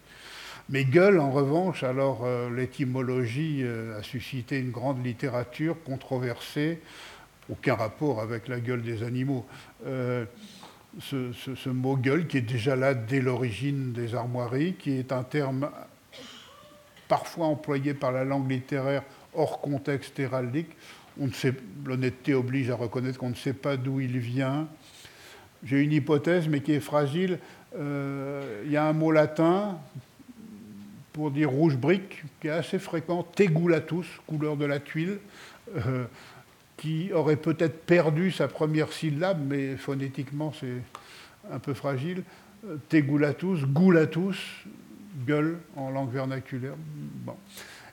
[0.70, 6.80] Mais gueule, en revanche, alors euh, l'étymologie euh, a suscité une grande littérature controversée,
[7.50, 9.44] aucun rapport avec la gueule des animaux.
[9.86, 10.24] Euh,
[11.00, 15.68] ce, mot gueule, qui est déjà là dès l'origine des armoiries, qui est un terme
[17.08, 19.02] parfois employé par la langue littéraire
[19.34, 20.70] hors contexte héraldique.
[21.84, 24.66] L'honnêteté oblige à reconnaître qu'on ne sait pas d'où il vient.
[25.64, 27.38] J'ai une hypothèse, mais qui est fragile.
[27.74, 29.78] Il y a un mot latin
[31.14, 35.18] pour dire rouge brique, qui est assez fréquent, tegulatus, couleur de la tuile,
[35.76, 36.04] euh,
[36.76, 40.82] qui aurait peut-être perdu sa première syllabe, mais phonétiquement c'est
[41.52, 42.24] un peu fragile.
[42.66, 44.36] Euh, tegulatus, gulatus,
[45.24, 46.74] gueule en langue vernaculaire.
[47.24, 47.36] Bon.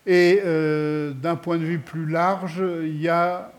[0.08, 3.54] Et euh, d'un point de vue plus large, il y a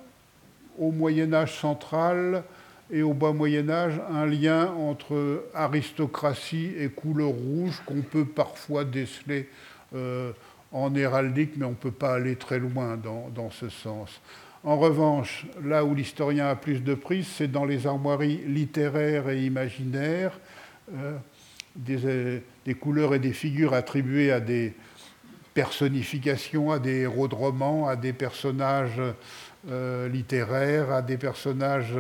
[0.77, 2.43] au Moyen Âge central
[2.93, 8.85] et au bas Moyen Âge un lien entre aristocratie et couleur rouge qu'on peut parfois
[8.85, 9.49] déceler
[9.95, 10.33] euh,
[10.73, 14.21] en héraldique, mais on ne peut pas aller très loin dans, ce sens.
[14.65, 19.45] En revanche, là où l'historien a plus de prise, c'est dans les armoiries littéraires et
[19.45, 20.39] imaginaires,
[20.95, 21.19] euh,
[21.77, 24.75] des, couleurs et des figures attribuées à des
[25.53, 29.03] personnifications, à des héros de romans, à des personnages
[29.69, 31.95] euh, littéraires, à des personnages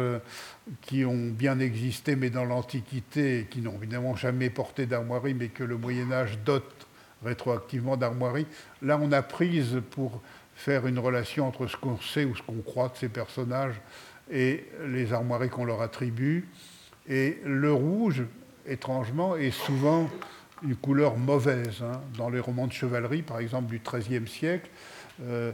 [0.81, 5.65] qui ont bien existé, mais dans l'Antiquité, qui n'ont évidemment jamais porté d'armoirie, mais que
[5.65, 6.87] le Moyen Âge dote
[7.25, 8.47] rétroactivement d'armoirie.
[8.81, 10.21] Là, on a prise pour
[10.55, 13.81] faire une relation entre ce qu'on sait ou ce qu'on croit de ces personnages
[14.31, 16.49] et les armoiries qu'on leur attribue.
[17.09, 18.23] Et le rouge,
[18.67, 20.09] étrangement, est souvent
[20.63, 21.83] une couleur mauvaise.
[21.83, 22.01] Hein.
[22.17, 24.71] Dans les romans de chevalerie, par exemple, du XIIIe siècle,
[25.23, 25.53] euh,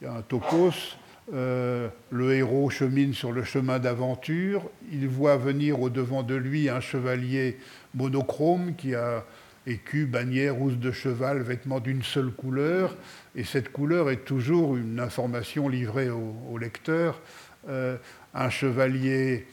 [0.00, 0.96] il y a un topos
[1.34, 6.68] euh, le héros chemine sur le chemin d'aventure, il voit venir au devant de lui
[6.68, 7.58] un chevalier
[7.94, 9.24] monochrome qui a
[9.66, 12.96] écu, bannière, rousse de cheval, vêtements d'une seule couleur,
[13.34, 17.20] et cette couleur est toujours une information livrée au, lecteur.
[17.68, 17.96] Euh,
[18.32, 19.46] un chevalier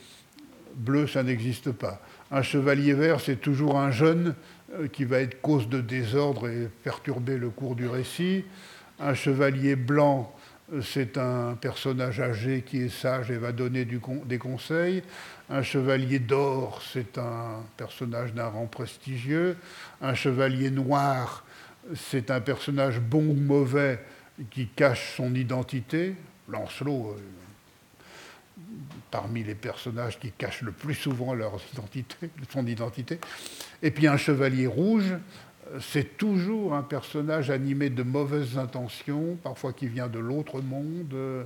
[0.76, 2.00] bleu, ça n'existe pas.
[2.30, 4.36] Un chevalier vert, c'est toujours un jeune
[4.80, 8.46] euh, qui va être cause de désordre et perturber le cours du récit.
[9.00, 10.34] Un chevalier blanc,
[10.82, 15.04] c'est un personnage âgé qui est sage et va donner des conseils.
[15.50, 19.58] Un chevalier d'or, c'est un personnage d'un rang prestigieux.
[20.02, 21.46] Un chevalier noir,
[21.96, 24.00] c'est un personnage bon ou mauvais
[24.52, 26.16] qui cache son identité.
[26.48, 28.64] Lancelot, euh,
[29.12, 33.20] parmi les personnages qui cachent le plus souvent leur identité, son identité.
[33.82, 35.14] Et puis un chevalier rouge,
[35.80, 41.14] c'est toujours un personnage animé de mauvaises intentions, parfois qui vient de l'autre monde.
[41.14, 41.44] Euh,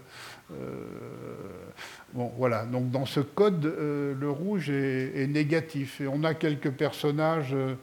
[2.14, 2.66] bon, voilà.
[2.66, 6.02] Donc dans ce code, euh, le rouge est, négatif.
[6.02, 7.76] Et on a quelques personnages euh,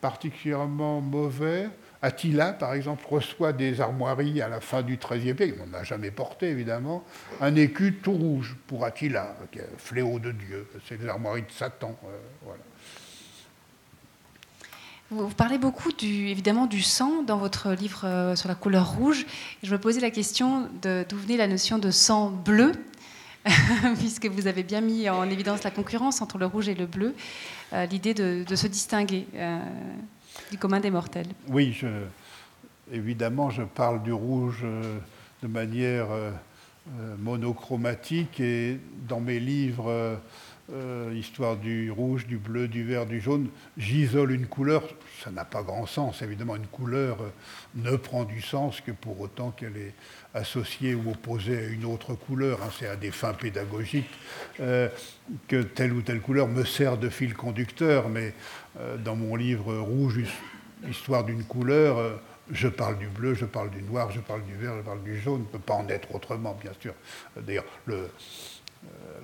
[0.00, 1.68] particulièrement mauvais.
[2.00, 5.60] Attila, par exemple, reçoit des armoiries à la fin du XIIIe siècle.
[5.62, 7.04] On n'a jamais porté, évidemment.
[7.40, 9.36] Un écu tout rouge pour Attila,
[9.76, 10.66] fléau de Dieu.
[10.88, 11.96] C'est les armoiries de Satan.
[15.12, 19.26] Vous parlez beaucoup du, évidemment du sang dans votre livre euh, sur la couleur rouge.
[19.62, 22.72] Je me posais la question d'où venait la notion de sang bleu,
[23.98, 27.14] puisque vous avez bien mis en évidence la concurrence entre le rouge et le bleu,
[27.74, 29.60] euh, l'idée de, se distinguer euh,
[30.50, 31.28] du commun des mortels.
[31.48, 31.78] Oui,
[32.90, 34.64] évidemment, je parle du rouge
[35.42, 36.06] de manière
[37.18, 40.18] monochromatique et dans mes livres
[40.70, 44.84] euh, histoire du rouge, du bleu, du vert, du jaune, j'isole une couleur,
[45.22, 46.22] ça n'a pas grand sens.
[46.22, 47.30] Évidemment, une couleur euh,
[47.74, 49.92] ne prend du sens que pour autant qu'elle est
[50.34, 52.62] associée ou opposée à une autre couleur.
[52.62, 52.70] Hein.
[52.78, 54.08] C'est à des fins pédagogiques
[54.60, 54.88] euh,
[55.48, 58.32] que telle ou telle couleur me sert de fil conducteur, mais
[59.04, 60.20] dans mon livre Rouge,
[60.88, 62.18] histoire d'une couleur,
[62.50, 65.18] je parle du bleu, je parle du noir, je parle du vert, je parle du
[65.18, 65.40] jaune.
[65.40, 66.94] ne peut pas en être autrement, bien sûr.
[67.36, 68.08] D'ailleurs, le,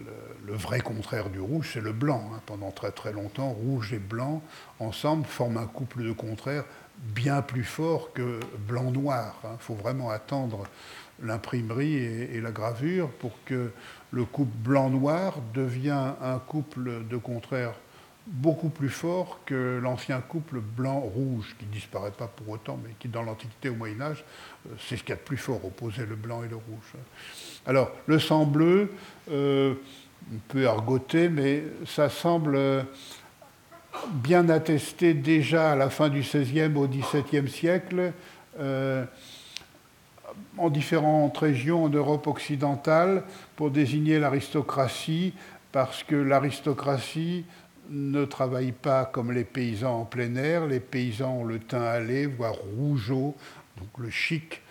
[0.05, 0.13] le,
[0.55, 2.31] vrai contraire du rouge, c'est le blanc.
[2.35, 2.41] Hein.
[2.47, 4.43] Pendant très très longtemps, rouge et blanc,
[4.81, 6.65] ensemble, forment un couple de contraires
[6.99, 9.39] bien plus fort que blanc-noir.
[9.45, 9.57] Il hein.
[9.59, 10.65] faut vraiment attendre
[11.23, 13.73] l'imprimerie et, la gravure pour que
[14.11, 17.75] le couple blanc-noir devienne un couple de contraires
[18.29, 23.23] beaucoup plus fort que l'ancien couple blanc-rouge, qui disparaît pas pour autant, mais qui dans
[23.23, 24.25] l'Antiquité au Moyen Âge,
[24.67, 26.93] euh, c'est ce qu'il y a de plus fort, opposer le blanc et le rouge.
[27.67, 28.93] Alors, le sang bleu,
[29.31, 29.75] euh,
[30.33, 32.83] un peu argoté, mais ça semble euh,
[34.13, 38.13] bien attesté déjà à la fin du XVIe au XVIIe siècle,
[38.59, 39.05] euh,
[40.57, 43.25] en différentes régions en Europe occidentale,
[43.57, 45.33] pour désigner l'aristocratie,
[45.73, 47.45] parce que l'aristocratie
[47.91, 50.67] ne travaille pas comme les paysans en plein air.
[50.67, 53.35] Les paysans ont le teint allé, voire rougeau,
[53.79, 54.63] donc le chic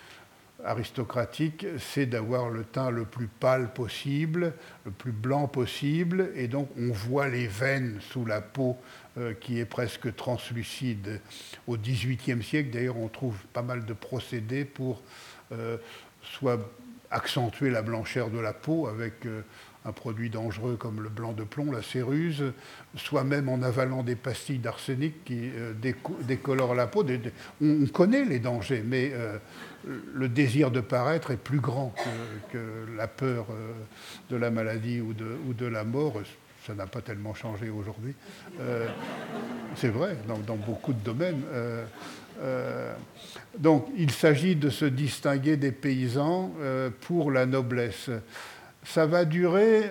[0.64, 4.52] aristocratique, c'est d'avoir le teint le plus pâle possible,
[4.84, 8.76] le plus blanc possible, et donc on voit les veines sous la peau
[9.18, 11.20] euh, qui est presque translucide.
[11.66, 15.02] Au XVIIIe siècle, d'ailleurs, on trouve pas mal de procédés pour
[15.52, 15.76] euh,
[16.22, 16.58] soit
[17.10, 19.42] accentuer la blancheur de la peau avec euh,
[19.84, 22.52] un produit dangereux comme le blanc de plomb, la céruse,
[22.96, 25.50] soit même en avalant des pastilles d'arsenic qui
[26.26, 27.04] décolorent la peau.
[27.62, 29.12] On connaît les dangers, mais
[29.86, 31.94] le désir de paraître est plus grand
[32.52, 32.58] que,
[32.96, 33.72] la peur euh,
[34.30, 36.20] de la maladie ou de, la mort.
[36.66, 38.14] Ça n'a pas tellement changé aujourd'hui.
[38.60, 38.88] Euh,
[39.76, 41.42] c'est vrai, dans, beaucoup de domaines.
[41.52, 42.94] Euh,
[43.58, 46.52] donc il s'agit de se distinguer des paysans
[47.00, 48.10] pour la noblesse.
[48.88, 49.84] Ça va durer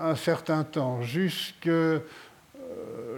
[0.00, 1.68] un certain temps, jusque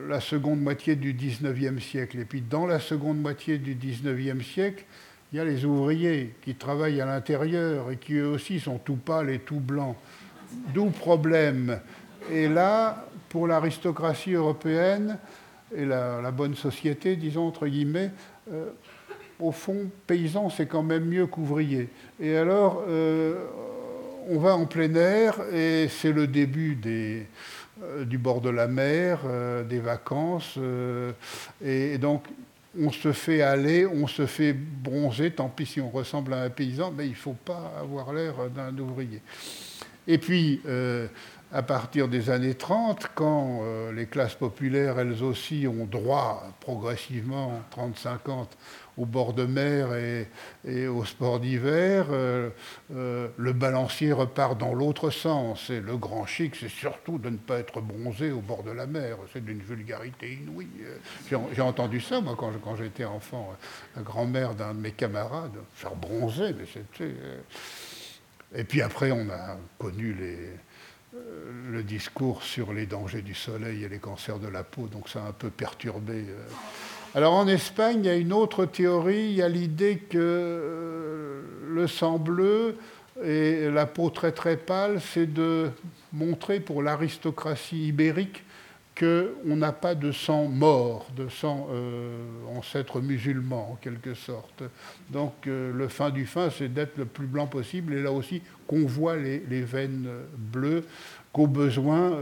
[0.09, 2.19] la seconde moitié du XIXe siècle.
[2.19, 4.85] Et puis dans la seconde moitié du XIXe siècle,
[5.33, 8.97] il y a les ouvriers qui travaillent à l'intérieur et qui eux aussi sont tout
[8.97, 9.97] pâles et tout blancs.
[10.73, 11.81] D'où problème.
[12.31, 15.19] Et là, pour l'aristocratie européenne
[15.75, 18.13] et la, bonne société, disons entre guillemets,
[18.53, 18.71] euh,
[19.41, 21.89] au fond, paysan, c'est quand même mieux qu'ouvrier.
[22.21, 23.45] Et alors, euh,
[24.29, 29.21] on va en plein air et c'est le début euh, du bord de la mer,
[29.69, 30.59] des vacances.
[31.65, 32.25] et donc,
[32.81, 36.51] on se fait aller, on se fait bronzer, tant pis si on ressemble à un
[36.51, 39.23] paysan, mais il ne faut pas avoir l'air d'un ouvrier.
[40.07, 41.07] Et puis, euh,
[41.53, 47.61] à partir des années 30, quand euh, les classes populaires, elles aussi, ont droit progressivement,
[47.77, 48.47] 30-50,
[48.97, 49.89] au bord de mer
[50.65, 52.51] et, au sport d'hiver, euh,
[52.95, 55.71] euh, le balancier repart dans l'autre sens.
[55.71, 58.87] Et le grand chic, c'est surtout de ne pas être bronzé au bord de la
[58.87, 59.16] mer.
[59.33, 60.69] C'est d'une vulgarité inouïe.
[61.29, 63.55] J'ai entendu ça, moi, quand, j'étais enfant.
[63.97, 67.15] La grand-mère d'un de mes camarades, faire bronzer, mais c'était...
[68.57, 70.16] Et puis après, on a connu
[71.71, 75.25] le discours sur les dangers du soleil et les cancers de la peau, donc ça
[75.25, 76.25] a un peu perturbé
[77.16, 81.43] alors en Espagne, il y a une autre théorie, il y a l'idée que euh,
[81.69, 82.77] le sang bleu
[83.24, 85.70] et la peau très très pâle, c'est de
[86.12, 88.43] montrer pour l'aristocratie ibérique
[88.99, 92.19] qu'on n'a pas de sang mort, de sang euh,
[92.57, 94.65] ancêtre musulman en quelque sorte.
[95.11, 98.43] Donc euh, le fin du fin, c'est d'être le plus blanc possible et là aussi
[98.66, 100.85] qu'on voit les, veines bleues,
[101.32, 102.19] qu'au besoin,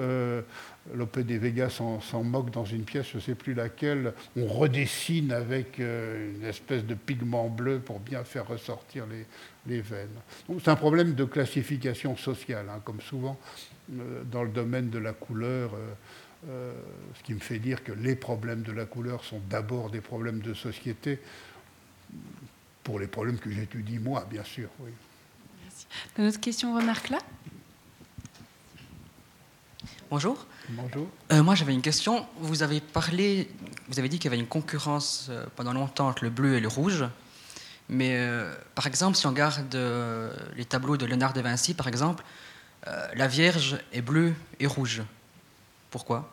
[0.95, 5.31] Lope de Vega s'en moque dans une pièce, je ne sais plus laquelle, on redessine
[5.31, 9.05] avec euh, une espèce de pigment bleu pour bien faire ressortir
[9.67, 10.09] les, veines.
[10.59, 13.39] C'est un problème de classification sociale, hein, comme souvent
[13.89, 15.71] dans le domaine de la couleur.
[16.49, 16.73] Euh,
[17.15, 20.41] ce qui me fait dire que les problèmes de la couleur sont d'abord des problèmes
[20.41, 21.21] de société,
[22.83, 24.69] pour les problèmes que j'étudie moi, bien sûr.
[25.63, 25.87] Merci.
[26.19, 27.19] Une autre question, remarque là?
[30.11, 30.47] Bonjour.
[30.69, 31.09] Bonjour.
[31.33, 32.25] Euh, moi, j'avais une question.
[32.39, 33.49] Vous avez parlé,
[33.89, 36.61] vous avez dit qu'il y avait une concurrence euh, pendant longtemps entre le bleu et
[36.61, 37.05] le rouge.
[37.89, 38.17] Mais
[38.75, 39.77] par exemple, si on regarde
[40.57, 42.25] les tableaux de Léonard de Vinci, par exemple,
[42.87, 45.03] la Vierge est bleue et rouge.
[45.91, 46.31] Pourquoi?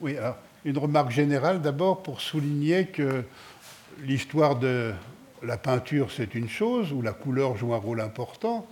[0.00, 3.24] Oui, alors, une remarque générale d'abord pour souligner que
[4.02, 4.92] l'histoire de
[5.42, 8.68] la peinture, c'est une chose, où la couleur joue un rôle important,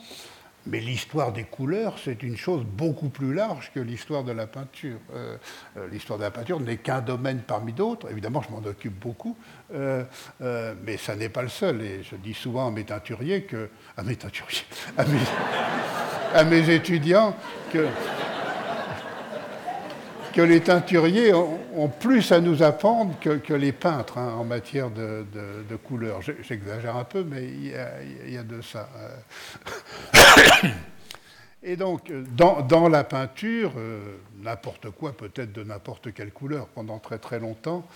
[0.67, 4.99] mais l'histoire des couleurs, c'est une chose beaucoup plus large que l'histoire de la peinture.
[5.15, 5.37] Euh,
[5.77, 8.11] euh, l'histoire de la peinture n'est qu'un domaine parmi d'autres.
[8.11, 9.37] Évidemment, je m'en occupe beaucoup,
[9.73, 10.05] euh,
[10.85, 11.81] mais ça n'est pas le seul.
[11.81, 14.65] Et je dis souvent à mes teinturiers que, à mes teinturiers,
[16.35, 17.35] à mes étudiants
[17.73, 17.87] que
[20.33, 25.25] que les teinturiers ont, plus à nous apprendre que, les peintres hein, en matière de,
[25.69, 26.21] de, couleurs.
[26.43, 28.89] J'exagère un peu, mais il y, a, de ça.
[31.63, 36.99] Et donc, dans, la peinture, euh, n'importe quoi peut être de n'importe quelle couleur pendant
[36.99, 37.87] très très longtemps.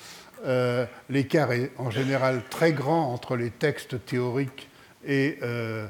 [0.44, 4.68] Euh, l'écart est en général très grand entre les textes théoriques
[5.06, 5.86] et euh,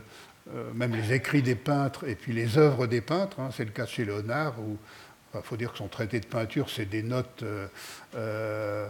[0.75, 3.41] même les écrits des peintres et puis les œuvres des peintres.
[3.41, 3.49] Hein.
[3.53, 4.77] C'est le cas chez Léonard, où
[5.43, 7.67] il faut dire que son traité de peinture, c'est des notes euh,
[8.15, 8.89] euh,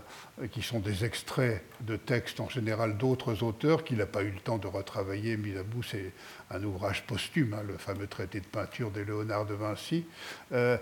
[0.51, 4.41] qui sont des extraits de textes en général d'autres auteurs qu'il n'a pas eu le
[4.41, 5.37] temps de retravailler.
[5.37, 6.13] Mis à bout, c'est
[6.51, 10.07] un ouvrage posthume, hein, le fameux traité de peinture de Léonard de Vinci,
[10.53, 10.77] euh,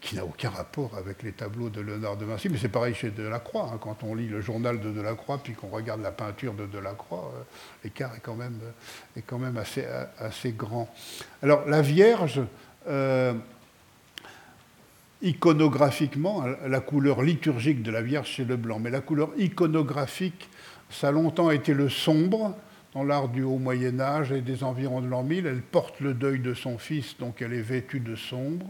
[0.00, 2.48] qui n'a aucun rapport avec les tableaux de Léonard de Vinci.
[2.48, 3.70] Mais c'est pareil chez Delacroix.
[3.72, 7.32] Hein, quand on lit le journal de Delacroix, puis qu'on regarde la peinture de Delacroix,
[7.82, 8.36] l'écart est quand
[9.38, 9.56] même,
[10.18, 10.94] assez grand.
[11.42, 12.42] Alors, la Vierge
[15.22, 18.78] iconographiquement, la couleur liturgique de la Vierge, c'est le blanc.
[18.78, 20.48] Mais la couleur iconographique,
[20.90, 22.56] ça a longtemps été le sombre
[22.94, 25.46] dans l'art du haut Moyen Âge et des environs de l'an 1000.
[25.46, 28.66] Elle porte le deuil de son fils, donc elle est vêtue de sombre.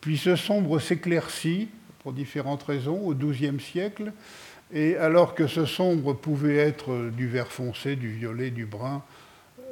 [0.00, 1.68] Puis ce sombre s'éclaircit,
[2.00, 4.12] pour différentes raisons, au XIIe siècle.
[4.72, 9.02] Et alors que ce sombre pouvait être du vert foncé, du violet, du brun,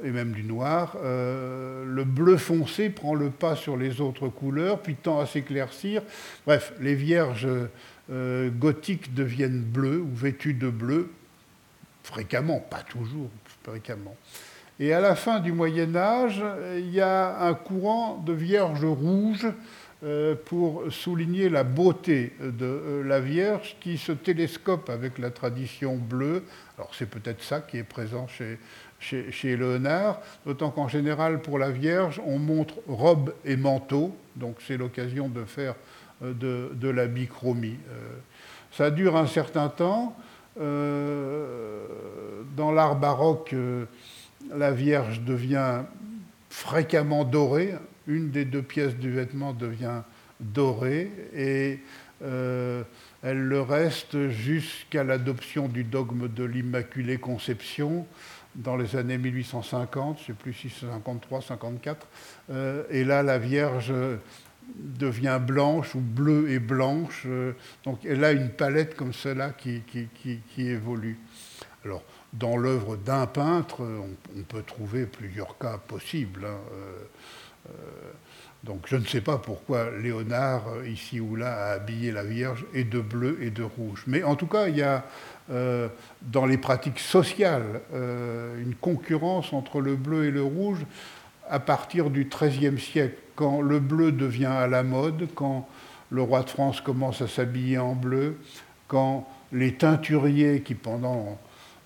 [0.03, 0.97] et même du noir.
[1.03, 6.03] Euh, le bleu foncé prend le pas sur les autres couleurs, puis tend à s'éclaircir.
[6.47, 7.49] Bref, les vierges
[8.11, 11.11] euh, gothiques deviennent bleues ou vêtues de bleu,
[12.03, 13.31] fréquemment, pas toujours,
[13.63, 14.17] fréquemment.
[14.79, 16.43] Et à la fin du Moyen Âge,
[16.79, 19.47] il y a un courant de vierges rouges
[20.03, 26.43] euh, pour souligner la beauté de la Vierge qui se télescope avec la tradition bleue.
[26.79, 28.59] Alors c'est peut-être ça qui est présent chez,
[29.01, 34.77] chez, Léonard, d'autant qu'en général, pour la Vierge, on montre robe et manteau, donc c'est
[34.77, 35.75] l'occasion de faire
[36.23, 36.35] euh,
[36.75, 37.79] de, la bichromie.
[37.89, 38.17] Euh,
[38.73, 40.17] ça dure un certain temps.
[40.61, 41.87] Euh,
[42.57, 43.55] dans l'art baroque,
[44.55, 45.83] la Vierge devient
[46.51, 47.75] fréquemment dorée.
[48.07, 50.03] Une des deux pièces du vêtement devient
[50.41, 51.81] dorée et
[52.23, 52.85] elle
[53.23, 58.07] le reste jusqu'à l'adoption du dogme de l'Immaculée Conception
[58.55, 62.07] dans les années 1850, je ne sais plus si c'est 53, 54.
[62.91, 63.93] et là, la Vierge
[64.77, 67.25] devient blanche ou bleue et blanche.
[67.27, 67.53] Euh,
[67.85, 69.83] donc elle a une palette comme cela qui,
[70.59, 71.19] évolue.
[71.85, 72.03] Alors,
[72.33, 76.45] dans l'œuvre d'un peintre, on, peut trouver plusieurs cas possibles.
[76.45, 76.59] Hein.
[76.73, 77.05] Euh,
[77.69, 77.73] euh,
[78.65, 82.85] donc je ne sais pas pourquoi Léonard, ici ou là, a habillé la Vierge et
[82.85, 84.05] de bleu et de rouge.
[84.07, 85.05] Mais en tout cas, il y a
[85.51, 85.89] euh,
[86.23, 90.85] dans les pratiques sociales euh, une concurrence entre le bleu et le rouge
[91.49, 95.69] à partir du XIIIe siècle, quand le bleu devient à la mode, quand
[96.11, 98.37] le roi de France commence à s'habiller en bleu,
[98.87, 101.39] quand les teinturiers qui pendant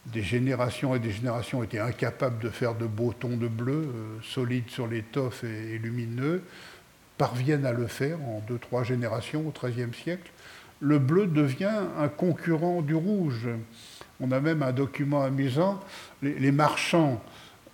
[0.07, 4.19] des générations et des générations étaient incapables de faire de beaux tons de bleu, euh,
[4.23, 6.43] solides sur l'étoffe et, lumineux,
[7.17, 10.31] parviennent à le faire en deux, trois générations au XIIIe siècle
[10.81, 13.49] le bleu devient un concurrent du rouge.
[14.21, 15.81] On a même un document amusant,
[16.23, 17.23] les, marchands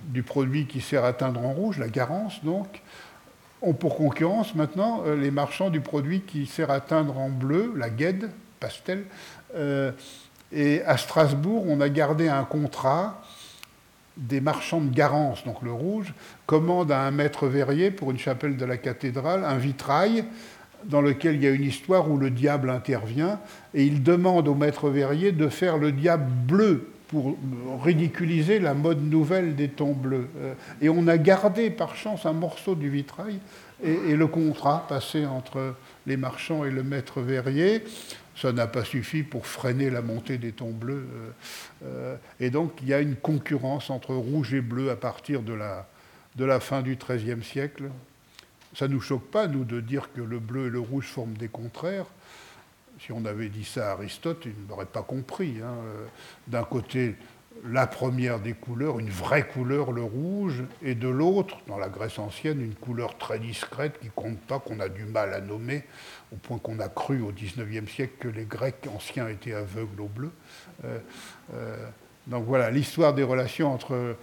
[0.01, 2.81] du produit qui sert à teindre en rouge, la garance donc,
[3.63, 7.91] ont pour concurrence maintenant les marchands du produit qui sert à teindre en bleu, la
[7.91, 8.31] guède,
[8.61, 9.05] pastel.
[10.53, 13.23] Et à Strasbourg, on a gardé un contrat
[14.17, 16.13] des marchands de Garance, donc le rouge,
[16.47, 20.25] commande à un maître verrier pour une chapelle de la cathédrale un vitrail
[20.85, 23.39] dans lequel il y a une histoire où le diable intervient,
[23.75, 27.37] et il demande au maître verrier de faire le diable bleu pour
[27.83, 30.29] ridiculiser la mode nouvelle des tons bleus.
[30.39, 33.41] Euh, et on a gardé par chance un morceau du vitrail
[33.83, 35.75] et, le contrat passé entre
[36.07, 37.83] les marchands et le maître verrier.
[38.41, 41.07] Ça n'a pas suffi pour freiner la montée des tons bleus.
[41.13, 41.31] Euh,
[41.85, 45.53] euh, et donc il y a une concurrence entre rouge et bleu à partir de
[45.53, 45.87] la,
[46.37, 47.91] de la fin du XIIIe siècle.
[48.75, 51.37] Ça ne nous choque pas, nous, de dire que le bleu et le rouge forment
[51.37, 52.07] des contraires.
[53.01, 55.57] Si on avait dit ça à Aristote, il n'aurait pas compris.
[55.63, 55.75] Hein.
[56.47, 57.17] D'un côté,
[57.69, 62.19] la première des couleurs, une vraie couleur, le rouge, et de l'autre, dans la Grèce
[62.19, 65.85] ancienne, une couleur très discrète qui compte pas, qu'on a du mal à nommer,
[66.33, 70.09] au point qu'on a cru au XIXe siècle que les Grecs anciens étaient aveugles au
[70.09, 70.31] bleu.
[70.85, 70.99] Euh,
[71.55, 71.77] euh,
[72.27, 74.17] donc voilà, l'histoire des relations entre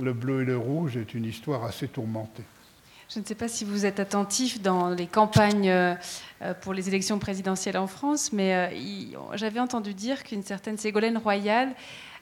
[0.00, 2.42] le bleu et le rouge est une histoire assez tourmentée.
[3.08, 5.94] Je ne sais pas si vous êtes attentif dans les campagnes euh,
[6.62, 8.74] pour les élections présidentielles en France, mais
[9.34, 11.74] j'avais entendu dire qu'une certaine Ségolène Royal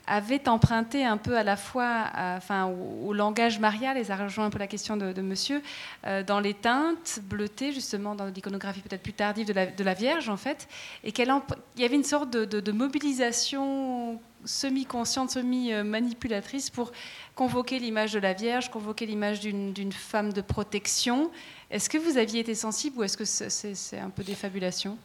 [0.07, 2.07] avait emprunté un peu à la fois
[2.37, 5.63] enfin, au, langage marial, et ça rejoint un peu la question de, monsieur,
[6.07, 10.37] euh, dans les teintes bleutées, justement, dans l'iconographie peut-être plus tardive de la, Vierge, en
[10.37, 10.69] fait,
[11.05, 11.29] et qu'il
[11.77, 16.91] y avait une sorte de, mobilisation semi-consciente, semi-manipulatrice pour
[17.35, 21.31] convoquer l'image de la Vierge, convoquer l'image d'une femme de protection.
[21.71, 24.99] Est-ce que vous aviez été sensible ou est-ce que c'est un peu des fabulations?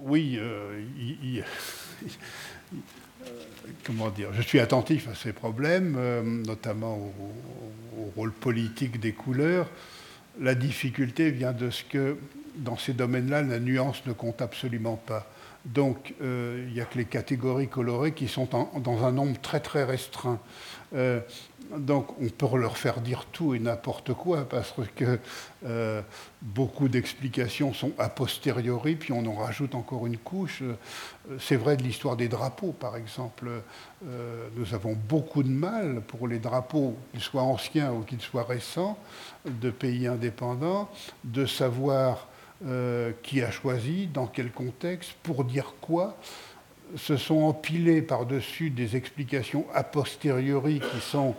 [0.00, 0.84] Oui, euh,
[3.84, 9.68] comment dire, je suis attentif à ces problèmes, euh, notamment au, rôle politique des couleurs.
[10.40, 12.16] La difficulté vient de ce que
[12.56, 15.26] dans ces domaines-là, la nuance ne compte absolument pas.
[15.64, 19.60] Donc, euh, il n'y a que les catégories colorées qui sont dans un nombre très
[19.60, 20.40] très restreint.
[20.94, 21.20] Euh,
[21.76, 25.18] donc, on peut leur faire dire tout et n'importe quoi parce que
[25.66, 26.00] euh,
[26.40, 30.62] beaucoup d'explications sont a posteriori, puis on en rajoute encore une couche.
[31.38, 33.50] C'est vrai de l'histoire des drapeaux, par exemple.
[34.02, 38.98] nous avons beaucoup de mal pour les drapeaux, qu'ils soient anciens ou qu'ils soient récents,
[39.44, 40.88] de pays indépendants,
[41.24, 42.28] de savoir
[42.66, 46.16] euh, qui a choisi, dans quel contexte, pour dire quoi,
[46.96, 51.34] se sont empilés par-dessus des explications a posteriori qui sont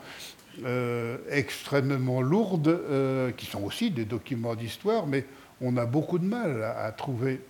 [0.65, 5.25] euh, extrêmement lourdes, euh, qui sont aussi des documents d'histoire, mais
[5.61, 7.41] on a beaucoup de mal à, trouver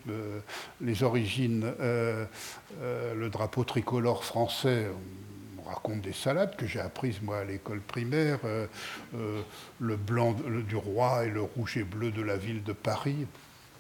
[0.82, 1.72] les origines.
[1.80, 4.88] le drapeau tricolore français,
[5.60, 8.40] on raconte des salades que j'ai apprises moi à l'école primaire,
[9.80, 10.36] le blanc
[10.68, 13.28] du roi et le rouge et bleu de la ville de Paris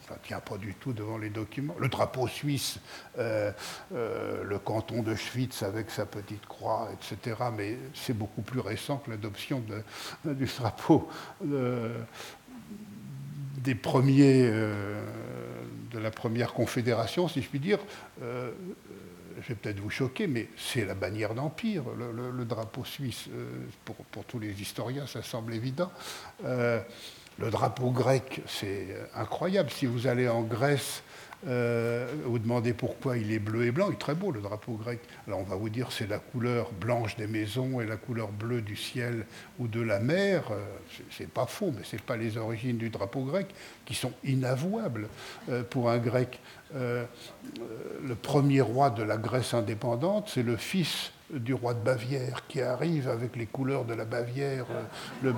[0.09, 1.75] ça ne tient pas du tout devant les documents.
[1.79, 2.79] Le drapeau suisse,
[3.19, 3.51] euh,
[3.93, 7.35] euh, le canton de Schwytz avec sa petite croix, etc.
[7.55, 9.63] Mais c'est beaucoup plus récent que l'adoption
[10.25, 11.07] du drapeau
[11.45, 11.99] euh,
[13.57, 17.79] des premiers, de la première confédération, si je puis dire.
[18.19, 23.27] je vais peut-être vous choquer, mais c'est la bannière d'empire, le, drapeau suisse.
[23.83, 25.91] Pour, tous les historiens, ça semble évident.
[27.39, 29.69] Le drapeau grec, c'est incroyable.
[29.69, 31.03] Si vous allez en Grèce,
[31.47, 34.73] euh, vous demandez pourquoi il est bleu et blanc, il est très beau le drapeau
[34.73, 34.99] grec.
[35.25, 38.61] Alors on va vous dire c'est la couleur blanche des maisons et la couleur bleue
[38.61, 39.25] du ciel
[39.57, 40.51] ou de la mer.
[40.51, 40.65] Euh,
[41.11, 43.47] c'est pas faux, mais c'est pas les origines du drapeau grec
[43.85, 45.07] qui sont inavouables
[45.49, 46.39] euh, pour un grec.
[46.73, 52.61] le premier roi de la Grèce indépendante, c'est le fils du roi de Bavière qui
[52.61, 54.65] arrive avec les couleurs de la Bavière,
[55.21, 55.31] le,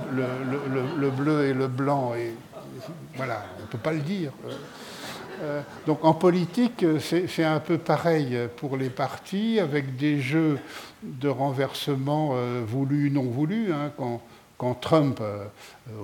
[1.10, 2.14] bleu et le blanc.
[2.16, 2.34] Et
[3.16, 4.32] voilà, on ne peut pas le dire.
[5.42, 10.60] Euh, donc en politique, c'est un peu pareil pour les partis, avec des jeux
[11.04, 13.74] de renversement euh, voulus, non voulus.
[13.74, 15.46] Hein, quand, Trump, euh,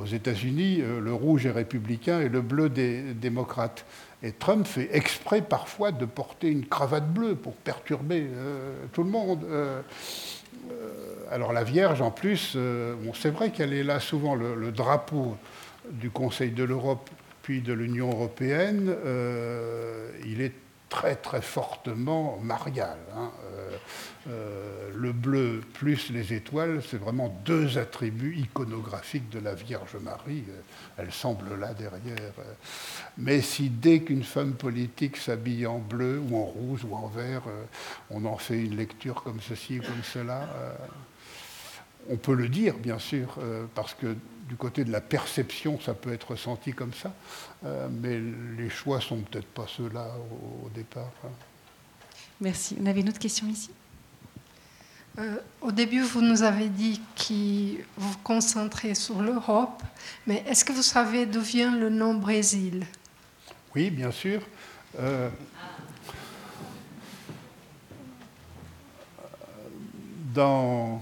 [0.01, 3.85] aux États-Unis, le rouge est républicain et le bleu des démocrates.
[4.23, 9.09] Et Trump fait exprès parfois de porter une cravate bleue pour perturber euh, tout le
[9.09, 9.43] monde.
[9.43, 9.81] Euh,
[10.71, 10.91] euh,
[11.31, 15.37] alors la Vierge, en plus, bon, c'est vrai qu'elle est là souvent le, drapeau
[15.91, 17.09] du Conseil de l'Europe
[17.43, 18.93] puis de l'Union européenne.
[20.25, 20.53] il est
[20.89, 22.97] très très fortement marial.
[23.15, 23.31] Hein.
[23.43, 23.77] Euh,
[24.29, 30.43] euh, le bleu plus les étoiles, c'est vraiment deux attributs iconographiques de la Vierge Marie.
[30.49, 30.61] Euh,
[30.97, 32.33] elle semble là derrière.
[33.17, 37.43] Mais si dès qu'une femme politique s'habille en bleu ou en rouge ou en vert,
[38.09, 40.47] on en fait une lecture comme ceci ou comme cela,
[42.09, 44.15] on peut le dire, bien sûr, euh, parce que
[44.47, 47.13] du côté de la perception, ça peut être ressenti comme ça,
[47.65, 48.19] euh, mais
[48.57, 50.07] les choix sont peut-être pas ceux-là
[50.63, 51.11] au, départ.
[51.25, 51.29] Hein.
[52.39, 52.77] Merci.
[52.81, 53.69] On avait une autre question ici?
[55.19, 59.81] Euh, au début, vous nous avez dit que vous vous concentrez sur l'Europe,
[60.27, 62.85] mais est-ce que vous savez d'où vient le nom Brésil?
[63.75, 64.41] Oui, bien sûr.
[70.33, 71.01] dans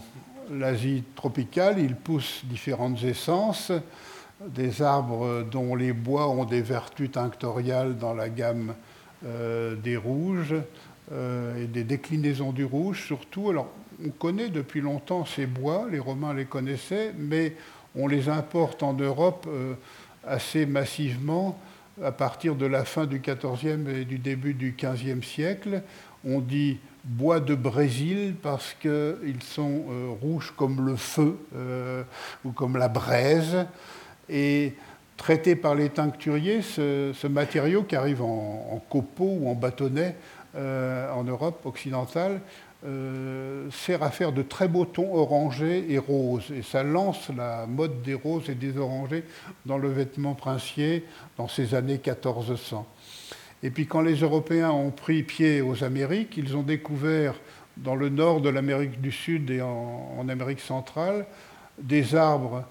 [0.52, 3.72] l'Asie tropicale, il pousse différentes essences,
[4.46, 8.76] des arbres dont les bois ont des vertus tinctoriales dans la gamme
[9.26, 10.56] euh, des rouges
[11.12, 13.50] euh, et des déclinaisons du rouge surtout.
[13.50, 13.70] Alors,
[14.06, 17.56] on connaît depuis longtemps ces bois, les Romains les connaissaient, mais
[17.96, 19.74] on les importe en Europe euh,
[20.28, 21.58] assez massivement
[22.04, 25.82] à partir de la fin du XIVe et du début du XVe siècle.
[26.26, 32.04] On dit bois de Brésil parce qu'ils sont euh, rouges comme le feu euh,
[32.44, 33.66] ou comme la braise.
[34.28, 34.74] Et
[35.18, 40.16] traité par les tincturiers, ce, matériau qui arrive en, copeaux ou en bâtonnets
[40.56, 42.42] euh, en Europe occidentale
[43.72, 46.52] sert à faire de très beaux tons orangés et roses.
[46.52, 49.24] Et ça lance la mode des roses et des orangés
[49.66, 51.04] dans le vêtement princier
[51.36, 52.86] dans ces années 1400.
[53.64, 57.36] Et puis quand les Européens ont pris pied aux Amériques, ils ont découvert
[57.78, 61.26] dans le nord de l'Amérique du Sud et en, Amérique centrale
[61.78, 62.64] des arbres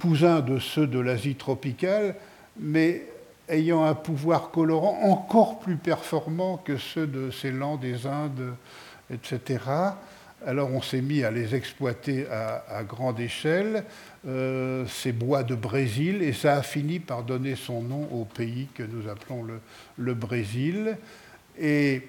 [0.00, 2.14] cousins de ceux de l'Asie tropicale,
[2.58, 3.06] mais
[3.48, 8.54] ayant un pouvoir colorant encore plus performant que ceux de Ceylan, des Indes,
[9.12, 9.60] etc.
[10.44, 13.84] Alors on s'est mis à les exploiter à, grande échelle,
[14.26, 18.68] euh, ces bois de Brésil, et ça a fini par donner son nom au pays
[18.74, 19.46] que nous appelons
[19.96, 20.96] le, Brésil.
[21.60, 22.02] Et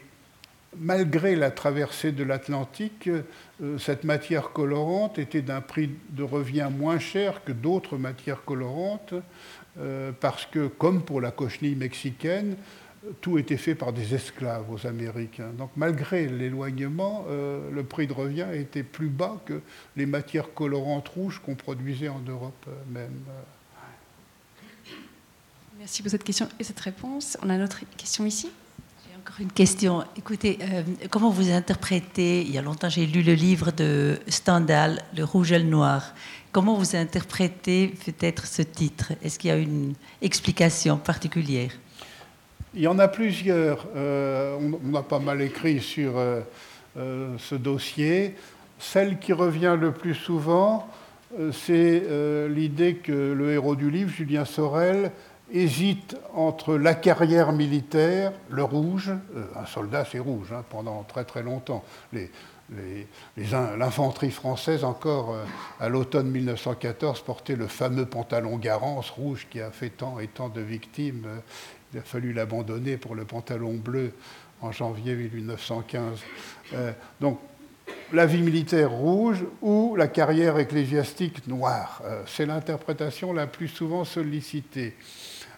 [0.77, 6.99] malgré la traversée de l'Atlantique, euh, cette matière colorante était d'un prix de revient moins
[6.99, 9.14] cher que d'autres matières colorantes,
[9.80, 12.55] euh, parce que, comme pour la cochenille mexicaine,
[13.21, 15.51] tout était fait par des esclaves aux Américains.
[15.57, 19.61] Donc malgré l'éloignement, euh, le prix de revient était plus bas que
[19.95, 23.19] les matières colorantes rouges qu'on produisait en Europe euh, même.
[25.80, 27.38] Merci pour cette question et cette réponse.
[27.43, 28.49] On a une autre question ici.
[29.05, 30.05] J'ai encore une question.
[30.15, 35.03] Écoutez, euh, comment vous interprétez, il y a longtemps j'ai lu le livre de Stendhal,
[35.17, 36.13] Le rouge et le noir.
[36.53, 39.11] Comment vous interprétez peut-être ce titre?
[39.23, 41.71] Est-ce qu'il y a une explication particulière?
[42.74, 43.88] Il y en a plusieurs.
[43.95, 46.41] Euh, on, a pas mal écrit sur euh,
[46.98, 48.36] euh, ce dossier.
[48.80, 50.88] Celle qui revient le plus souvent,
[51.54, 52.04] c'est
[52.50, 55.12] l'idée que le héros du livre, Julien Sorel,
[55.54, 59.14] hésite entre la carrière militaire, le rouge,
[59.56, 61.86] un soldat c'est rouge hein, pendant très très longtemps.
[63.38, 65.38] L'infanterie française, encore
[65.80, 70.50] à l'automne 1914, portait le fameux pantalon Garance rouge qui a fait tant et tant
[70.50, 71.26] de victimes
[71.94, 74.14] il a fallu l'abandonner pour le pantalon bleu
[74.61, 76.20] en janvier 1915.
[76.74, 76.91] Euh,
[77.22, 77.40] donc,
[78.11, 82.02] la vie militaire rouge ou la carrière ecclésiastique noire.
[82.06, 84.95] Euh, c'est l'interprétation la plus souvent sollicitée.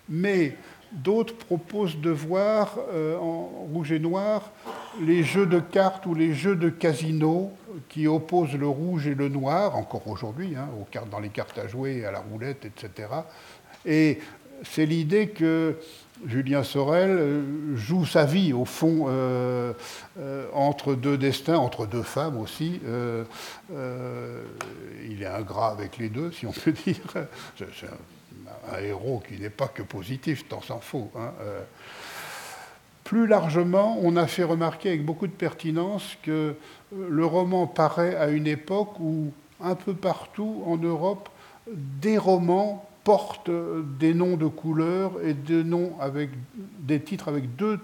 [0.10, 0.56] Mais
[0.92, 4.52] d'autres proposent de voir euh, en rouge et noir
[5.02, 7.52] les jeux de cartes ou les jeux de casino
[7.90, 10.70] qui opposent le rouge et le noir, encore aujourd'hui, hein,
[11.12, 13.10] dans les cartes à jouer, à la roulette, etc.
[13.86, 14.20] Et
[14.64, 15.78] c'est l'idée que
[16.28, 19.74] Julien Sorel euh, joue sa vie, au fond, euh,
[20.20, 22.82] euh, entre deux destins, entre deux femmes aussi.
[23.70, 27.28] il est ingrat avec les deux, si on peut dire.
[27.58, 31.12] C'est un, héros qui n'est pas que positif, tant s'en faut.
[31.16, 31.32] Hein,
[33.04, 36.56] Plus largement, on a fait remarquer avec beaucoup de pertinence que
[36.92, 39.32] le roman paraît à une époque où,
[39.62, 41.30] un peu partout en Europe,
[41.68, 43.52] des romans porte
[44.00, 46.32] des noms de couleurs et des noms avec
[46.80, 47.80] des titres avec deux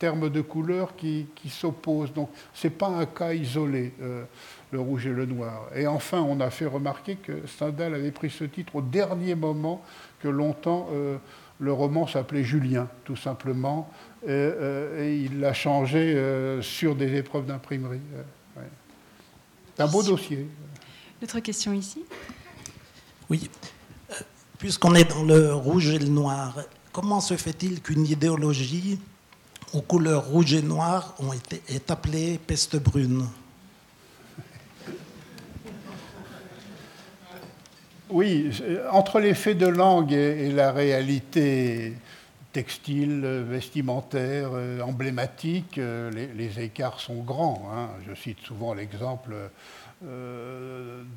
[0.00, 2.12] termes de couleurs qui, s'opposent.
[2.12, 4.24] Donc ce n'est pas un cas isolé, euh,
[4.72, 5.68] le rouge et le noir.
[5.76, 9.80] Et enfin, on a fait remarquer que Stendhal avait pris ce titre au dernier moment,
[10.20, 11.18] que longtemps euh,
[11.60, 13.88] le roman s'appelait Julien, tout simplement,
[14.24, 16.18] et, euh, il l'a changé
[16.62, 18.00] sur des épreuves d'imprimerie.
[19.76, 20.48] C'est un beau dossier.
[21.22, 22.04] Autre question ici?
[23.30, 23.48] Oui,
[24.62, 26.54] puisqu'on est dans le rouge et le noir,
[26.92, 29.00] comment se fait-il qu'une idéologie
[29.72, 31.16] aux couleurs rouge et noir
[31.66, 33.26] est appelée peste brune?
[38.10, 38.52] Oui,
[38.92, 41.94] entre l'effet de langue et, la réalité
[42.52, 44.52] textile, vestimentaire,
[44.86, 47.68] emblématique, les, écarts sont grands.
[47.74, 47.88] Hein.
[48.08, 49.34] Je cite souvent l'exemple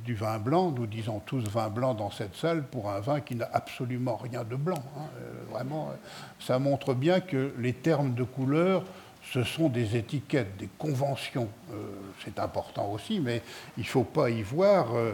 [0.04, 0.72] du vin blanc.
[0.72, 4.44] Nous disons tous vin blanc dans cette salle pour un vin qui n'a absolument rien
[4.44, 4.84] de blanc.
[4.98, 5.08] Hein.
[5.52, 5.92] vraiment,
[6.40, 8.84] ça montre bien que les termes de couleur
[9.32, 11.50] ce sont des étiquettes, des conventions.
[11.72, 11.76] Euh,
[12.24, 13.42] c'est important aussi, mais
[13.78, 15.14] il ne faut pas y voir euh,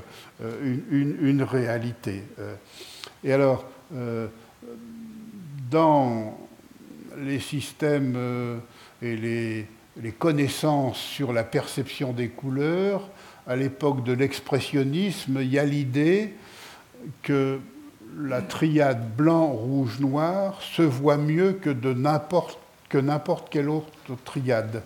[0.91, 2.23] une, réalité.
[2.39, 2.55] Euh,
[3.23, 3.65] et alors,
[5.69, 6.37] dans
[7.17, 8.61] les systèmes
[9.01, 13.09] et les, connaissances sur la perception des couleurs,
[13.51, 16.33] à l'époque de l'expressionnisme, il y a l'idée
[17.21, 17.59] que
[18.17, 21.69] la triade blanc, rouge, noir se voit mieux que
[22.99, 24.83] n'importe quelle autre triade.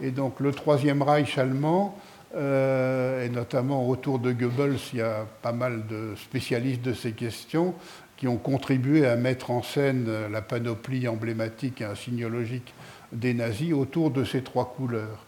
[0.00, 1.98] Et donc le Troisième Reich allemand,
[2.36, 7.12] euh, et notamment autour de Goebbels, il y a pas mal de spécialistes de ces
[7.12, 7.74] questions
[8.16, 12.74] qui ont contribué à mettre en scène la panoplie emblématique et insignologique
[13.12, 15.23] des nazis autour de ces trois couleurs.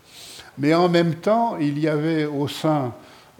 [0.58, 2.92] Mais en même temps, il y avait au sein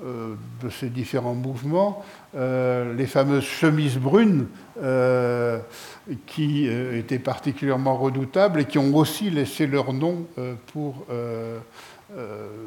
[0.05, 4.47] euh, de ces différents mouvements euh, les fameuses chemises brunes
[4.83, 5.59] euh,
[6.27, 10.27] qui étaient particulièrement redoutables et qui ont aussi laissé leur nom
[10.67, 11.07] pour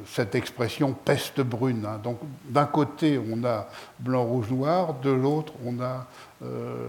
[0.06, 1.86] cette expression peste brune.
[1.86, 2.00] Hein.
[2.04, 2.18] Donc
[2.50, 3.68] d'un côté on a
[4.00, 6.08] blanc, rouge, noir, de l'autre on a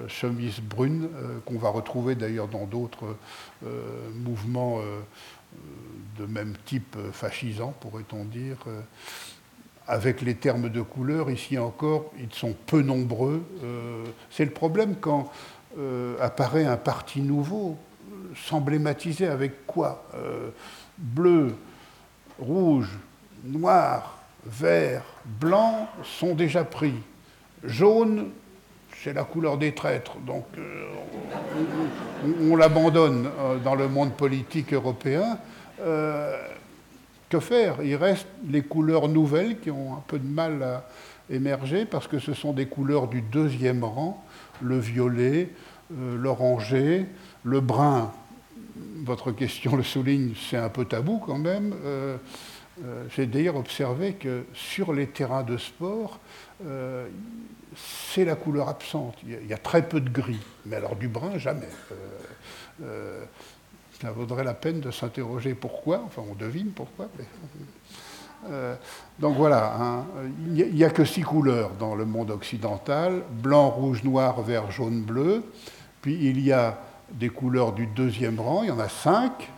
[0.09, 1.09] chemise brune
[1.45, 3.15] qu'on va retrouver d'ailleurs dans d'autres
[4.15, 4.81] mouvements
[6.20, 8.59] de même type fascisant, pourrait-on dire
[9.90, 13.42] avec les termes de couleur, ici encore, ils sont peu nombreux.
[13.64, 15.32] Euh, c'est le problème quand
[15.78, 17.76] euh, apparaît un parti nouveau,
[18.36, 20.51] s'emblématiser avec quoi euh,
[20.97, 21.56] Bleu,
[22.38, 22.88] rouge,
[23.44, 26.94] noir, vert, blanc sont déjà pris.
[27.64, 28.28] Jaune,
[29.02, 30.44] c'est la couleur des traîtres, donc
[32.48, 33.28] on l'abandonne
[33.64, 35.38] dans le monde politique européen
[37.28, 37.82] que faire?
[37.82, 40.85] Il reste les couleurs nouvelles qui ont un peu de mal à
[41.31, 44.23] émerger parce que ce sont des couleurs du deuxième rang,
[44.61, 45.48] le violet,
[45.93, 47.07] euh, l'oranger,
[47.44, 48.12] le brun.
[49.05, 51.74] Votre question le souligne, c'est un peu tabou quand même.
[51.85, 52.16] Euh,
[52.85, 56.19] euh, j'ai d'ailleurs observé que sur les terrains de sport,
[57.74, 59.16] c'est la couleur absente.
[59.27, 61.69] Il y, a, très peu de gris, mais alors du brun, jamais
[64.01, 67.09] ça vaudrait la peine de s'interroger pourquoi, enfin on devine pourquoi.
[68.48, 68.74] Euh,
[69.18, 70.06] donc voilà, hein.
[70.47, 75.02] il n'y a, que six couleurs dans le monde occidental, blanc, rouge, noir, vert, jaune,
[75.02, 75.44] bleu.
[76.01, 76.78] Puis il y a
[77.12, 79.51] des couleurs du deuxième rang, il y en a cinq,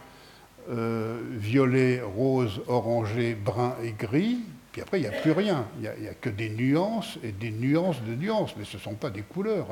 [0.70, 4.40] euh, violet, rose, orangé, brun et gris.
[4.72, 5.66] Puis après, il n'y a plus rien.
[5.76, 8.94] Il n'y a, que des nuances et des nuances de nuances, mais ce ne sont
[8.94, 9.68] pas des couleurs.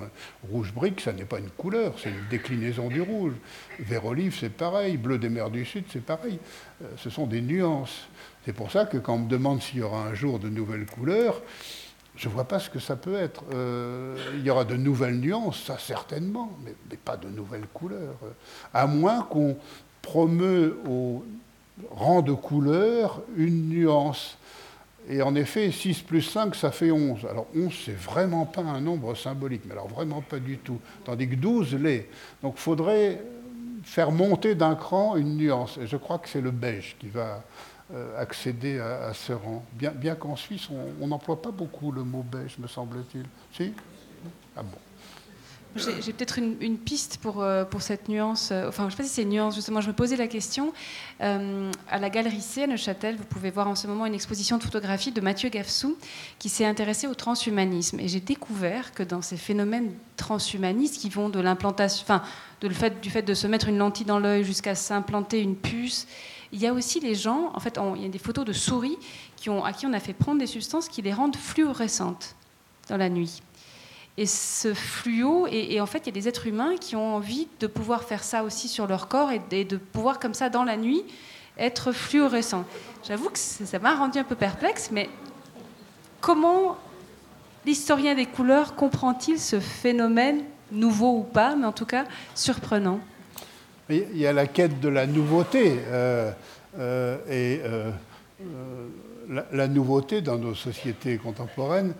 [0.50, 3.32] Rouge brique, ça n'est pas une couleur, c'est une déclinaison du rouge.
[3.78, 4.98] Vert olive, c'est pareil.
[4.98, 6.38] Bleu des mers du Sud, c'est pareil.
[6.82, 8.08] Euh, ce sont des nuances.
[8.44, 10.86] C'est pour ça que quand on me demande s'il y aura un jour de nouvelles
[10.86, 11.40] couleurs,
[12.16, 13.42] je ne vois pas ce que ça peut être.
[13.54, 18.16] Euh, il y aura de nouvelles nuances, ça certainement, mais, mais pas de nouvelles couleurs.
[18.74, 19.56] À moins qu'on
[20.02, 21.24] promeut au
[21.90, 24.36] rang de couleurs une nuance.
[25.10, 27.26] Et en effet, 6 plus 5, ça fait 11.
[27.28, 30.78] Alors 11, c'est vraiment pas un nombre symbolique, mais alors vraiment pas du tout.
[31.04, 32.08] Tandis que 12 l'est.
[32.42, 33.20] Donc il faudrait
[33.82, 35.78] faire monter d'un cran une nuance.
[35.78, 37.42] Et je crois que c'est le beige qui va
[37.92, 39.64] euh, accéder à, ce rang.
[39.72, 40.68] Bien, bien qu'en Suisse,
[41.00, 43.24] on n'emploie pas beaucoup le mot beige, me semble-t-il.
[43.52, 43.72] Si?
[44.56, 44.78] Ah bon.
[45.76, 48.50] J'ai peut-être une, piste pour, euh, pour cette nuance.
[48.50, 49.80] Euh, enfin, je ne sais pas si c'est une nuance, justement.
[49.80, 50.72] Je me posais la question.
[51.20, 54.58] Euh, à la Galerie C à Neuchâtel, vous pouvez voir en ce moment une exposition
[54.58, 55.96] de photographie de Mathieu Gafsou
[56.40, 58.00] qui s'est intéressé au transhumanisme.
[58.00, 62.22] Et j'ai découvert que dans ces phénomènes transhumanistes qui vont de l'implantation, enfin,
[62.60, 65.54] de le fait, du fait de se mettre une lentille dans l'œil jusqu'à s'implanter une
[65.54, 66.08] puce,
[66.52, 68.98] il y a aussi les gens, en fait, il y a des photos de souris
[69.64, 72.34] à qui on a fait prendre des substances qui les rendent fluorescentes
[72.88, 73.40] dans la nuit.
[74.18, 77.48] Et ce fluo, et, en fait, il y a des êtres humains qui ont envie
[77.60, 80.76] de pouvoir faire ça aussi sur leur corps et, de pouvoir, comme ça, dans la
[80.76, 81.04] nuit,
[81.58, 82.64] être fluorescent.
[83.06, 85.08] J'avoue que ça m'a rendu un peu perplexe, mais
[86.20, 86.76] comment
[87.64, 90.42] l'historien des couleurs comprend-il ce phénomène,
[90.72, 92.04] nouveau ou pas, mais en tout cas
[92.34, 93.00] surprenant?
[93.88, 95.78] Il y a la quête de la nouveauté.
[95.88, 96.30] Euh,
[96.78, 97.90] euh, et euh,
[99.52, 101.94] la, nouveauté dans nos sociétés contemporaines,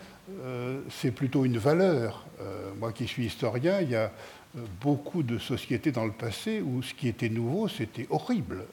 [0.89, 2.27] c'est plutôt une valeur.
[2.41, 4.13] Euh, moi qui suis historien, il y a
[4.57, 8.65] euh, beaucoup de sociétés dans le passé où ce qui était nouveau, c'était horrible.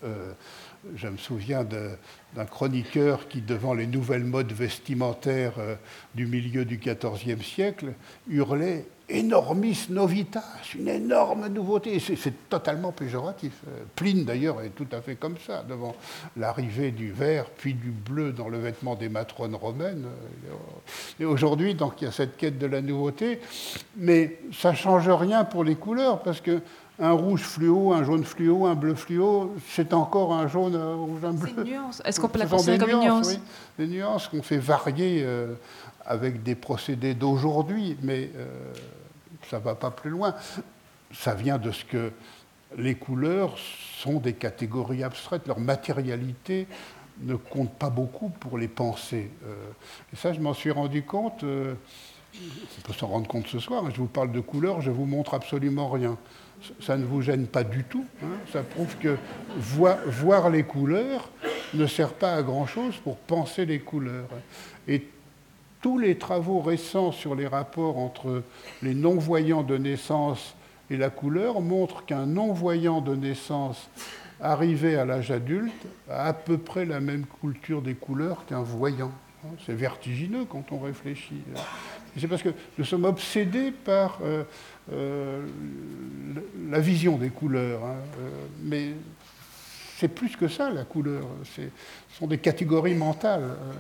[0.95, 5.55] je me souviens d'un chroniqueur qui, devant les nouvelles modes vestimentaires
[6.15, 7.93] du milieu du XIVe siècle,
[8.29, 10.43] hurlait enormis novitas,
[10.77, 11.99] une énorme nouveauté.
[11.99, 13.53] C'est totalement péjoratif.
[13.67, 15.95] Euh, Pline, d'ailleurs, est tout à fait comme ça, devant
[16.35, 20.05] l'arrivée du vert, puis du bleu dans le vêtement des matrones romaines.
[21.19, 23.39] Et aujourd'hui, donc, il y a cette quête de la nouveauté,
[23.95, 26.61] mais ça ne change rien pour les couleurs, parce que
[26.99, 31.23] un rouge fluo, un jaune fluo, un bleu fluo, c'est encore un jaune, un rouge,
[31.23, 31.51] un bleu.
[31.55, 32.01] C'est une nuance.
[32.03, 33.39] Est-ce qu'on peut la considérer comme une nuance oui,
[33.77, 35.53] Des nuances qu'on fait varier euh,
[36.05, 38.47] avec des procédés d'aujourd'hui, mais euh,
[39.49, 40.35] ça ne va pas plus loin.
[41.13, 42.11] Ça vient de ce que
[42.77, 43.55] les couleurs
[43.99, 46.67] sont des catégories abstraites, leur matérialité
[47.21, 49.31] ne compte pas beaucoup pour les pensées.
[49.45, 49.55] Euh,
[50.13, 51.43] et ça, je m'en suis rendu compte.
[51.43, 53.85] on peut s'en rendre compte ce soir.
[53.85, 56.17] Hein, je vous parle de couleurs, je vous montre absolument rien
[56.79, 58.05] ça ne vous gêne pas du tout.
[58.23, 58.37] Hein.
[58.51, 59.17] Ça prouve que
[59.57, 61.29] voir, les couleurs
[61.73, 64.29] ne sert pas à grand-chose pour penser les couleurs.
[64.87, 65.07] Et
[65.87, 68.43] tous les travaux récents sur les rapports entre
[68.83, 70.53] les non-voyants de naissance
[70.89, 73.89] et la couleur montrent qu'un non-voyant de naissance
[74.41, 79.13] arrivé à l'âge adulte a à peu près la même culture des couleurs qu'un voyant.
[79.65, 81.41] C'est vertigineux quand on réfléchit.
[82.17, 84.43] C'est parce que nous sommes obsédés par euh,
[84.91, 85.45] euh,
[86.69, 87.85] la vision des couleurs.
[87.85, 88.29] Hein, euh,
[88.61, 88.89] mais
[89.99, 91.25] c'est plus que ça, la couleur.
[91.55, 91.61] Ce
[92.19, 93.43] sont des catégories mentales.
[93.43, 93.73] Euh.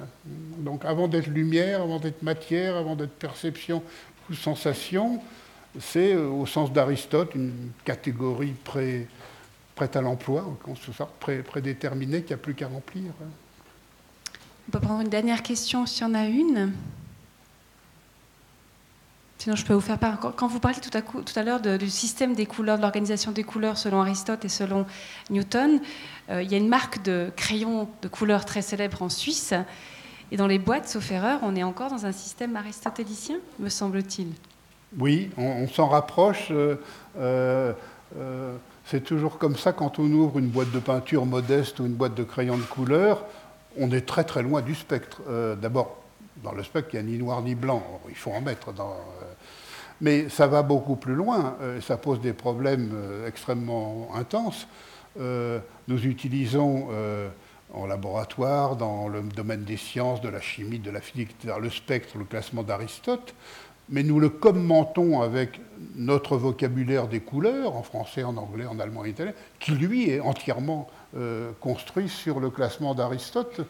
[0.57, 3.83] Donc avant d'être lumière, avant d'être matière, avant d'être perception
[4.29, 5.21] ou sensation,
[5.79, 12.29] c'est, au sens d'Aristote, une catégorie prête à l'emploi, en quelque sorte, pré, prédéterminée, qu'il
[12.35, 13.11] n'y a plus qu'à remplir.
[14.67, 16.73] On peut prendre une dernière question s'il y en a une.
[19.37, 20.19] Sinon, je peux vous faire part.
[20.19, 24.01] Quand vous parliez tout à, l'heure du système des couleurs, de l'organisation des couleurs selon
[24.01, 24.87] Aristote et selon
[25.29, 25.79] Newton,
[26.29, 29.53] euh, il y a une marque de crayons de couleurs très célèbre en Suisse.
[30.31, 34.29] Et dans les boîtes, sauf erreur, on est encore dans un système aristotélicien, me semble-t-il.
[34.97, 36.47] Oui, on, s'en rapproche.
[36.49, 36.75] Euh,
[37.19, 37.73] euh,
[38.85, 42.15] c'est toujours comme ça quand on ouvre une boîte de peinture modeste ou une boîte
[42.15, 43.23] de crayons de couleur.
[43.77, 45.21] On est très très loin du spectre.
[45.61, 45.97] D'abord,
[46.43, 47.83] dans le spectre, il n'y a ni noir ni blanc.
[48.09, 48.95] Il faut en mettre dans,
[50.01, 54.67] mais ça va beaucoup plus loin, euh, ça pose des problèmes euh, extrêmement intenses.
[55.19, 56.89] Euh, nous utilisons
[57.73, 62.17] en laboratoire, dans le domaine des sciences, de la chimie, de la physique, le spectre,
[62.17, 63.33] le classement d'Aristote,
[63.89, 65.59] mais nous le commentons avec
[65.95, 70.19] notre vocabulaire des couleurs, en français, en anglais, en allemand en italien, qui lui est
[70.19, 70.87] entièrement
[71.59, 73.61] construit sur le classement d'Aristote.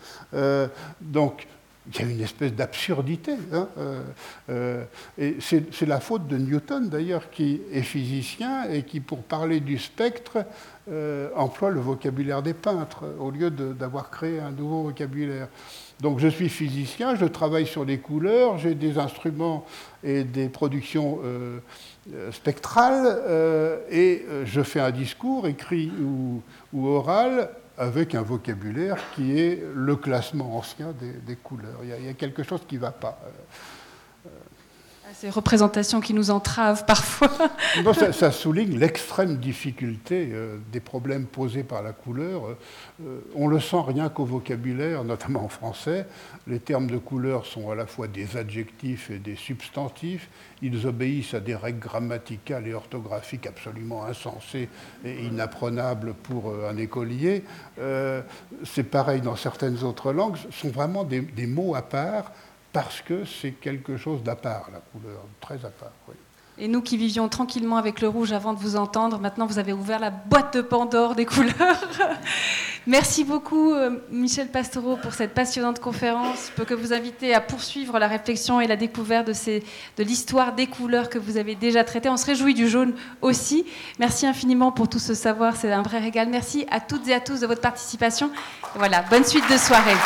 [1.01, 1.47] donc
[1.93, 3.33] il y a une espèce d'absurdité.
[3.53, 4.03] Hein, euh,
[4.49, 4.83] euh,
[5.17, 9.77] et c'est la faute de Newton, d'ailleurs, qui est physicien et qui, pour parler du
[9.77, 10.45] spectre,
[10.89, 15.47] euh, emploie le vocabulaire des peintres, au lieu d'avoir créé un nouveau vocabulaire.
[15.99, 19.65] Donc je suis physicien, je travaille sur les couleurs, j'ai des instruments
[20.03, 21.19] et des productions
[22.31, 23.19] spectrales,
[23.89, 30.57] et je fais un discours écrit ou oral avec un vocabulaire qui est le classement
[30.57, 31.79] ancien des, couleurs.
[31.83, 33.19] Il y, a, quelque chose qui ne va pas.
[35.19, 37.31] Ces représentations qui nous entravent parfois.
[38.11, 42.43] ça, souligne l'extrême difficulté euh, des problèmes posés par la couleur.
[43.01, 46.05] Euh, on le sent rien qu'au vocabulaire, notamment en français.
[46.45, 50.29] Les termes de couleur sont à la fois des adjectifs et des substantifs.
[50.61, 54.69] Ils obéissent à des règles grammaticales et orthographiques absolument insensées
[55.03, 57.43] et inapprenables pour euh, un écolier.
[58.63, 60.37] C'est pareil dans certaines autres langues.
[60.51, 62.31] Ce sont vraiment des, des mots à part
[62.77, 65.89] parce que c'est quelque chose d'à part, la couleur, très à part.
[66.59, 69.73] Et nous qui vivions tranquillement avec le rouge avant de vous entendre, maintenant vous avez
[69.73, 71.55] ouvert la boîte de Pandore des couleurs.
[72.85, 76.49] Merci beaucoup euh, Michel Pastoreau pour cette passionnante conférence.
[76.49, 80.53] Je peux que vous inviter à poursuivre la réflexion et la découverte de, de l'histoire
[80.53, 82.09] des couleurs que vous avez déjà traitées.
[82.09, 82.93] On se réjouit du jaune
[83.23, 83.65] aussi.
[83.97, 86.29] Merci infiniment pour tout ce savoir, c'est un vrai régal.
[86.29, 88.29] Merci à toutes et à tous de votre participation.
[88.75, 89.97] voilà, bonne suite de soirée.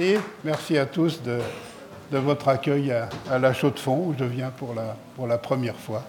[0.00, 0.24] Merci.
[0.44, 1.40] Merci à tous de,
[2.10, 5.76] votre accueil à, la Chaux de Fonds, où je viens pour la, pour la première
[5.76, 6.02] fois.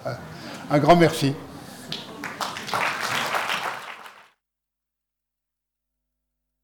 [0.70, 1.34] Un grand merci.